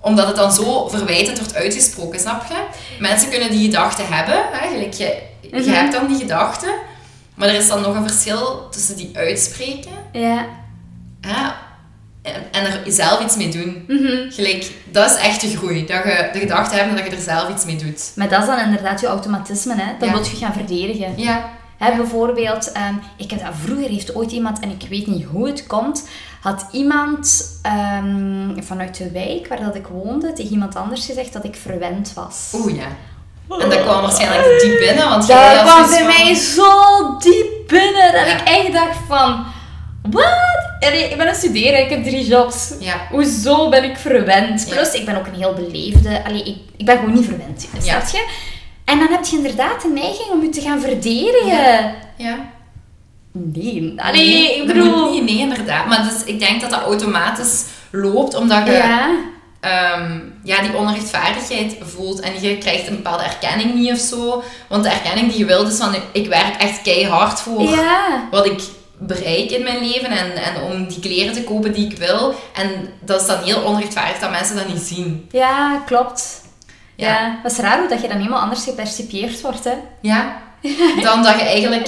omdat 0.01 0.27
het 0.27 0.35
dan 0.35 0.51
zo 0.51 0.87
verwijtend 0.87 1.39
wordt 1.39 1.55
uitgesproken, 1.55 2.19
snap 2.19 2.43
je? 2.49 2.55
Mensen 2.99 3.29
kunnen 3.29 3.51
die 3.51 3.65
gedachten 3.65 4.05
hebben, 4.07 4.35
hè? 4.51 4.67
Gelijk, 4.67 4.93
je, 4.93 5.21
Mhm. 5.51 5.69
hebt 5.69 5.91
dan 5.93 6.07
die 6.07 6.17
gedachten, 6.17 6.69
maar 7.35 7.47
er 7.47 7.55
is 7.55 7.67
dan 7.67 7.81
nog 7.81 7.95
een 7.95 8.07
verschil 8.09 8.67
tussen 8.71 8.95
die 8.95 9.11
uitspreken 9.13 9.91
Ja. 10.11 10.45
hè? 11.21 11.51
En, 12.21 12.33
en 12.51 12.65
er 12.65 12.79
zelf 12.91 13.21
iets 13.21 13.35
mee 13.35 13.49
doen. 13.49 13.83
Mhm. 13.87 14.31
Gelijk, 14.31 14.71
dat 14.91 15.09
is 15.09 15.15
echt 15.15 15.41
de 15.41 15.57
groei. 15.57 15.85
Dat 15.85 16.03
je 16.03 16.29
de 16.33 16.39
gedachte 16.39 16.75
hebt 16.75 16.97
dat 16.97 17.05
je 17.05 17.15
er 17.15 17.21
zelf 17.21 17.49
iets 17.49 17.65
mee 17.65 17.75
doet. 17.75 18.11
Maar 18.15 18.29
dat 18.29 18.39
is 18.41 18.47
dan 18.47 18.59
inderdaad 18.59 18.99
je 18.99 19.07
automatisme, 19.07 19.73
hè. 19.75 19.91
Dan 19.99 20.07
Ja. 20.07 20.13
wil 20.13 20.23
je 20.23 20.35
gaan 20.35 20.53
verdedigen. 20.53 21.13
Ja. 21.15 21.49
Hè, 21.77 21.95
bijvoorbeeld, 21.95 22.71
ehm, 22.71 22.93
ik 23.17 23.29
heb 23.29 23.39
dat 23.39 23.53
vroeger 23.63 23.89
heeft 23.89 24.15
ooit 24.15 24.31
iemand, 24.31 24.59
en 24.59 24.69
ik 24.69 24.89
weet 24.89 25.07
niet 25.07 25.25
hoe 25.25 25.47
het 25.47 25.67
komt, 25.67 26.07
had 26.41 26.65
iemand 26.71 27.43
ehm, 27.61 28.61
vanuit 28.61 28.97
de 28.97 29.11
wijk 29.11 29.47
waar 29.47 29.59
dat 29.63 29.75
ik 29.75 29.87
woonde 29.87 30.33
tegen 30.33 30.51
iemand 30.51 30.75
anders 30.75 31.05
gezegd 31.05 31.33
dat 31.33 31.43
ik 31.43 31.55
verwend 31.55 32.11
was. 32.15 32.51
Oeh 32.55 32.75
ja. 32.75 32.87
En 33.63 33.69
dat 33.69 33.81
kwam 33.81 34.01
waarschijnlijk 34.01 34.59
diep 34.61 34.79
binnen, 34.79 35.09
want 35.09 35.27
Dat 35.27 35.61
kwam 35.61 35.67
zoiets 35.67 35.89
bij 35.89 36.13
van- 36.13 36.23
mij 36.25 36.35
zo 36.35 37.17
diep 37.17 37.67
binnen 37.67 38.11
dat 38.13 38.25
Ja. 38.27 38.35
ik 38.35 38.47
echt 38.47 38.73
dacht 38.73 38.97
van, 39.07 39.45
wat? 40.11 40.58
Allee, 40.79 41.03
ik 41.03 41.09
ben 41.09 41.19
aan 41.19 41.27
het 41.27 41.35
studeren, 41.35 41.79
ik 41.79 41.89
heb 41.89 42.03
drie 42.03 42.25
jobs. 42.25 42.73
Ja. 42.79 43.07
Hoezo 43.11 43.69
ben 43.69 43.83
ik 43.83 43.97
verwend? 43.97 44.65
Ja. 44.67 44.75
Plus, 44.75 44.93
ik 44.93 45.05
ben 45.05 45.17
ook 45.17 45.27
een 45.27 45.39
heel 45.39 45.53
beleefde. 45.53 46.23
Allee, 46.23 46.43
ik, 46.43 46.57
ik 46.77 46.85
ben 46.85 46.97
gewoon 46.97 47.13
niet 47.13 47.25
verwend, 47.25 47.67
snap 47.81 48.07
je? 48.07 48.27
En 48.85 48.99
dan 48.99 49.07
heb 49.07 49.25
je 49.25 49.35
inderdaad 49.35 49.81
de 49.81 49.87
neiging 49.87 50.29
om 50.29 50.41
je 50.41 50.49
te 50.49 50.61
gaan 50.61 50.81
verdedigen. 50.81 51.47
Ja. 51.47 51.95
Ja. 52.17 52.37
Nee, 53.31 53.93
allee, 53.95 54.25
Nee, 54.25 54.55
ik 54.61 54.67
bedoel... 54.67 55.11
niet, 55.11 55.23
nee, 55.23 55.37
inderdaad. 55.37 55.85
Maar 55.85 56.03
dus, 56.03 56.23
ik 56.23 56.39
denk 56.39 56.61
dat 56.61 56.69
dat 56.69 56.81
automatisch 56.81 57.65
loopt, 57.91 58.35
omdat 58.35 58.65
je 58.65 58.71
Ja, 58.71 59.09
ehm, 59.59 60.19
ja, 60.43 60.61
die 60.61 60.75
onrechtvaardigheid 60.75 61.75
voelt. 61.81 62.19
En 62.19 62.41
je 62.41 62.57
krijgt 62.57 62.87
een 62.87 62.95
bepaalde 62.95 63.23
erkenning 63.23 63.73
niet 63.73 63.91
of 63.91 63.97
zo. 63.97 64.43
Want 64.67 64.83
de 64.83 64.89
erkenning 64.89 65.29
die 65.29 65.39
je 65.39 65.45
wilt 65.45 65.71
is 65.71 65.77
van, 65.77 65.95
ik 66.11 66.27
werk 66.27 66.61
echt 66.61 66.81
keihard 66.81 67.41
voor 67.41 67.61
ja, 67.61 68.27
wat 68.31 68.45
ik 68.45 68.61
bereik 68.99 69.51
in 69.51 69.63
mijn 69.63 69.79
leven. 69.87 70.09
En, 70.11 70.31
en 70.35 70.61
om 70.61 70.87
die 70.87 70.99
kleren 70.99 71.33
te 71.33 71.43
kopen 71.43 71.73
die 71.73 71.91
ik 71.91 71.97
wil. 71.97 72.33
En 72.53 72.89
dat 73.01 73.21
is 73.21 73.27
dan 73.27 73.43
heel 73.43 73.61
onrechtvaardig 73.61 74.19
dat 74.19 74.31
mensen 74.31 74.55
dat 74.55 74.67
niet 74.67 74.81
zien. 74.81 75.27
ja, 75.31 75.81
klopt. 75.85 76.41
Ja. 76.95 77.07
Ja. 77.07 77.39
dat 77.43 77.51
is 77.51 77.57
raar 77.57 77.79
hoe 77.79 77.87
dat 77.89 78.01
je 78.01 78.07
dan 78.07 78.17
helemaal 78.17 78.41
anders 78.41 78.63
gepercipieerd 78.63 79.41
wordt, 79.41 79.63
hè. 79.63 79.73
Ja. 80.01 80.41
Dan 81.03 81.23
dat 81.23 81.35
je 81.35 81.41
eigenlijk 81.45 81.85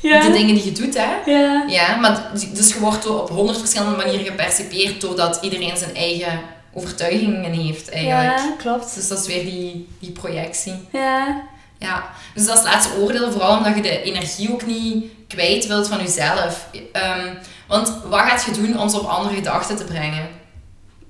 de 0.00 0.30
dingen 0.32 0.54
die 0.54 0.64
je 0.64 0.72
doet, 0.72 0.96
hè. 0.98 1.30
Ja. 1.32 1.64
Ja, 1.66 1.96
maar 1.96 2.30
d- 2.34 2.56
dus 2.56 2.72
je 2.72 2.80
wordt 2.80 3.06
op 3.06 3.28
honderd 3.28 3.58
verschillende 3.58 3.96
manieren 3.96 4.26
gepercipieerd 4.26 5.00
doordat 5.00 5.38
iedereen 5.42 5.76
zijn 5.76 5.94
eigen 5.96 6.40
overtuigingen 6.74 7.52
heeft 7.52 7.90
eigenlijk. 7.90 8.38
Ja, 8.38 8.54
klopt. 8.58 8.94
Dus 8.94 9.08
dat 9.08 9.18
is 9.18 9.26
weer 9.26 9.44
die, 9.44 9.88
die 10.00 10.10
projectie. 10.10 10.74
Ja. 10.92 11.42
Ja, 11.78 12.04
dus 12.34 12.46
dat 12.46 12.56
is 12.58 12.62
het 12.62 12.72
laatste 12.72 12.94
oordeel, 13.00 13.30
vooral 13.32 13.56
omdat 13.56 13.74
je 13.74 13.82
de 13.82 14.02
energie 14.02 14.52
ook 14.52 14.66
niet 14.66 15.04
kwijt 15.28 15.66
wilt 15.66 15.88
van 15.88 15.98
jezelf. 15.98 16.68
Ehm, 16.92 17.34
want 17.68 17.92
wat 18.08 18.20
gaat 18.20 18.44
je 18.44 18.50
doen 18.62 18.78
om 18.78 18.88
ze 18.88 19.00
op 19.00 19.06
andere 19.06 19.34
gedachten 19.34 19.76
te 19.76 19.84
brengen? 19.84 20.28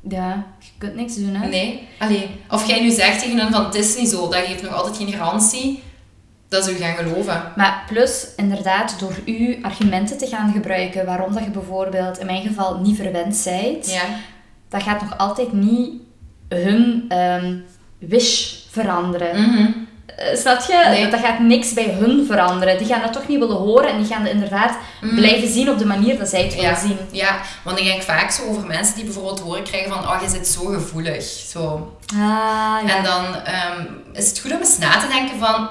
Ja, 0.09 0.47
je 0.59 0.69
kunt 0.79 0.95
niks 0.95 1.15
doen, 1.17 1.35
hè. 1.35 1.49
Nee. 1.49 1.89
Allee, 1.99 2.31
of 2.51 2.67
jij 2.67 2.81
nu 2.83 2.91
zegt 2.91 3.19
tegen 3.21 3.39
hen 3.39 3.53
van 3.53 3.65
het 3.65 3.75
is 3.75 3.97
niet 3.97 4.09
zo, 4.09 4.29
dat 4.29 4.45
geeft 4.45 4.63
nog 4.63 4.73
altijd 4.75 4.97
geen 4.97 5.13
garantie 5.13 5.83
dat 6.49 6.65
ze 6.65 6.71
u 6.73 6.77
gaan 6.77 6.97
geloven. 6.97 7.53
Maar 7.57 7.85
plus, 7.89 8.27
inderdaad, 8.37 8.97
door 8.99 9.15
uw 9.27 9.55
argumenten 9.63 10.19
te 10.19 10.27
gaan 10.27 10.53
gebruiken, 10.53 11.07
waarom 11.07 11.35
dat 11.35 11.45
je 11.45 11.51
bijvoorbeeld 11.51 12.19
in 12.19 12.27
mijn 12.27 12.43
geval 12.47 12.79
niet 12.79 12.97
verwend 12.97 13.37
zijt, 13.37 13.91
Ja. 13.93 14.03
dat 14.69 14.83
gaat 14.83 15.01
nog 15.01 15.19
altijd 15.19 15.53
niet 15.53 15.93
hun 16.49 17.05
ehm, 17.09 17.57
wish 17.99 18.55
veranderen. 18.71 19.41
Mhm. 19.51 19.69
Snap 20.35 20.61
je? 20.61 20.85
Nee. 20.89 21.09
Dat 21.09 21.21
gaat 21.21 21.39
niks 21.39 21.73
bij 21.73 21.89
hun 21.99 22.27
veranderen. 22.27 22.79
Die 22.79 22.87
gaan 22.87 23.01
dat 23.01 23.13
toch 23.13 23.29
niet 23.29 23.39
willen 23.39 23.57
horen 23.57 23.89
en 23.89 23.99
die 23.99 24.07
gaan 24.07 24.23
het 24.23 24.31
inderdaad 24.33 24.77
blijven 25.01 25.49
zien 25.49 25.71
op 25.71 25.79
de 25.79 25.87
manier 25.87 26.19
dat 26.19 26.29
zij 26.29 26.43
het 26.43 26.55
willen 26.55 26.71
Ja, 26.71 26.79
zien. 26.79 26.99
ja, 27.11 27.37
want 27.63 27.79
ik 27.79 27.85
denk 27.85 28.03
vaak 28.03 28.31
zo 28.31 28.43
over 28.49 28.67
mensen 28.67 28.95
die 28.95 29.05
bijvoorbeeld 29.05 29.41
horen 29.41 29.63
krijgen 29.63 29.93
van 29.93 30.09
oh, 30.09 30.23
je 30.23 30.29
zit 30.29 30.47
zo 30.47 30.65
gevoelig. 30.65 31.23
Zo. 31.23 31.97
Ah, 32.15 32.19
ja. 32.87 32.97
En 32.97 33.05
dan 33.05 33.25
ehm, 33.45 33.83
is 34.13 34.29
het 34.29 34.39
goed 34.41 34.53
om 34.53 34.59
eens 34.59 34.79
na 34.79 34.99
te 34.99 35.07
denken 35.09 35.39
van... 35.39 35.69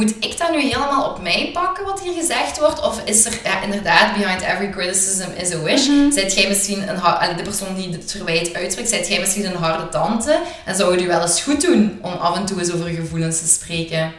Moet 0.00 0.14
ik 0.24 0.38
dat 0.38 0.50
nu 0.50 0.60
helemaal 0.60 1.10
op 1.10 1.22
mij 1.22 1.50
pakken, 1.52 1.84
wat 1.84 2.00
hier 2.00 2.12
gezegd 2.12 2.58
wordt? 2.58 2.82
Of 2.82 3.02
is 3.04 3.24
er 3.24 3.40
ja, 3.44 3.62
inderdaad, 3.62 4.16
behind 4.16 4.42
every 4.42 4.70
criticism 4.70 5.30
is 5.36 5.54
a 5.54 5.62
wish? 5.62 5.86
Mhm. 5.86 6.10
Zijt 6.10 6.34
jij 6.34 6.48
misschien 6.48 6.88
een, 6.88 7.36
de 7.36 7.42
persoon 7.42 7.74
die 7.74 7.92
het 7.92 8.10
verwijt 8.10 8.54
uitspreekt, 8.54 8.88
zijt 8.88 9.08
jij 9.08 9.20
misschien 9.20 9.46
een 9.46 9.56
harde 9.56 9.88
tante? 9.88 10.40
En 10.64 10.74
zou 10.74 10.92
het 10.92 11.02
u 11.02 11.06
wel 11.06 11.20
eens 11.20 11.42
goed 11.42 11.60
doen 11.60 11.98
om 12.02 12.12
af 12.12 12.36
en 12.36 12.44
toe 12.46 12.58
eens 12.58 12.72
over 12.72 12.88
gevoelens 12.88 13.38
te 13.40 13.46
spreken? 13.46 14.12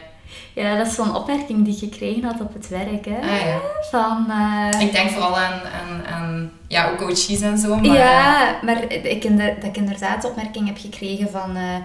ja, 0.54 0.76
dat 0.76 0.86
is 0.86 0.94
zo'n 0.94 1.16
opmerking 1.16 1.64
die 1.64 1.74
ik 1.74 1.78
gekregen 1.78 2.24
had 2.24 2.40
op 2.40 2.54
het 2.54 2.68
werk. 2.68 3.04
Hè? 3.04 3.16
Ah 3.16 3.46
ja. 3.46 3.60
Van, 3.90 4.26
eh, 4.30 4.80
Ik 4.80 4.92
denk 4.92 5.10
vooral 5.10 5.38
aan, 5.38 5.52
aan, 5.52 6.14
aan 6.14 6.52
ja, 6.68 6.90
ook 6.90 6.98
coaches 6.98 7.40
en 7.40 7.58
zo. 7.58 7.76
Maar, 7.76 7.96
ja, 7.96 8.58
maar 8.62 8.92
ik 8.92 9.22
dat 9.38 9.64
ik 9.64 9.76
inderdaad 9.76 10.22
de 10.22 10.28
opmerking 10.28 10.66
heb 10.66 10.78
gekregen 10.78 11.30
van... 11.30 11.56
eh, 11.56 11.76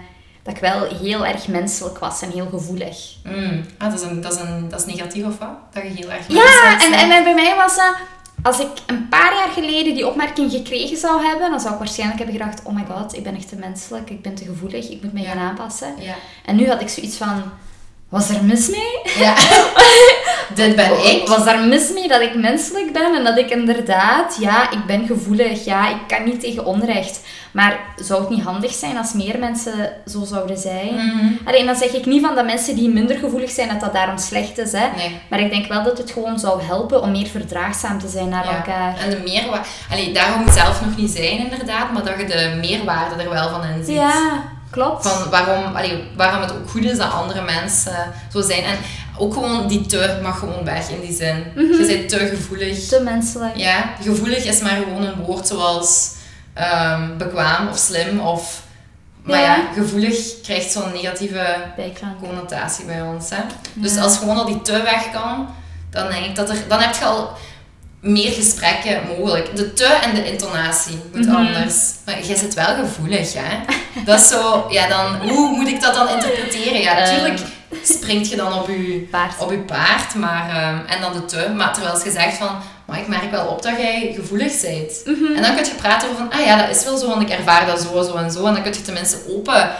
dat 0.48 0.56
ik 0.56 0.62
wel 0.62 0.84
heel 1.00 1.26
erg 1.26 1.48
menselijk 1.48 1.98
was 1.98 2.22
en 2.22 2.30
heel 2.30 2.48
gevoelig. 2.50 3.14
mm, 3.24 3.64
ah, 3.78 3.90
dat, 3.90 4.00
is 4.00 4.06
een, 4.06 4.20
dat, 4.20 4.32
is 4.34 4.40
een, 4.40 4.68
dat 4.68 4.80
is 4.86 4.94
negatief 4.94 5.24
of 5.26 5.38
wat? 5.38 5.48
Dat 5.72 5.82
je 5.82 5.88
heel 5.88 6.10
erg 6.10 6.28
Ja, 6.28 6.72
en, 6.84 6.90
bent? 6.90 7.12
en 7.12 7.24
bij 7.24 7.34
mij 7.34 7.54
was 7.56 7.76
dat... 7.76 7.94
Als 8.42 8.58
ik 8.60 8.68
een 8.86 9.08
paar 9.08 9.34
jaar 9.34 9.48
geleden 9.54 9.94
die 9.94 10.06
opmerking 10.06 10.50
gekregen 10.50 10.96
zou 10.96 11.24
hebben, 11.24 11.50
dan 11.50 11.60
zou 11.60 11.72
ik 11.72 11.78
waarschijnlijk 11.78 12.18
hebben 12.18 12.36
gedacht, 12.38 12.62
oh 12.64 12.74
my 12.74 12.84
god, 12.90 13.16
ik 13.16 13.22
ben 13.22 13.36
echt 13.36 13.48
te 13.48 13.56
menselijk, 13.56 14.10
ik 14.10 14.22
ben 14.22 14.34
te 14.34 14.44
gevoelig, 14.44 14.88
ik 14.90 15.02
moet 15.02 15.12
mij 15.12 15.22
Ja. 15.22 15.28
gaan 15.28 15.38
aanpassen. 15.48 15.94
Ja. 15.98 16.14
En 16.44 16.56
nu 16.56 16.68
had 16.68 16.80
ik 16.80 16.88
zoiets 16.88 17.16
van, 17.16 17.42
was 18.08 18.28
er 18.28 18.44
mis 18.44 18.68
mee? 18.70 19.00
ja. 19.18 19.34
Dit 20.54 20.76
ben 20.76 20.90
ik. 21.06 21.28
Was 21.28 21.44
daar 21.44 21.58
mis 21.60 21.92
mee 21.92 22.08
dat 22.08 22.20
ik 22.20 22.34
menselijk 22.34 22.92
ben 22.92 23.14
en 23.14 23.24
dat 23.24 23.38
ik 23.38 23.50
inderdaad, 23.50 24.36
ja, 24.40 24.70
ik 24.70 24.84
ben 24.86 25.06
gevoelig, 25.06 25.64
ja, 25.64 25.88
ik 25.88 25.96
kan 26.06 26.24
niet 26.24 26.40
tegen 26.40 26.64
onrecht. 26.64 27.20
Maar 27.52 27.78
zou 27.96 28.20
het 28.20 28.30
niet 28.30 28.42
handig 28.42 28.72
zijn 28.72 28.96
als 28.98 29.12
meer 29.12 29.38
mensen 29.38 29.92
zo 30.06 30.24
zouden 30.24 30.56
zijn? 30.58 30.94
Mhm. 30.94 31.26
Alleen 31.44 31.66
dan 31.66 31.76
zeg 31.76 31.92
ik 31.92 32.06
niet 32.06 32.22
van 32.26 32.34
dat 32.34 32.44
mensen 32.44 32.74
die 32.76 32.88
minder 32.88 33.16
gevoelig 33.18 33.50
zijn, 33.50 33.68
dat 33.68 33.80
dat 33.80 33.92
daarom 33.92 34.18
slecht 34.18 34.58
is. 34.58 34.72
Hè? 34.72 34.86
Nee. 34.96 35.20
Maar 35.30 35.40
ik 35.40 35.50
denk 35.50 35.66
wel 35.66 35.82
dat 35.82 35.98
het 35.98 36.10
gewoon 36.10 36.38
zou 36.38 36.62
helpen 36.62 37.02
om 37.02 37.10
meer 37.10 37.26
verdraagzaam 37.26 37.98
te 37.98 38.08
zijn 38.08 38.28
naar 38.28 38.44
Ja. 38.44 38.56
elkaar. 38.56 38.96
En 38.98 39.10
de 39.10 39.20
meerwaarde... 39.24 40.12
Daarom 40.12 40.36
moet 40.38 40.48
het 40.48 40.58
zelf 40.58 40.80
nog 40.84 40.96
niet 40.96 41.10
zijn, 41.10 41.38
inderdaad. 41.38 41.92
Maar 41.92 42.04
dat 42.04 42.14
je 42.18 42.26
de 42.26 42.56
meerwaarde 42.60 43.22
er 43.22 43.30
wel 43.30 43.48
van 43.48 43.64
in 43.64 43.84
ziet. 43.84 43.94
Ja, 43.94 44.42
klopt. 44.70 45.08
Van 45.08 45.30
waarom, 45.30 45.76
allee, 45.76 46.04
waarom 46.16 46.40
het 46.40 46.52
ook 46.52 46.70
goed 46.70 46.84
is 46.84 46.96
dat 46.98 47.12
andere 47.12 47.42
mensen 47.42 48.12
zo 48.32 48.40
zijn. 48.40 48.62
En 48.62 48.76
ook 49.18 49.32
gewoon 49.32 49.66
die 49.68 49.86
te 49.86 50.18
mag 50.22 50.38
gewoon 50.38 50.64
weg 50.64 50.88
in 50.88 51.00
die 51.00 51.12
zin. 51.12 51.44
Je 51.54 51.84
bent 51.86 52.08
te 52.08 52.18
gevoelig. 52.18 52.88
Te 52.88 53.00
menselijk. 53.00 53.56
Ja, 53.56 53.94
gevoelig 54.02 54.44
is 54.44 54.60
maar 54.60 54.76
gewoon 54.76 55.02
een 55.02 55.24
woord 55.24 55.46
zoals 55.46 56.12
ehm, 56.54 57.16
bekwaam 57.16 57.68
of 57.68 57.78
slim. 57.78 58.20
Of, 58.20 58.62
maar 59.22 59.40
ja. 59.40 59.56
Ja. 59.56 59.72
gevoelig 59.74 60.40
krijgt 60.42 60.70
zo'n 60.70 60.92
negatieve 60.92 61.56
Bijklank. 61.76 62.18
connotatie 62.18 62.84
bij 62.84 63.02
ons. 63.02 63.30
Hè? 63.30 63.42
Dus 63.74 63.96
als 63.96 64.16
gewoon 64.16 64.36
al 64.36 64.44
die 64.44 64.62
te 64.62 64.82
weg 64.82 65.10
kan, 65.12 65.48
dan 65.90 66.08
denk 66.08 66.24
ik 66.24 66.36
dat 66.36 66.50
er... 66.50 66.56
Dan 66.68 66.80
heb 66.80 66.94
je 66.94 67.04
al 67.04 67.30
meer 68.00 68.32
gesprekken 68.32 69.00
mogelijk. 69.18 69.56
De 69.56 69.72
te 69.72 69.84
en 69.84 70.14
de 70.14 70.30
intonatie 70.30 70.98
moet 71.12 71.26
Mhm. 71.26 71.36
anders. 71.36 71.74
Maar 72.04 72.22
jij 72.22 72.36
zit 72.36 72.54
wel 72.54 72.74
gevoelig, 72.74 73.32
hè? 73.34 73.56
Dat 74.04 74.20
is 74.20 74.28
zo... 74.28 74.66
Ja, 74.70 74.88
dan... 74.88 75.28
Hoe 75.30 75.56
moet 75.56 75.68
ik 75.68 75.80
dat 75.80 75.94
dan 75.94 76.08
interpreteren? 76.08 76.80
Ja, 76.80 76.94
natuurlijk 76.98 77.40
springt 77.82 78.28
je 78.30 78.36
dan 78.36 78.52
op 78.52 78.68
je 78.68 79.06
Paard. 79.10 79.32
op 79.38 79.50
je 79.50 79.58
paard, 79.58 80.14
maar, 80.14 80.48
ehm, 80.50 80.86
en 80.94 81.00
dan 81.00 81.12
de 81.12 81.24
te. 81.24 81.48
Maar 81.56 81.72
terwijl 81.74 81.96
ze 81.96 82.02
gezegd 82.02 82.36
van, 82.36 82.48
maar 82.86 82.98
ik 82.98 83.08
merk 83.08 83.30
wel 83.30 83.46
op 83.46 83.62
dat 83.62 83.72
jij 83.78 84.12
gevoelig 84.16 84.60
bent. 84.60 85.02
Mhm. 85.04 85.34
En 85.36 85.42
dan 85.42 85.54
kun 85.56 85.64
je 85.64 85.70
praten 85.76 86.08
over 86.08 86.20
van, 86.28 86.40
ah 86.40 86.46
ja, 86.46 86.56
dat 86.66 86.76
is 86.76 86.84
wel 86.84 86.96
zo, 86.96 87.08
want 87.08 87.22
ik 87.22 87.28
ervaar 87.30 87.66
dat 87.66 87.80
zo, 87.80 88.02
zo 88.02 88.14
en 88.16 88.30
zo. 88.30 88.46
En 88.46 88.52
dan 88.54 88.62
kun 88.62 88.72
je 88.72 88.82
tenminste 88.82 89.16
open, 89.28 89.70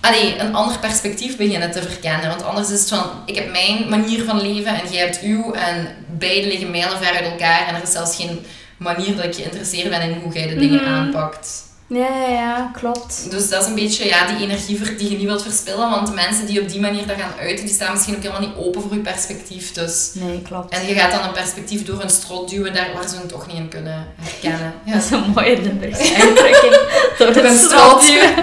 allee, 0.00 0.38
een 0.38 0.54
ander 0.54 0.78
perspectief 0.78 1.36
beginnen 1.36 1.70
te 1.70 1.82
verkennen. 1.82 2.28
Want 2.28 2.42
anders 2.44 2.70
is 2.70 2.80
het 2.80 2.88
van, 2.88 3.10
ik 3.26 3.34
heb 3.34 3.50
mijn 3.52 3.88
manier 3.88 4.24
van 4.24 4.40
leven 4.40 4.74
en 4.74 4.90
jij 4.90 5.00
hebt 5.04 5.20
uw. 5.22 5.52
En 5.52 5.88
beide 6.18 6.46
liggen 6.46 6.70
mijlenver 6.70 7.06
uit 7.06 7.24
elkaar. 7.30 7.66
En 7.68 7.74
er 7.74 7.82
is 7.82 7.92
zelfs 7.92 8.16
geen 8.16 8.46
manier 8.76 9.16
dat 9.16 9.24
ik 9.24 9.34
geïnteresseerd 9.34 9.90
ben 9.90 10.00
in 10.00 10.20
hoe 10.22 10.32
jij 10.32 10.48
de 10.48 10.56
dingen 10.56 10.82
Mhm. 10.82 10.92
aanpakt. 10.92 11.66
Ja, 11.90 12.06
ja, 12.06 12.28
ja, 12.28 12.70
klopt. 12.76 13.30
Dus 13.30 13.48
dat 13.48 13.62
is 13.62 13.68
een 13.68 13.74
beetje 13.74 14.06
ja, 14.06 14.26
die 14.26 14.36
energie 14.46 14.96
die 14.96 15.10
je 15.10 15.16
niet 15.16 15.26
wilt 15.26 15.42
verspillen. 15.42 15.90
Want 15.90 16.06
de 16.06 16.12
mensen 16.12 16.46
die 16.46 16.60
op 16.60 16.68
die 16.68 16.80
manier 16.80 17.06
dat 17.06 17.16
gaan 17.20 17.32
uiten, 17.40 17.64
die 17.66 17.74
staan 17.74 17.92
misschien 17.92 18.16
ook 18.16 18.22
helemaal 18.22 18.40
niet 18.48 18.56
open 18.56 18.80
voor 18.82 18.92
je 18.94 18.98
perspectief. 18.98 19.72
Dus 19.72 20.10
Nee, 20.14 20.42
klopt. 20.42 20.74
en 20.74 20.86
je 20.86 20.94
gaat 20.94 21.10
dan 21.10 21.22
een 21.22 21.32
perspectief 21.32 21.84
door 21.84 22.02
een 22.02 22.10
strot 22.10 22.50
duwen 22.50 22.74
daar 22.74 22.88
waar 22.94 23.08
ze 23.08 23.16
het 23.16 23.28
toch 23.28 23.46
niet 23.46 23.56
in 23.56 23.68
kunnen 23.68 24.06
herkennen. 24.20 24.72
Ja. 24.84 24.92
Dat 24.94 25.02
is 25.04 25.10
een 25.10 25.30
mooie 25.34 25.56
uitdrukking. 25.56 26.76
Door 27.18 27.36
een 27.44 27.58
strot 27.58 28.06
duwen. 28.06 28.34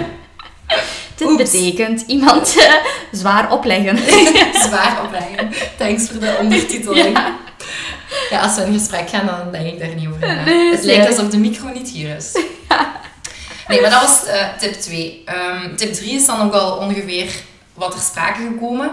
Dit 1.16 1.28
Oeps. 1.28 1.50
betekent 1.50 2.04
iemand 2.06 2.56
eh, 2.58 2.72
zwaar 3.12 3.52
opleggen. 3.52 3.98
Zwaar 4.68 5.00
opleggen. 5.04 5.52
Thanks 5.78 6.08
voor 6.08 6.20
de 6.20 6.36
ondertiteling. 6.40 7.16
Ja. 7.18 7.36
Ja. 8.30 8.40
als 8.40 8.54
we 8.56 8.62
in 8.64 8.72
gesprek 8.78 9.08
gaan, 9.08 9.26
dan 9.26 9.52
denk 9.52 9.66
ik 9.72 9.78
daar 9.78 9.94
niet 9.94 10.08
over 10.08 10.20
na. 10.20 10.44
Nee, 10.44 10.70
het 10.70 10.82
lijkt 10.84 11.06
alsof 11.06 11.28
de 11.30 11.38
micro 11.38 11.68
niet 11.68 11.88
hier 11.88 12.16
is. 12.16 12.32
Nee, 13.68 13.80
maar 13.80 13.90
dat 13.90 14.00
was 14.00 14.24
eh, 14.24 14.46
tip 14.58 14.72
2. 14.72 15.24
tip 15.76 15.92
3 15.92 16.12
is 16.12 16.26
dan 16.26 16.40
ook 16.40 16.52
al 16.52 16.76
ongeveer 16.76 17.30
wat 17.74 17.94
er 17.94 18.00
sprake 18.00 18.40
gekomen. 18.52 18.90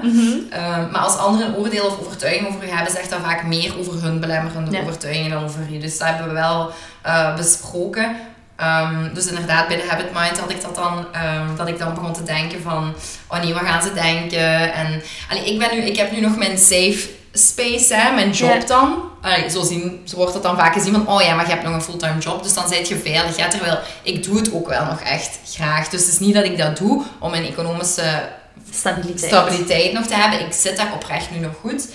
Ehm, 0.51 0.91
maar 0.91 1.01
als 1.01 1.17
anderen 1.17 1.47
een 1.47 1.55
oordeel 1.55 1.85
of 1.85 1.99
overtuiging 1.99 2.47
over 2.47 2.65
je 2.65 2.71
hebben, 2.73 2.93
zegt 2.93 3.09
dat 3.09 3.19
vaak 3.23 3.43
meer 3.43 3.73
over 3.79 4.01
hun 4.01 4.19
belemmerende 4.19 4.71
Ja. 4.71 4.81
overtuigingen 4.81 5.31
dan 5.31 5.43
over 5.43 5.65
je. 5.69 5.79
Dus 5.79 5.97
dat 5.97 6.07
hebben 6.07 6.27
we 6.27 6.33
wel 6.33 6.71
eh, 7.01 7.35
besproken. 7.35 8.15
Ehm, 8.55 9.13
dus 9.13 9.27
inderdaad, 9.27 9.67
bij 9.67 9.77
de 9.77 9.87
Habit 9.89 10.13
Mind 10.13 10.39
had 10.39 10.49
ik 10.49 10.61
dat 10.61 10.75
dan, 10.75 11.05
ehm, 11.11 11.55
dat 11.55 11.67
ik 11.67 11.79
dan 11.79 11.93
begon 11.93 12.13
te 12.13 12.23
denken 12.23 12.61
van, 12.61 12.93
oh 13.27 13.39
nee, 13.39 13.53
wat 13.53 13.63
gaan 13.63 13.81
ze 13.81 13.93
denken? 13.93 14.73
En 14.73 15.01
allee, 15.29 15.45
ik, 15.45 15.59
ben 15.59 15.69
nu, 15.71 15.81
ik 15.81 15.97
heb 15.97 16.11
nu 16.11 16.19
nog 16.19 16.37
mijn 16.37 16.57
safe 16.57 17.09
space, 17.33 17.95
hè, 17.95 18.11
mijn 18.11 18.31
job 18.31 18.67
dan. 18.67 19.11
Allee, 19.21 19.49
zo, 19.49 19.63
zien, 19.63 20.01
zo 20.05 20.15
wordt 20.15 20.33
dat 20.33 20.43
dan 20.43 20.57
vaak 20.57 20.73
gezien 20.73 20.93
van, 20.93 21.07
oh 21.07 21.21
ja, 21.21 21.35
maar 21.35 21.45
je 21.45 21.51
hebt 21.51 21.63
nog 21.63 21.73
een 21.73 21.81
fulltime 21.81 22.19
job, 22.19 22.43
dus 22.43 22.53
dan 22.53 22.67
zit 22.67 22.87
je 22.87 22.97
veilig. 22.97 23.35
Terwijl 23.35 23.79
ik 24.03 24.23
doe 24.23 24.37
het 24.37 24.53
ook 24.53 24.67
wel 24.67 24.85
nog 24.85 25.01
echt 25.01 25.39
graag. 25.45 25.89
Dus 25.89 26.01
het 26.01 26.13
is 26.13 26.19
niet 26.19 26.33
dat 26.33 26.43
ik 26.43 26.57
dat 26.57 26.77
doe 26.77 27.03
om 27.19 27.31
mijn 27.31 27.45
economische 27.45 28.29
Stabiliteit. 28.71 29.31
stabiliteit 29.31 29.93
nog 29.93 30.05
te 30.05 30.15
hebben. 30.15 30.39
Ik 30.39 30.53
zit 30.53 30.77
daar 30.77 30.93
oprecht 30.93 31.31
nu 31.31 31.37
nog 31.37 31.53
goed. 31.61 31.87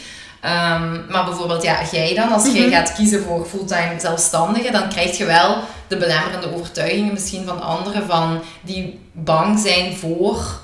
Ehm, 0.48 1.10
maar 1.10 1.24
bijvoorbeeld, 1.24 1.62
ja, 1.62 1.78
jij 1.92 2.14
dan, 2.14 2.32
als 2.32 2.52
jij 2.52 2.60
Mhm. 2.66 2.70
gaat 2.70 2.92
kiezen 2.94 3.22
voor 3.22 3.46
fulltime 3.46 3.94
zelfstandige, 4.00 4.70
dan 4.70 4.88
krijg 4.88 5.16
je 5.18 5.24
wel 5.24 5.56
de 5.88 5.96
belemmerende 5.96 6.54
overtuigingen 6.54 7.12
misschien 7.12 7.44
van 7.46 7.62
anderen 7.62 8.06
van 8.06 8.40
die 8.62 8.98
bang 9.12 9.58
zijn 9.58 9.96
voor 9.96 10.60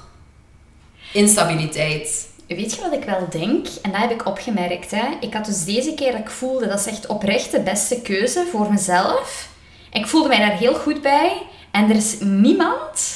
instabiliteit. 1.12 2.28
Weet 2.48 2.74
je 2.74 2.80
wat 2.80 2.92
ik 2.92 3.04
wel 3.04 3.26
denk? 3.30 3.66
En 3.82 3.90
dat 3.90 4.00
heb 4.00 4.10
ik 4.10 4.26
opgemerkt. 4.26 4.90
Hè? 4.90 5.04
Ik 5.20 5.32
had 5.34 5.44
dus 5.44 5.64
deze 5.64 5.94
keer 5.94 6.12
dat 6.12 6.20
ik 6.20 6.30
voelde, 6.30 6.66
dat 6.68 6.78
is 6.80 6.86
echt 6.86 7.06
oprecht 7.06 7.50
de 7.50 7.60
beste 7.60 8.00
keuze 8.00 8.46
voor 8.50 8.70
mezelf. 8.70 9.48
Ik 9.92 10.06
voelde 10.06 10.28
mij 10.28 10.38
daar 10.38 10.56
heel 10.56 10.74
goed 10.74 11.02
bij. 11.02 11.42
En 11.70 11.90
er 11.90 11.96
is 11.96 12.16
niemand 12.20 13.12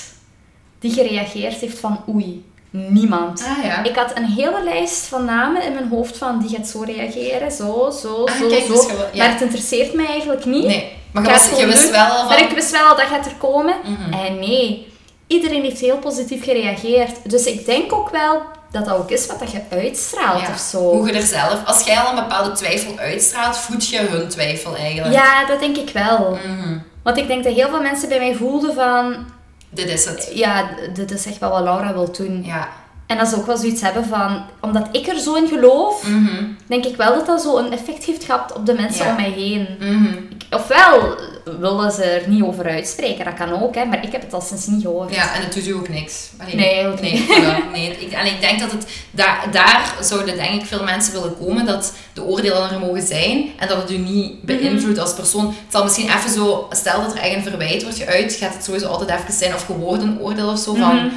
die 0.78 0.92
gereageerd 0.92 1.54
heeft 1.60 1.78
van 1.78 2.04
oei. 2.08 2.44
Niemand. 2.70 3.44
Ah 3.58 3.64
ja. 3.64 3.82
Ik 3.84 3.96
had 3.96 4.12
een 4.14 4.24
hele 4.24 4.64
lijst 4.64 5.06
van 5.06 5.24
namen 5.24 5.62
in 5.62 5.72
mijn 5.72 5.88
hoofd 5.88 6.18
van 6.18 6.38
die 6.38 6.56
gaat 6.56 6.66
zo 6.66 6.82
reageren, 6.82 7.52
zo, 7.52 7.90
zo, 8.02 8.24
Ah, 8.24 8.34
zo, 8.36 8.48
kijk, 8.48 8.64
zo. 8.64 8.72
dus 8.72 8.86
ja. 9.12 9.24
Maar 9.24 9.32
het 9.32 9.40
interesseert 9.40 9.92
mij 9.94 10.06
eigenlijk 10.06 10.44
niet. 10.44 10.66
Nee, 10.66 10.92
maar 11.12 11.22
je, 11.22 11.28
was, 11.30 11.64
wist 11.64 11.90
wel 11.90 12.04
al 12.06 12.18
van... 12.18 12.26
Maar 12.28 12.40
ik 12.40 12.50
wist 12.50 12.70
wel 12.70 12.96
dat 12.96 13.06
gaat 13.06 13.26
er 13.26 13.34
komen. 13.38 13.74
Mhm. 13.84 14.12
En 14.12 14.38
nee, 14.38 14.92
iedereen 15.26 15.62
heeft 15.62 15.80
heel 15.80 15.98
positief 15.98 16.44
gereageerd. 16.44 17.30
Dus 17.30 17.44
ik 17.44 17.66
denk 17.66 17.92
ook 17.92 18.10
wel 18.10 18.42
dat 18.70 18.84
dat 18.84 18.94
ook 18.96 19.10
is 19.10 19.26
wat 19.26 19.38
dat 19.38 19.50
je 19.50 19.60
uitstraalt 19.70 20.40
Ja, 20.40 20.48
of 20.48 20.58
zo. 20.58 20.78
Hoe 20.78 21.06
je 21.06 21.12
er 21.12 21.22
zelf... 21.22 21.64
Als 21.64 21.84
jij 21.84 21.98
al 21.98 22.08
een 22.10 22.14
bepaalde 22.22 22.52
twijfel 22.52 22.98
uitstraalt, 22.98 23.56
voed 23.56 23.88
je 23.88 23.98
hun 23.98 24.28
twijfel 24.28 24.76
eigenlijk. 24.76 25.14
Ja, 25.14 25.46
dat 25.46 25.60
denk 25.60 25.76
ik 25.76 25.90
wel. 25.90 26.38
Mhm. 26.46 26.78
Want 27.02 27.16
ik 27.16 27.26
denk 27.26 27.44
dat 27.44 27.54
heel 27.54 27.68
veel 27.68 27.80
mensen 27.80 28.08
bij 28.08 28.18
mij 28.18 28.34
voelden 28.34 28.74
van... 28.74 29.26
Dit 29.70 29.88
is 29.88 30.04
het. 30.04 30.30
Ja, 30.34 30.70
dit 30.94 31.10
is 31.10 31.26
echt 31.26 31.38
wel 31.38 31.50
wat 31.50 31.62
Laura 31.62 31.92
wil 31.92 32.12
doen. 32.12 32.44
Ja. 32.44 32.68
En 33.08 33.18
dat 33.18 33.28
ze 33.28 33.36
ook 33.36 33.46
wel 33.46 33.56
zoiets 33.56 33.80
hebben 33.80 34.04
van, 34.06 34.42
omdat 34.60 34.88
ik 34.92 35.06
er 35.06 35.18
zo 35.18 35.34
in 35.34 35.48
geloof, 35.48 36.08
Mhm. 36.08 36.44
denk 36.66 36.84
ik 36.84 36.96
wel 36.96 37.14
dat 37.14 37.26
dat 37.26 37.42
zo 37.42 37.56
een 37.56 37.72
effect 37.72 38.04
heeft 38.04 38.24
gehad 38.24 38.52
op 38.52 38.66
de 38.66 38.72
mensen 38.74 39.04
Ja. 39.04 39.10
om 39.10 39.16
mij 39.16 39.30
heen. 39.30 39.66
Mhm. 39.80 40.14
Ofwel 40.50 41.16
willen 41.58 41.92
ze 41.92 42.02
er 42.04 42.28
niet 42.28 42.42
over 42.42 42.68
uitspreken, 42.70 43.24
dat 43.24 43.34
kan 43.34 43.62
ook, 43.62 43.74
hè, 43.74 43.84
maar 43.84 44.04
ik 44.04 44.12
heb 44.12 44.22
het 44.22 44.32
al 44.34 44.40
sinds 44.40 44.66
niet 44.66 44.82
gehoord. 44.82 45.14
Ja, 45.14 45.34
en 45.34 45.42
het 45.42 45.52
doet 45.54 45.66
u 45.66 45.72
ook 45.72 45.88
niks. 45.88 46.30
Allee, 46.40 46.54
Nee, 46.54 46.70
eigenlijk 46.70 47.00
nee, 47.02 47.12
niet. 47.12 47.72
nee. 47.72 47.96
Ik, 47.98 48.12
en 48.12 48.26
ik 48.26 48.40
denk 48.40 48.60
dat 48.60 48.70
het 48.70 48.86
daar, 49.10 49.44
daar 49.52 49.94
zouden 50.00 50.36
denk 50.36 50.60
ik 50.60 50.66
veel 50.66 50.84
mensen 50.84 51.12
willen 51.12 51.36
komen 51.38 51.66
dat 51.66 51.92
de 52.12 52.22
oordelen 52.22 52.70
er 52.70 52.78
mogen 52.78 53.06
zijn 53.06 53.50
en 53.58 53.68
dat 53.68 53.76
het 53.82 53.90
u 53.90 53.96
niet 53.96 54.42
beïnvloedt 54.42 54.98
als 54.98 55.14
persoon. 55.14 55.46
Het 55.46 55.54
zal 55.68 55.84
misschien 55.84 56.08
even 56.08 56.30
zo, 56.30 56.66
stel 56.70 57.02
dat 57.02 57.12
er 57.12 57.18
echt 57.20 57.34
een 57.34 57.42
verwijt 57.42 57.82
wordt 57.82 57.98
geuit, 57.98 58.32
gaat 58.34 58.54
het 58.54 58.64
sowieso 58.64 58.86
altijd 58.86 59.20
even 59.20 59.32
zijn 59.34 59.54
of 59.54 59.64
gehoord 59.66 60.02
een 60.02 60.20
oordeel 60.20 60.48
of 60.50 60.58
zo 60.58 60.74
van. 60.74 61.10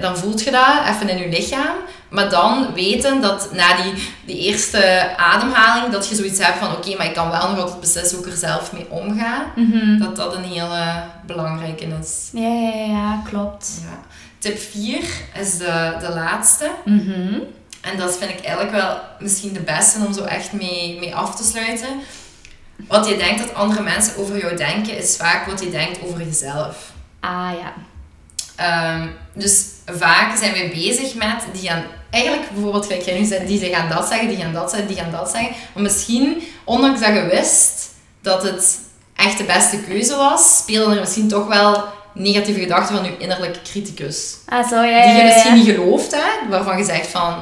Dan 0.00 0.16
voelt 0.16 0.42
je 0.42 0.50
dat 0.50 0.86
even 0.88 1.08
in 1.08 1.18
je 1.18 1.28
lichaam. 1.28 1.76
Maar 2.08 2.30
dan 2.30 2.72
weten 2.74 3.20
dat 3.20 3.52
na 3.52 3.82
die, 3.82 3.92
die 4.24 4.38
eerste 4.38 5.12
ademhaling, 5.16 5.92
dat 5.92 6.08
je 6.08 6.14
zoiets 6.14 6.44
hebt 6.44 6.58
van 6.58 6.72
oké, 6.72 6.96
maar 6.96 7.06
ik 7.06 7.14
kan 7.14 7.30
wel 7.30 7.50
nog 7.50 7.60
altijd 7.60 7.80
beslissen 7.80 8.18
hoe 8.18 8.26
ik 8.26 8.32
er 8.32 8.38
zelf 8.38 8.72
mee 8.72 8.90
omga. 8.90 9.52
Mhm. 9.54 9.98
Dat 9.98 10.16
dat 10.16 10.34
een 10.34 10.44
hele 10.44 11.02
belangrijke 11.26 11.84
is. 12.00 12.28
Ja, 12.32 12.48
ja, 12.48 12.74
ja, 12.74 12.86
ja, 12.86 13.22
klopt. 13.28 13.80
Ja. 13.82 13.98
Tip 14.38 14.58
4 14.58 15.04
is 15.34 15.58
de, 15.58 15.96
de 16.00 16.08
laatste. 16.08 16.70
Mhm. 16.84 17.38
En 17.80 17.96
dat 17.96 18.18
vind 18.18 18.30
ik 18.30 18.40
eigenlijk 18.40 18.76
wel 18.76 18.98
misschien 19.18 19.52
de 19.52 19.60
beste 19.60 19.98
om 20.06 20.12
zo 20.12 20.24
echt 20.24 20.52
mee, 20.52 20.98
mee 21.00 21.14
af 21.14 21.36
te 21.36 21.44
sluiten. 21.44 21.88
Wat 22.88 23.08
je 23.08 23.16
denkt 23.16 23.38
dat 23.38 23.54
andere 23.54 23.82
mensen 23.82 24.16
over 24.16 24.38
jou 24.38 24.56
denken, 24.56 24.98
is 24.98 25.16
vaak 25.16 25.46
wat 25.46 25.60
je 25.60 25.70
denkt 25.70 25.98
over 26.02 26.22
jezelf. 26.22 26.92
Ah 27.20 27.50
ja. 27.60 27.72
Ehm, 28.56 29.08
dus 29.32 29.66
vaak 29.90 30.38
zijn 30.38 30.52
we 30.52 30.70
bezig 30.74 31.14
met 31.14 31.44
die 31.52 31.68
gaan 31.68 31.82
eigenlijk 32.10 32.50
bijvoorbeeld 32.52 32.86
gelijk 32.86 33.02
jij 33.04 33.18
nu 33.18 33.24
zei, 33.24 33.46
die 33.46 33.74
gaan 33.74 33.88
dat 33.88 34.08
zeggen, 34.08 34.28
die 34.28 34.36
gaan 34.36 34.52
dat 34.52 34.70
zeggen, 34.70 34.88
die 34.88 34.96
gaan 34.96 35.10
dat 35.10 35.30
zeggen. 35.30 35.50
Maar 35.74 35.82
misschien, 35.82 36.42
ondanks 36.64 37.00
dat 37.00 37.14
je 37.14 37.26
wist 37.30 37.88
dat 38.22 38.42
het 38.42 38.78
echt 39.16 39.38
de 39.38 39.44
beste 39.44 39.78
keuze 39.88 40.16
was, 40.16 40.56
spelen 40.58 40.90
er 40.92 41.00
misschien 41.00 41.28
toch 41.28 41.46
wel 41.46 41.84
negatieve 42.14 42.60
gedachten 42.60 42.96
van 42.96 43.04
je 43.04 43.16
innerlijke 43.18 43.62
criticus. 43.62 44.34
Ah, 44.46 44.68
zo, 44.68 44.82
ja, 44.82 45.02
Die 45.02 45.12
ja, 45.12 45.18
je 45.18 45.24
misschien 45.24 45.54
niet 45.54 45.66
gelooft, 45.66 46.12
hè, 46.12 46.48
waarvan 46.48 46.78
je 46.78 46.84
zegt 46.84 47.06
van 47.06 47.34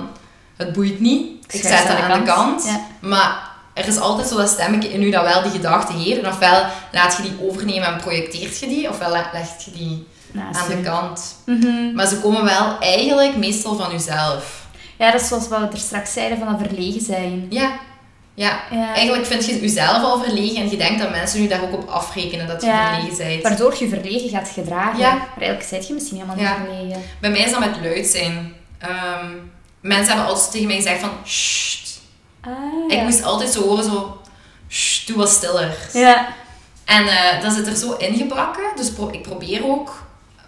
het 0.56 0.72
boeit 0.72 1.00
niet, 1.00 1.26
ik 1.54 1.60
zet 1.62 1.86
dat 1.86 1.96
aan 2.00 2.20
de 2.20 2.26
kant. 2.26 2.64
Maar 3.00 3.50
er 3.74 3.88
is 3.88 3.98
altijd 3.98 4.28
zo 4.28 4.36
dat 4.36 4.48
stemmetje 4.48 4.92
in 4.92 5.02
u 5.02 5.10
dat 5.10 5.22
wel 5.24 5.42
die 5.42 5.50
gedachte 5.50 5.92
heeft. 5.92 6.18
En 6.22 6.28
ofwel 6.28 6.64
laat 6.92 7.16
je 7.16 7.22
die 7.22 7.36
overnemen 7.50 7.88
en 7.88 7.96
projecteert 8.00 8.58
je 8.58 8.66
die, 8.66 8.88
ofwel 8.88 9.10
le- 9.10 9.30
legt 9.32 9.64
je 9.64 9.70
die 9.70 10.06
Naast 10.36 10.60
aan 10.60 10.68
de 10.68 10.80
kant. 10.82 11.36
Mhm. 11.46 11.94
Maar 11.94 12.06
ze 12.06 12.20
komen 12.20 12.44
wel 12.44 12.78
eigenlijk 12.78 13.36
meestal 13.36 13.76
van 13.76 13.94
uzelf. 13.94 14.66
Ja, 14.98 15.10
dat 15.10 15.20
is 15.20 15.28
zoals 15.28 15.48
wat 15.48 15.58
we 15.60 15.66
er 15.66 15.78
straks 15.78 16.12
zeiden 16.12 16.38
van 16.38 16.46
dat 16.58 16.66
verlegen 16.68 17.00
zijn. 17.00 17.46
Ja. 17.50 17.78
Ja. 18.34 18.60
Ja. 18.70 18.94
Eigenlijk 18.94 19.26
vind 19.26 19.46
je 19.46 19.60
jezelf 19.60 20.02
al 20.02 20.22
verlegen 20.22 20.56
en 20.62 20.70
je 20.70 20.76
denkt 20.76 21.00
dat 21.00 21.10
mensen 21.10 21.40
nu 21.40 21.48
daar 21.48 21.62
ook 21.62 21.72
op 21.72 21.88
afrekenen 21.88 22.46
dat 22.46 22.60
je 22.60 22.66
Ja. 22.66 22.94
verlegen 22.94 23.26
bent. 23.26 23.42
Waardoor 23.42 23.76
je 23.78 23.88
verlegen 23.88 24.28
gaat 24.28 24.48
gedragen. 24.48 24.98
Ja. 24.98 25.14
Maar 25.14 25.28
eigenlijk 25.38 25.68
zit 25.68 25.86
je 25.86 25.94
misschien 25.94 26.16
helemaal 26.16 26.36
niet 26.36 26.66
verlegen. 26.66 27.02
Bij 27.20 27.30
mij 27.30 27.40
is 27.40 27.50
dat 27.50 27.60
met 27.60 27.76
luid 27.82 28.06
zijn. 28.06 28.54
Ehm, 28.78 29.26
mensen 29.80 30.06
hebben 30.08 30.26
altijd 30.26 30.50
tegen 30.50 30.66
mij 30.66 30.76
gezegd 30.76 31.00
van... 31.00 31.10
Sst. 31.24 32.00
Ah, 32.40 32.52
Ik 32.88 33.02
moest 33.02 33.22
altijd 33.22 33.52
zo 33.52 33.62
horen 33.62 33.84
zo... 33.84 34.20
Sst, 34.68 35.06
doe 35.06 35.16
wat 35.16 35.28
stiller. 35.30 35.76
Ja. 35.92 36.28
En 36.84 37.08
eh, 37.08 37.42
dat 37.42 37.52
zit 37.52 37.66
er 37.66 37.76
zo 37.76 37.92
ingebakken. 37.92 38.64
Dus 38.76 38.90
pro- 38.92 39.10
ik 39.12 39.22
probeer 39.22 39.64
ook 39.66 40.05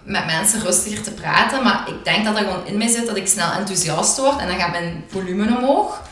met 0.09 0.27
mensen 0.27 0.63
rustiger 0.63 1.03
te 1.03 1.11
praten. 1.11 1.63
Maar 1.63 1.85
ik 1.87 2.05
denk 2.05 2.25
dat 2.25 2.35
dat 2.35 2.45
gewoon 2.45 2.67
in 2.67 2.79
mij 2.79 2.89
zit 2.89 3.07
dat 3.07 3.17
ik 3.17 3.27
snel 3.27 3.51
enthousiast 3.53 4.19
word. 4.19 4.39
En 4.39 4.49
dan 4.49 4.59
gaat 4.59 4.71
mijn 4.71 5.05
volume 5.09 5.57
omhoog. 5.57 6.03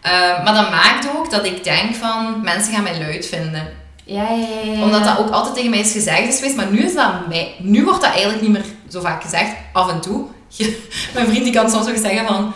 Eh, 0.00 0.44
maar 0.44 0.54
dat 0.54 0.70
maakt 0.70 1.08
ook 1.16 1.30
dat 1.30 1.44
ik 1.44 1.64
denk 1.64 1.94
van... 1.94 2.40
Mensen 2.42 2.72
gaan 2.72 2.82
mij 2.82 2.98
luid 2.98 3.26
vinden. 3.26 3.68
Ja, 4.04 4.22
ja, 4.22 4.46
ja, 4.64 4.72
ja. 4.72 4.82
Omdat 4.82 5.04
dat 5.04 5.18
ook 5.18 5.30
altijd 5.30 5.54
tegen 5.54 5.70
mij 5.70 5.78
is 5.78 5.92
gezegd 5.92 6.28
is 6.28 6.36
geweest. 6.36 6.56
Maar 6.56 6.70
nu, 6.70 6.78
is 6.78 6.94
dat 6.94 7.28
mij, 7.28 7.54
nu 7.58 7.84
wordt 7.84 8.00
dat 8.00 8.10
eigenlijk 8.10 8.42
niet 8.42 8.50
meer 8.50 8.64
zo 8.88 9.00
vaak 9.00 9.22
gezegd. 9.22 9.52
Af 9.72 9.90
en 9.90 10.00
toe. 10.00 10.26
mijn 11.14 11.26
vriend 11.26 11.44
die 11.44 11.52
kan 11.52 11.70
soms 11.70 11.88
ook 11.88 11.96
zeggen 11.96 12.26
van... 12.26 12.52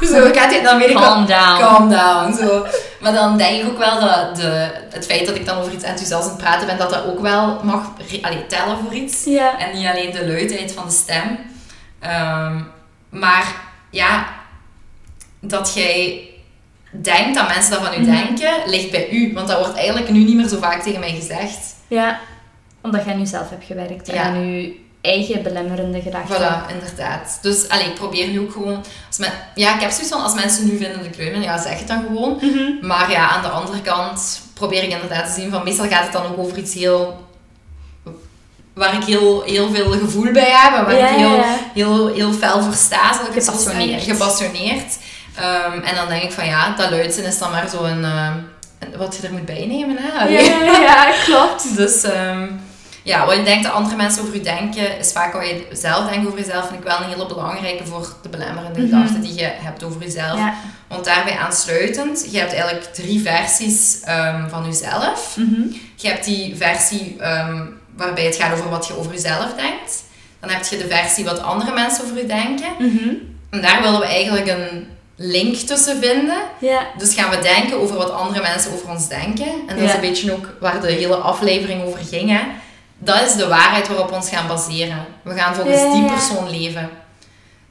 Zo 0.12 0.30
gaat 0.32 0.50
hij, 0.50 0.62
dan. 0.62 0.80
Calm 0.80 1.26
down. 1.26 1.60
Calm 1.60 1.88
down. 1.88 2.32
Zo. 2.36 2.66
Maar 3.00 3.12
dan 3.12 3.36
denk 3.38 3.62
ik 3.62 3.68
ook 3.68 3.78
wel 3.78 4.00
dat 4.00 4.36
de, 4.36 4.68
het 4.90 5.06
feit 5.06 5.26
dat 5.26 5.34
ik 5.36 5.46
dan 5.46 5.58
over 5.58 5.72
iets 5.72 5.84
enthousiast 5.84 6.22
aan 6.24 6.28
het 6.34 6.38
praten 6.42 6.66
ben, 6.66 6.78
dat 6.78 6.90
dat 6.90 7.04
ook 7.06 7.20
wel 7.20 7.60
mag 7.62 7.90
allee, 8.22 8.46
tellen 8.46 8.78
voor 8.78 8.94
iets. 8.94 9.24
Ja. 9.24 9.58
En 9.58 9.76
niet 9.76 9.86
alleen 9.86 10.12
de 10.12 10.26
luidheid 10.26 10.72
van 10.72 10.86
de 10.86 10.92
stem. 10.92 11.38
Ehm, 12.00 12.60
maar 13.08 13.46
ja, 13.90 14.26
dat 15.40 15.74
jij 15.74 16.22
denkt 16.90 17.34
dat 17.34 17.48
mensen 17.48 17.70
dat 17.70 17.80
van 17.84 17.94
u 17.94 18.00
Mhm. 18.00 18.10
denken, 18.10 18.52
ligt 18.66 18.90
bij 18.90 19.10
u. 19.10 19.32
Want 19.34 19.48
dat 19.48 19.58
wordt 19.58 19.76
eigenlijk 19.76 20.08
nu 20.10 20.24
niet 20.24 20.36
meer 20.36 20.48
zo 20.48 20.58
vaak 20.58 20.82
tegen 20.82 21.00
mij 21.00 21.14
gezegd. 21.14 21.74
Ja. 21.88 22.18
Omdat 22.80 23.04
jij 23.04 23.14
nu 23.14 23.26
zelf 23.26 23.50
hebt 23.50 23.64
gewerkt. 23.64 24.06
Ja. 24.06 24.22
En 24.24 24.52
je 24.52 24.86
eigen 25.08 25.42
belemmerende 25.42 26.00
gedachten. 26.00 26.36
Voilà, 26.36 26.70
inderdaad. 26.72 27.38
Dus 27.42 27.68
allee, 27.68 27.86
ik 27.86 27.94
probeer 27.94 28.28
nu 28.28 28.40
ook 28.40 28.52
gewoon... 28.52 28.84
Als 29.06 29.18
men, 29.18 29.32
ja, 29.54 29.74
ik 29.74 29.80
heb 29.80 29.90
zoiets 29.90 30.08
van, 30.12 30.22
als 30.22 30.34
mensen 30.34 30.64
nu 30.66 30.76
vinden 30.76 30.96
dat 30.96 31.06
ik 31.06 31.16
ben, 31.16 31.42
ja, 31.42 31.62
zeg 31.62 31.78
het 31.78 31.88
dan 31.88 32.02
gewoon. 32.06 32.38
Mhm. 32.40 32.86
Maar 32.86 33.10
ja, 33.10 33.28
aan 33.28 33.42
de 33.42 33.48
andere 33.48 33.80
kant 33.80 34.40
probeer 34.54 34.82
ik 34.82 34.90
inderdaad 34.92 35.26
te 35.26 35.40
zien 35.40 35.50
van... 35.50 35.64
Meestal 35.64 35.88
gaat 35.88 36.02
het 36.02 36.12
dan 36.12 36.26
ook 36.26 36.38
over 36.38 36.58
iets 36.58 36.74
heel... 36.74 37.26
Waar 38.74 38.94
ik 38.94 39.04
heel, 39.04 39.42
heel 39.42 39.70
veel 39.70 39.90
gevoel 39.90 40.32
bij 40.32 40.50
heb. 40.50 40.78
En 40.78 40.84
waar 40.84 40.96
Ja, 40.96 41.08
ik 41.08 41.16
heel, 41.16 41.34
ja. 41.36 41.56
heel, 41.74 42.06
heel 42.14 42.32
fel 42.32 42.62
voor 42.62 42.74
sta, 42.74 43.12
zal 43.14 43.26
ik 43.26 43.34
het 43.34 43.44
zo 43.44 43.52
Gepassioneerd. 43.98 44.96
Ehm, 45.34 45.80
en 45.80 45.94
dan 45.94 46.08
denk 46.08 46.22
ik 46.22 46.32
van 46.32 46.46
ja, 46.46 46.74
dat 46.76 46.90
luidsen 46.90 47.24
is 47.24 47.38
dan 47.38 47.50
maar 47.50 47.68
zo'n... 47.68 48.04
eh, 48.04 48.26
een- 48.78 48.96
wat 48.96 49.16
je 49.20 49.26
er 49.26 49.32
moet 49.32 49.44
bijnemen, 49.44 49.96
hè. 50.00 50.24
Ja, 50.28 50.40
ja, 50.40 50.80
ja, 50.80 51.12
klopt. 51.24 51.76
Dus 51.76 52.02
ehm, 52.02 52.46
ja, 53.08 53.26
wat 53.26 53.36
je 53.36 53.42
denkt 53.42 53.62
dat 53.64 53.72
andere 53.72 53.96
mensen 53.96 54.22
over 54.22 54.34
je 54.34 54.40
denken, 54.40 54.98
is 54.98 55.12
vaak 55.12 55.32
wat 55.32 55.46
je 55.46 55.66
zelf 55.72 56.10
denkt 56.10 56.26
over 56.26 56.38
jezelf. 56.38 56.66
Vind 56.68 56.78
ik 56.80 56.86
wel 56.86 56.98
een 56.98 57.08
hele 57.08 57.26
belangrijke 57.26 57.84
voor 57.86 58.08
de 58.22 58.28
belemmerende 58.28 58.80
Mhm. 58.80 58.88
gedachten 58.88 59.20
die 59.20 59.34
je 59.34 59.50
hebt 59.52 59.82
over 59.82 60.00
jezelf. 60.02 60.38
Ja. 60.38 60.54
Want 60.88 61.04
daarbij 61.04 61.36
aansluitend, 61.38 62.26
je 62.30 62.38
hebt 62.38 62.52
eigenlijk 62.52 62.84
drie 62.84 63.20
versies 63.20 64.00
ehm, 64.04 64.48
van 64.48 64.64
jezelf. 64.64 65.36
Mhm. 65.36 65.60
Je 65.96 66.08
hebt 66.08 66.24
die 66.24 66.56
versie 66.56 67.16
ehm, 67.20 67.60
waarbij 67.96 68.24
het 68.24 68.36
gaat 68.36 68.52
over 68.52 68.70
wat 68.70 68.86
je 68.86 68.96
over 68.98 69.12
jezelf 69.12 69.54
denkt. 69.56 70.02
Dan 70.40 70.50
heb 70.50 70.64
je 70.64 70.76
de 70.78 70.88
versie 70.88 71.24
wat 71.24 71.42
andere 71.42 71.72
mensen 71.72 72.04
over 72.04 72.16
je 72.16 72.26
denken. 72.26 72.68
Mhm. 72.78 73.08
En 73.50 73.60
daar 73.62 73.82
willen 73.82 74.00
we 74.00 74.06
eigenlijk 74.06 74.46
een 74.46 74.86
link 75.16 75.54
tussen 75.56 75.98
vinden. 76.00 76.36
Ja. 76.58 76.80
Dus 76.98 77.14
gaan 77.14 77.30
we 77.30 77.38
denken 77.38 77.80
over 77.80 77.96
wat 77.96 78.10
andere 78.10 78.42
mensen 78.42 78.72
over 78.72 78.88
ons 78.90 79.08
denken. 79.08 79.46
En 79.66 79.76
dat 79.76 79.84
is 79.88 79.94
een 79.94 80.00
beetje 80.00 80.32
ook 80.32 80.48
waar 80.60 80.80
de 80.80 80.92
hele 80.92 81.14
aflevering 81.16 81.82
over 81.84 82.00
ging. 82.10 82.30
Hè. 82.30 82.40
Dat 82.98 83.22
is 83.26 83.34
de 83.34 83.48
waarheid 83.48 83.88
waarop 83.88 84.08
we 84.08 84.14
ons 84.14 84.28
gaan 84.28 84.46
baseren. 84.46 85.06
We 85.22 85.34
gaan 85.34 85.54
volgens 85.54 85.80
Ja, 85.80 85.92
die 85.92 86.04
persoon 86.04 86.50
leven. 86.50 86.90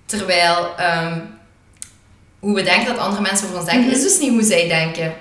Terwijl 0.05 0.75
ehm, 0.78 1.19
hoe 2.39 2.55
we 2.55 2.63
denken 2.63 2.86
dat 2.86 2.97
andere 2.97 3.21
mensen 3.21 3.45
over 3.47 3.57
ons 3.59 3.69
denken, 3.69 3.86
Mhm. 3.88 3.95
is 3.95 4.01
dus 4.03 4.19
niet 4.19 4.30
hoe 4.30 4.43
zij 4.43 4.67
denken. 4.67 5.13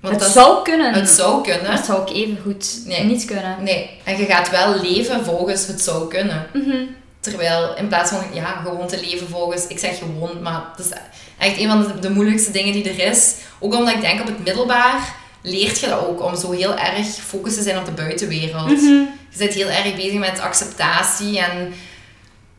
Want 0.00 0.14
Het 0.14 0.22
dat, 0.24 0.32
zou 0.32 0.62
kunnen. 0.62 0.94
het 0.94 1.08
zou 1.08 1.32
Maar 1.34 1.42
kunnen. 1.42 1.72
het 1.72 1.84
zou 1.84 2.00
ook 2.00 2.10
even 2.10 2.38
goed 2.42 2.78
Nee. 2.84 3.04
niet 3.04 3.24
kunnen. 3.24 3.56
Nee, 3.62 4.00
en 4.04 4.16
je 4.16 4.24
gaat 4.24 4.50
wel 4.50 4.80
leven 4.80 5.24
volgens 5.24 5.66
het 5.66 5.80
zou 5.80 6.08
kunnen. 6.08 6.46
Mhm. 6.52 6.76
Terwijl 7.20 7.76
in 7.76 7.88
plaats 7.88 8.10
van 8.10 8.20
ja, 8.32 8.60
gewoon 8.64 8.86
te 8.86 9.00
leven 9.00 9.28
volgens, 9.28 9.66
ik 9.66 9.78
zeg 9.78 9.98
gewoon, 9.98 10.42
maar 10.42 10.62
het 10.76 10.86
is 10.86 10.92
echt 11.38 11.58
een 11.58 11.68
van 11.68 11.82
de, 11.82 11.98
de 11.98 12.10
moeilijkste 12.10 12.50
dingen 12.50 12.72
die 12.72 12.90
er 12.90 13.10
is. 13.10 13.34
Ook 13.60 13.74
omdat 13.74 13.94
ik 13.94 14.00
denk 14.00 14.20
op 14.20 14.26
het 14.26 14.44
middelbaar 14.44 15.14
leert 15.42 15.80
je 15.80 15.88
dat 15.88 16.06
ook 16.06 16.22
om 16.22 16.36
zo 16.36 16.50
heel 16.50 16.76
erg 16.76 17.14
gefocust 17.14 17.56
te 17.56 17.62
zijn 17.62 17.78
op 17.78 17.84
de 17.84 17.90
buitenwereld. 17.90 18.66
Mhm. 18.70 18.82
Je 19.30 19.38
bent 19.38 19.52
heel 19.52 19.68
erg 19.68 19.94
bezig 19.96 20.18
met 20.18 20.40
acceptatie 20.40 21.38
en 21.40 21.74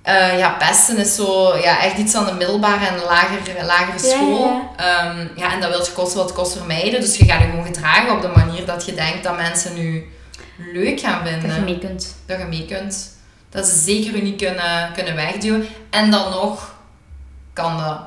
eh, 0.02 0.38
ja, 0.40 0.50
pesten 0.50 0.98
is 0.98 1.16
zo 1.16 1.58
ja, 1.58 1.82
echt 1.84 1.98
iets 1.98 2.16
aan 2.16 2.26
de 2.26 2.34
middelbare 2.34 2.86
en 2.86 2.96
lagere, 3.08 3.66
lagere 3.66 4.00
school. 4.00 4.46
ja, 4.78 5.06
Ehm, 5.06 5.28
ja, 5.36 5.54
en 5.54 5.62
dat 5.62 5.70
wil 5.70 5.86
je 5.86 5.92
kosten 5.92 6.18
wat 6.18 6.34
kost 6.34 6.58
vermijden. 6.58 7.02
Dus 7.02 7.18
je 7.18 7.26
gaat 7.26 7.42
je 7.42 7.48
gewoon 7.50 7.66
gedragen 7.66 8.12
op 8.16 8.22
de 8.22 8.28
manier 8.36 8.66
dat 8.66 8.86
je 8.86 8.94
denkt 8.94 9.24
dat 9.24 9.36
mensen 9.38 9.74
nu 9.74 10.08
leuk 10.74 11.00
gaan 11.00 11.26
vinden 11.26 11.48
Dat 11.50 11.58
je 11.58 11.62
mee 11.64 11.80
kunt. 11.80 12.16
dat 12.26 12.38
je 12.40 12.46
mee 12.46 12.66
kunt. 12.66 13.12
Dat 13.50 13.66
ze 13.66 13.80
zeker 13.80 14.22
niet 14.22 14.38
kunnen, 14.42 14.92
kunnen 14.94 15.16
wegduwen. 15.16 15.68
En 15.90 16.12
dan 16.12 16.30
nog 16.32 16.74
kan 17.54 17.78
dat. 17.78 18.00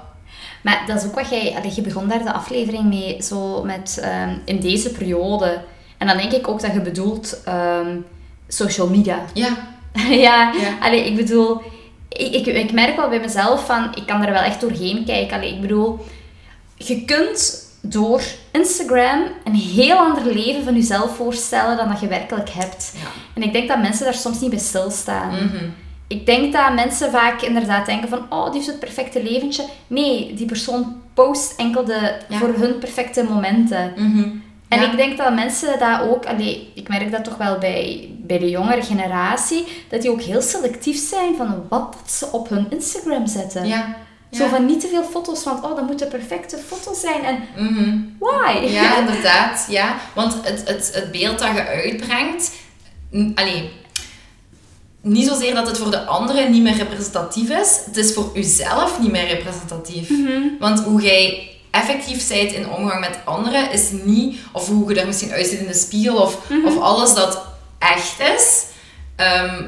Maar 0.66 0.84
dat 0.86 0.96
is 0.96 1.04
ook 1.04 1.14
wat 1.14 1.28
jij... 1.28 1.54
allee, 1.56 1.74
je 1.74 1.80
begon 1.80 2.08
daar 2.08 2.22
de 2.22 2.32
aflevering 2.32 2.84
mee, 2.84 3.22
zo 3.22 3.64
met 3.64 3.98
ehm, 4.02 4.34
in 4.44 4.60
deze 4.60 4.90
periode. 4.90 5.62
En 5.98 6.06
dan 6.06 6.16
denk 6.16 6.32
ik 6.32 6.48
ook 6.48 6.60
dat 6.60 6.72
je 6.72 6.80
bedoelt 6.80 7.42
ehm, 7.44 7.96
social 8.48 8.88
media. 8.88 9.24
Ja, 9.34 9.56
ja, 10.26 10.52
Ja. 10.52 10.78
Allee, 10.80 11.06
ik 11.06 11.16
bedoel... 11.16 11.62
Ik, 12.08 12.32
ik, 12.34 12.46
ik 12.46 12.72
merk 12.72 12.96
wel 12.96 13.08
bij 13.08 13.20
mezelf 13.20 13.66
van... 13.66 13.94
Ik 13.94 14.06
kan 14.06 14.24
er 14.24 14.32
wel 14.32 14.42
echt 14.42 14.60
doorheen 14.60 15.04
kijken. 15.04 15.36
Allee, 15.36 15.54
ik 15.54 15.60
bedoel... 15.60 16.06
Je 16.74 17.04
kunt 17.04 17.66
door 17.80 18.22
Instagram 18.52 19.22
een 19.44 19.54
heel 19.54 19.96
ander 19.96 20.34
leven 20.34 20.64
van 20.64 20.74
jezelf 20.74 21.16
voorstellen 21.16 21.76
dan 21.76 21.88
dat 21.88 22.00
je 22.00 22.08
werkelijk 22.08 22.50
hebt. 22.50 22.92
Ja. 22.94 23.08
En 23.34 23.42
ik 23.42 23.52
denk 23.52 23.68
dat 23.68 23.82
mensen 23.82 24.04
daar 24.04 24.14
soms 24.14 24.40
niet 24.40 24.50
bij 24.50 24.58
stilstaan. 24.58 25.34
Mhm. 25.34 25.64
Ik 26.06 26.26
denk 26.26 26.52
dat 26.52 26.74
mensen 26.74 27.10
vaak 27.10 27.42
inderdaad 27.42 27.86
denken 27.86 28.08
van, 28.08 28.26
oh, 28.30 28.44
die 28.44 28.52
heeft 28.54 28.66
het 28.66 28.78
perfecte 28.78 29.22
leventje. 29.22 29.64
Nee, 29.86 30.34
die 30.34 30.46
persoon 30.46 31.02
post 31.14 31.54
enkel 31.56 31.84
de, 31.84 32.14
Ja. 32.28 32.38
voor 32.38 32.54
hun 32.58 32.78
perfecte 32.78 33.24
momenten. 33.24 33.92
Mhm. 33.96 34.28
En 34.68 34.80
Ja. 34.80 34.90
ik 34.90 34.96
denk 34.96 35.18
dat 35.18 35.34
mensen 35.34 35.78
dat 35.78 36.00
ook, 36.00 36.26
allee, 36.26 36.72
ik 36.74 36.88
merk 36.88 37.10
dat 37.10 37.24
toch 37.24 37.36
wel 37.36 37.58
bij, 37.58 38.08
bij 38.18 38.38
de 38.38 38.50
jongere 38.50 38.82
generatie, 38.82 39.64
dat 39.88 40.02
die 40.02 40.10
ook 40.10 40.20
heel 40.22 40.42
selectief 40.42 41.08
zijn 41.08 41.36
van 41.36 41.64
wat 41.68 41.96
ze 42.06 42.32
op 42.32 42.48
hun 42.48 42.66
Instagram 42.70 43.26
zetten. 43.26 43.66
Ja. 43.66 43.96
Zo 44.30 44.46
van 44.46 44.66
niet 44.66 44.80
te 44.80 44.88
veel 44.88 45.02
foto's, 45.04 45.44
want 45.44 45.64
oh, 45.64 45.76
dat 45.76 45.86
moeten 45.86 46.08
perfecte 46.08 46.56
foto's 46.66 47.00
zijn. 47.00 47.22
En 47.24 47.38
Mhm. 47.64 47.98
why? 48.18 48.66
Ja, 48.72 48.96
inderdaad. 49.00 49.66
Ja. 49.70 49.96
Want 50.14 50.34
het, 50.42 50.68
het, 50.68 50.90
het 50.94 51.10
beeld 51.12 51.38
dat 51.38 51.48
je 51.54 51.66
uitbrengt... 51.66 52.52
n- 53.16 53.32
Allee, 53.34 53.70
niet 55.06 55.26
zozeer 55.26 55.54
dat 55.54 55.66
het 55.66 55.78
voor 55.78 55.90
de 55.90 56.04
anderen 56.04 56.50
niet 56.50 56.62
meer 56.62 56.76
representatief 56.76 57.50
is. 57.50 57.80
Het 57.86 57.96
is 57.96 58.14
voor 58.14 58.30
uzelf 58.34 59.00
niet 59.00 59.10
meer 59.10 59.26
representatief. 59.26 60.08
Want 60.58 60.80
hoe 60.80 61.02
jij 61.02 61.50
effectief 61.70 62.28
bent 62.28 62.52
in 62.52 62.68
omgang 62.70 63.00
met 63.00 63.18
anderen 63.24 63.70
is 63.72 63.90
niet... 64.04 64.38
Of 64.52 64.66
hoe 64.68 64.94
je 64.94 65.00
er 65.00 65.06
misschien 65.06 65.32
uitziet 65.32 65.58
in 65.58 65.66
de 65.66 65.74
spiegel. 65.74 66.16
Of, 66.16 66.38
of 66.64 66.78
alles 66.80 67.14
dat 67.14 67.44
echt 67.78 68.20
is... 68.36 68.64
ehm, 69.16 69.62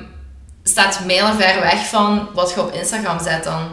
staat 0.63 1.05
mijlenver 1.05 1.61
weg 1.61 1.87
van 1.87 2.29
wat 2.35 2.53
je 2.55 2.61
op 2.61 2.73
Instagram 2.73 3.21
zet 3.21 3.45
dan. 3.45 3.69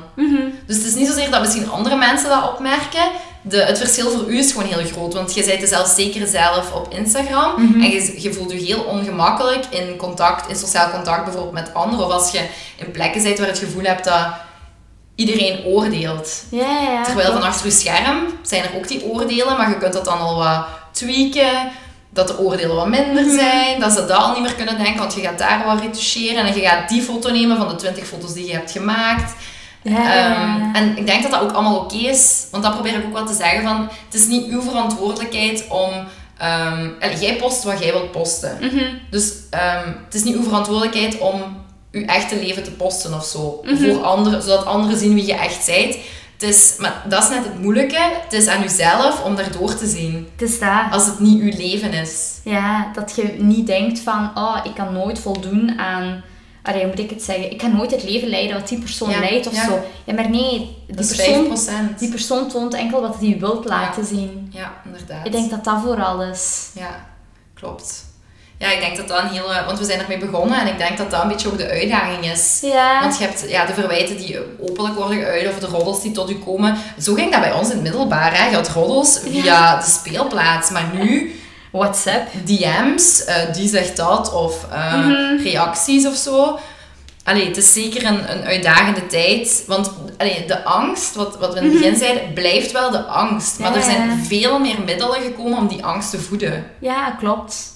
Dus 0.66 0.76
het 0.78 0.86
is 0.86 0.96
niet 0.96 1.08
zozeer 1.08 1.32
dat 1.32 1.42
misschien 1.42 1.70
andere 1.70 1.96
mensen 1.96 2.30
dat 2.30 2.50
opmerken. 2.50 3.12
De, 3.48 3.58
het 3.64 3.78
verschil 3.78 4.10
voor 4.12 4.26
u 4.30 4.38
is 4.38 4.52
gewoon 4.52 4.68
heel 4.68 4.86
groot. 4.86 5.14
Want 5.14 5.34
je 5.34 5.46
bent 5.46 5.70
zelfzeker 5.70 6.28
zelf 6.28 6.72
op 6.74 6.94
Instagram. 6.94 7.54
En 7.58 7.90
je, 7.90 8.22
je 8.22 8.34
voelt 8.34 8.52
je 8.52 8.58
heel 8.58 8.82
ongemakkelijk 8.84 9.66
in 9.70 9.96
contact, 9.98 10.50
in 10.50 10.56
sociaal 10.56 10.90
contact 10.90 11.24
bijvoorbeeld 11.24 11.54
met 11.54 11.74
anderen. 11.74 12.06
Of 12.06 12.12
als 12.12 12.32
je 12.32 12.42
in 12.76 12.92
plekken 12.92 13.24
bent 13.24 13.38
waar 13.40 13.48
het 13.48 13.58
gevoel 13.60 13.84
hebt 13.84 14.04
dat 14.04 14.28
iedereen 15.16 15.64
oordeelt. 15.66 16.44
Ja, 16.52 16.60
ja, 16.82 16.92
ja. 16.92 17.04
Terwijl 17.04 17.32
van 17.32 17.42
achter 17.44 17.66
je 17.66 17.72
scherm 17.72 18.18
zijn 18.42 18.64
er 18.64 18.76
ook 18.76 18.88
die 18.88 19.04
oordelen, 19.04 19.58
maar 19.58 19.70
je 19.70 19.78
kunt 19.78 19.94
dat 19.94 20.06
dan 20.06 20.20
al 20.20 20.36
wat 20.38 20.66
tweaken. 20.92 21.72
Dat 22.10 22.28
de 22.28 22.40
oordelen 22.40 22.76
wat 22.76 22.88
minder 22.88 23.24
Mhm. 23.26 23.36
zijn, 23.36 23.80
dat 23.80 23.92
ze 23.92 24.06
dat 24.06 24.18
al 24.18 24.32
niet 24.32 24.42
meer 24.42 24.54
kunnen 24.54 24.78
denken, 24.78 24.98
want 25.00 25.14
je 25.14 25.22
gaat 25.22 25.38
daar 25.38 25.64
wat 25.66 25.80
retoucheren 25.82 26.46
en 26.46 26.54
je 26.56 26.62
gaat 26.68 26.90
die 26.90 27.02
foto 27.02 27.30
nemen 27.32 27.58
van 27.58 27.68
de 27.68 27.76
20 27.76 28.08
foto's 28.08 28.34
die 28.34 28.46
je 28.48 28.54
hebt 28.54 28.72
gemaakt. 28.72 29.34
Ja. 29.90 30.14
Ehm, 30.14 30.76
en 30.76 30.98
ik 30.98 31.06
denk 31.06 31.22
dat 31.22 31.32
dat 31.32 31.42
ook 31.42 31.52
allemaal 31.52 31.80
oké 31.80 31.96
is, 31.96 32.48
want 32.52 32.64
dat 32.64 32.74
probeer 32.74 32.98
ik 32.98 33.06
ook 33.06 33.14
wel 33.14 33.26
te 33.26 33.34
zeggen 33.34 33.64
van, 33.64 33.90
het 34.06 34.14
is 34.14 34.28
niet 34.28 34.46
uw 34.46 34.62
verantwoordelijkheid 34.62 35.66
om, 35.70 35.92
ehm, 36.38 36.90
jij 37.20 37.36
post 37.36 37.64
wat 37.64 37.84
jij 37.84 37.92
wilt 37.92 38.12
posten. 38.12 38.58
Mhm. 38.62 38.84
Dus 39.10 39.34
ehm, 39.50 39.88
het 40.06 40.14
is 40.14 40.24
niet 40.24 40.36
uw 40.36 40.44
verantwoordelijkheid 40.44 41.18
om 41.18 41.64
uw 41.92 42.06
echte 42.06 42.36
leven 42.36 42.64
te 42.64 42.72
posten 42.72 43.14
of 43.14 43.26
zo. 43.26 43.62
Mhm. 43.64 43.76
Voor 43.76 44.04
anderen, 44.04 44.42
zodat 44.42 44.66
anderen 44.66 44.98
zien 44.98 45.14
wie 45.14 45.26
je 45.26 45.36
echt 45.36 45.66
bent. 45.66 45.98
Het 46.38 46.50
is, 46.50 46.76
maar 46.78 47.04
dat 47.08 47.24
is 47.24 47.30
net 47.30 47.44
het 47.44 47.62
moeilijke. 47.62 48.12
Het 48.24 48.34
is 48.34 48.48
aan 48.48 48.64
uzelf 48.64 49.24
om 49.24 49.36
daardoor 49.36 49.76
te 49.76 49.88
zien. 49.88 50.28
Het 50.32 50.50
is 50.50 50.60
dat. 50.60 50.92
Als 50.92 51.06
het 51.06 51.20
niet 51.20 51.42
uw 51.42 51.52
leven 51.58 51.94
is. 51.94 52.40
Ja, 52.44 52.92
dat 52.94 53.14
je 53.16 53.36
niet 53.38 53.68
denkt 53.68 54.00
van, 54.00 54.32
oh, 54.36 54.58
ik 54.64 54.76
kan 54.76 54.94
nooit 54.94 55.20
voldoen 55.20 55.80
aan... 55.80 56.24
Allee, 56.66 56.80
hoe 56.80 56.90
moet 56.90 57.00
ik 57.00 57.10
het 57.10 57.24
zeggen? 57.24 57.52
Ik 57.52 57.58
kan 57.58 57.76
nooit 57.76 57.92
het 57.92 58.04
leven 58.04 58.28
leiden 58.28 58.60
wat 58.60 58.68
die 58.68 58.80
persoon 58.80 59.10
Ja, 59.10 59.20
leidt 59.20 59.48
of 59.48 59.56
ja. 59.56 59.66
zo. 59.66 59.84
Ja, 60.04 60.14
maar 60.14 60.30
nee, 60.30 60.78
die 60.88 60.96
persoon, 60.96 61.58
5%. 61.96 61.98
die 61.98 62.10
persoon 62.10 62.50
toont 62.50 62.74
enkel 62.74 63.02
wat 63.02 63.16
hij 63.20 63.38
wilt 63.40 63.66
laten 63.66 64.06
zien. 64.06 64.50
Ja, 64.52 64.74
inderdaad. 64.86 65.26
Ik 65.26 65.32
denk 65.32 65.50
dat 65.50 65.64
dat 65.64 65.82
vooral 65.82 66.24
is. 66.24 66.70
Ja, 66.74 67.06
klopt. 67.54 68.06
Ja, 68.58 68.72
ik 68.72 68.80
denk 68.80 68.98
dat 68.98 69.08
dat 69.08 69.22
een 69.22 69.28
hele... 69.28 69.64
Want 69.66 69.80
we 69.80 69.86
zijn 69.86 70.00
ermee 70.00 70.18
begonnen 70.18 70.60
en 70.60 70.68
ik 70.68 70.78
denk 70.78 70.98
dat 70.98 71.12
dat 71.12 71.22
een 71.22 71.28
beetje 71.28 71.48
ook 71.48 71.58
de 71.58 71.70
uitdaging 71.70 72.32
is. 72.32 72.60
Ja. 72.62 73.02
Want 73.02 73.18
je 73.18 73.24
hebt 73.24 73.46
ja, 73.50 73.66
de 73.66 73.74
verwijten 73.74 74.18
die 74.18 74.40
openlijk 74.62 74.96
worden 74.96 75.18
geuit 75.18 75.48
of 75.48 75.60
de 75.60 75.66
roddels 75.66 76.02
die 76.02 76.12
tot 76.12 76.30
u 76.30 76.36
komen. 76.36 76.78
Zo 77.00 77.14
ging 77.14 77.32
dat 77.32 77.42
bij 77.42 77.54
ons 77.54 77.68
in 77.68 77.74
het 77.74 77.84
middelbaar. 77.84 78.38
Hè. 78.38 78.50
Je 78.50 78.56
had 78.56 78.70
roddels 78.70 79.20
via 79.20 79.80
de 79.80 79.86
speelplaats. 79.90 80.70
Maar 80.70 80.90
nu, 80.94 81.40
WhatsApp. 81.76 82.28
DM's, 82.46 83.24
eh, 83.26 83.54
die 83.54 83.68
zegt 83.70 83.98
dat, 83.98 84.34
of 84.34 84.66
eh, 84.72 84.94
Mhm. 84.98 85.44
reacties 85.44 86.06
of 86.08 86.16
zo. 86.16 86.60
Allee, 87.24 87.48
het 87.48 87.58
is 87.58 87.74
zeker 87.74 88.06
een, 88.06 88.32
een 88.38 88.44
uitdagende 88.44 89.08
tijd. 89.08 89.64
Want 89.68 89.92
allee, 90.18 90.46
de 90.48 90.64
angst, 90.64 91.16
wat, 91.16 91.38
wat 91.40 91.54
we 91.54 91.60
in 91.60 91.66
het 91.66 91.74
begin 91.74 91.96
zeiden, 91.98 92.34
blijft 92.34 92.72
wel 92.72 92.92
de 92.92 93.04
angst. 93.04 93.60
Maar 93.60 93.70
Mhm. 93.72 93.80
Ja, 93.80 93.86
er 93.86 93.92
zijn 93.92 94.26
veel 94.26 94.60
meer 94.60 94.82
middelen 94.86 95.22
gekomen 95.22 95.58
om 95.58 95.68
die 95.68 95.86
angst 95.86 96.10
te 96.10 96.20
voeden. 96.20 96.66
Ja, 96.80 97.12
klopt. 97.20 97.74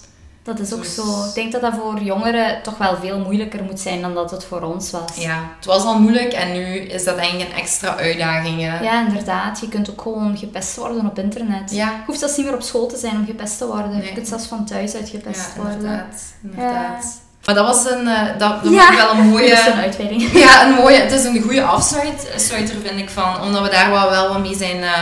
Dat 0.56 0.58
is 0.66 0.72
ook 0.72 0.82
Dus- 0.82 0.94
zo. 0.94 1.24
Ik 1.28 1.34
denk 1.34 1.52
dat 1.52 1.60
dat 1.60 1.72
voor 1.74 2.00
jongeren 2.00 2.62
toch 2.62 2.78
wel 2.78 2.96
veel 3.02 3.18
moeilijker 3.18 3.62
moet 3.64 3.80
zijn 3.80 4.00
dan 4.00 4.14
dat 4.14 4.30
het 4.30 4.44
voor 4.44 4.60
ons 4.62 4.90
was. 4.90 5.10
Ja, 5.14 5.38
het 5.56 5.64
was 5.66 5.82
al 5.82 5.98
moeilijk 5.98 6.32
en 6.32 6.52
nu 6.52 6.64
is 6.78 7.04
dat 7.04 7.16
eigenlijk 7.16 7.50
een 7.50 7.56
extra 7.56 7.96
uitdaging. 7.96 8.60
hè. 8.62 8.80
Ja, 8.80 9.06
inderdaad. 9.06 9.60
Je 9.60 9.68
kunt 9.68 9.90
ook 9.90 10.00
gewoon 10.00 10.36
gepest 10.38 10.76
worden 10.76 11.06
op 11.06 11.18
internet. 11.18 11.70
Ja. 11.70 11.86
Je 11.86 11.92
hoeft 12.06 12.18
zelfs 12.18 12.36
niet 12.36 12.46
meer 12.46 12.54
op 12.54 12.62
school 12.62 12.86
te 12.86 12.96
zijn 12.96 13.16
om 13.16 13.26
gepest 13.26 13.58
te 13.58 13.66
worden. 13.66 13.90
Nee. 13.90 14.06
Je 14.06 14.12
kunt 14.12 14.28
zelfs 14.28 14.46
van 14.46 14.64
thuis 14.64 14.94
uit 14.94 15.08
gepest 15.08 15.50
Ja, 15.54 15.62
worden. 15.62 15.74
inderdaad. 15.80 16.22
inderdaad. 16.42 17.04
Maar 17.46 17.54
dat 17.54 17.66
was 17.66 17.90
een, 17.90 18.06
eh, 18.08 18.26
dat, 18.38 18.62
dat 18.64 18.72
Ja. 18.72 18.96
wel 18.96 19.10
een 19.10 19.16
Dat 19.32 19.40
is 19.40 19.66
een 19.66 19.72
mooie... 19.72 19.72
uitweiding. 19.74 20.22
Ja, 20.44 20.66
een 20.66 20.74
mooie, 20.74 20.96
het 21.00 21.12
is 21.12 21.24
een 21.24 21.42
goede 21.42 21.62
afsluiter, 21.62 22.76
vind 22.84 22.98
ik, 22.98 23.10
van, 23.10 23.40
omdat 23.40 23.62
we 23.62 23.70
daar 23.70 23.90
wel, 23.90 24.10
wel 24.10 24.28
wat 24.28 24.40
mee 24.40 24.56
zijn, 24.56 24.82
eh, 24.82 25.00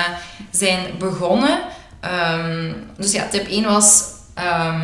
zijn 0.51 0.79
begonnen. 0.99 1.59
Ehm, 2.01 2.73
dus 2.97 3.13
ja, 3.13 3.23
tip 3.31 3.47
1 3.49 3.65
was 3.65 4.03
ehm, 4.35 4.81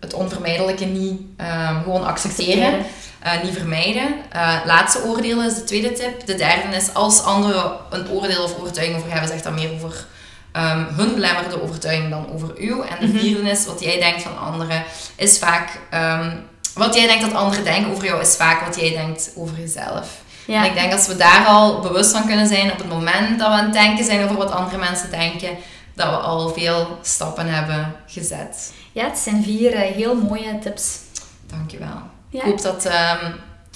het 0.00 0.14
onvermijdelijke 0.14 0.84
niet 0.84 1.20
ehm, 1.36 1.82
gewoon 1.82 2.04
accepteren. 2.04 2.74
Eh, 3.20 3.42
niet 3.42 3.56
vermijden. 3.56 4.14
Eh, 4.30 4.54
laatste 4.64 5.02
oordelen 5.04 5.46
is 5.46 5.54
de 5.54 5.64
tweede 5.64 5.92
tip. 5.92 6.26
De 6.26 6.34
derde 6.34 6.76
is 6.76 6.94
als 6.94 7.22
anderen 7.22 7.72
een 7.90 8.10
oordeel 8.10 8.42
of 8.42 8.58
overtuiging 8.58 8.98
over 8.98 9.10
hebben, 9.10 9.28
zegt 9.28 9.44
dat 9.44 9.52
meer 9.52 9.70
over 9.72 10.04
ehm, 10.52 10.84
hun 10.96 11.14
belemmerde 11.14 11.62
overtuiging 11.62 12.10
dan 12.10 12.26
over 12.32 12.52
uw. 12.56 12.82
En 12.82 12.96
Mhm. 13.00 13.12
de 13.12 13.18
vierde 13.18 13.50
is 13.50 13.66
wat 13.66 13.80
jij 13.80 13.98
denkt 13.98 14.22
van 14.22 14.38
anderen, 14.38 14.82
is 15.16 15.38
vaak 15.38 15.78
ehm, 15.90 16.30
wat 16.74 16.94
jij 16.94 17.06
denkt 17.06 17.22
dat 17.22 17.34
anderen 17.34 17.64
denken 17.64 17.90
over 17.92 18.04
jou, 18.04 18.20
is 18.20 18.36
vaak 18.36 18.66
wat 18.66 18.80
jij 18.80 18.90
denkt 18.90 19.30
over 19.36 19.58
jezelf. 19.58 20.08
Ja. 20.44 20.58
En 20.64 20.64
ik 20.64 20.74
denk 20.74 20.92
als 20.92 21.06
we 21.06 21.16
daar 21.16 21.44
al 21.46 21.80
bewust 21.80 22.10
van 22.12 22.26
kunnen 22.26 22.46
zijn 22.46 22.72
op 22.72 22.78
het 22.78 22.88
moment 22.88 23.38
dat 23.38 23.48
we 23.48 23.54
aan 23.54 23.64
het 23.64 23.72
denken 23.72 24.04
zijn 24.04 24.24
over 24.24 24.36
wat 24.36 24.50
andere 24.50 24.78
mensen 24.78 25.10
denken, 25.10 25.56
dat 25.94 26.10
we 26.10 26.16
al 26.16 26.48
veel 26.48 26.98
stappen 27.02 27.46
hebben 27.54 27.94
gezet. 28.06 28.72
ja, 28.92 29.04
het 29.04 29.18
zijn 29.18 29.42
vier 29.42 29.72
eh, 29.74 29.92
heel 29.94 30.14
mooie 30.14 30.58
tips. 30.58 30.98
Dankjewel. 31.46 32.00
Ja. 32.28 32.38
Ik 32.40 32.44
hoop 32.44 32.62
dat, 32.62 32.84
ehm, 32.84 33.32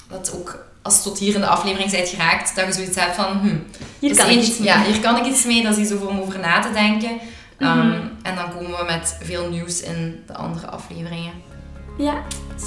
dat 0.09 0.33
ook 0.35 0.65
als 0.81 0.95
je 0.95 1.01
tot 1.03 1.19
hier 1.19 1.33
in 1.35 1.41
de 1.41 1.47
aflevering 1.47 1.91
bent 1.91 2.09
geraakt, 2.09 2.55
dat 2.55 2.65
je 2.65 2.73
zoiets 2.73 2.95
hebt 2.95 3.15
van, 3.15 3.39
hm, 3.39 3.57
Hier 3.99 4.15
kan 4.15 4.29
ik 4.29 4.37
iets 4.39 4.57
mee. 4.57 4.67
Ja, 4.67 4.83
hier 4.83 4.99
kan 4.99 5.17
ik 5.17 5.25
iets 5.25 5.45
mee. 5.45 5.63
Dat 5.63 5.77
is 5.77 5.83
iets 5.83 5.93
over 5.93 6.07
om 6.07 6.19
over 6.19 6.39
na 6.39 6.59
te 6.59 6.71
denken. 6.71 7.19
Ehm, 7.57 7.77
Mhm. 7.87 8.01
En 8.21 8.35
dan 8.35 8.53
komen 8.53 8.71
we 8.77 8.83
met 8.87 9.17
veel 9.21 9.49
nieuws 9.49 9.81
in 9.81 10.23
de 10.27 10.33
andere 10.35 10.67
afleveringen. 10.67 11.33
Ja, 11.97 12.13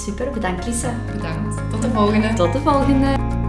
super. 0.05 0.29
Bedankt 0.31 0.65
Lisa. 0.65 0.93
Bedankt. 1.15 1.71
Tot 1.71 1.81
de 1.81 1.89
volgende. 1.91 2.33
Tot 2.33 2.53
de 2.53 2.59
volgende. 2.59 3.40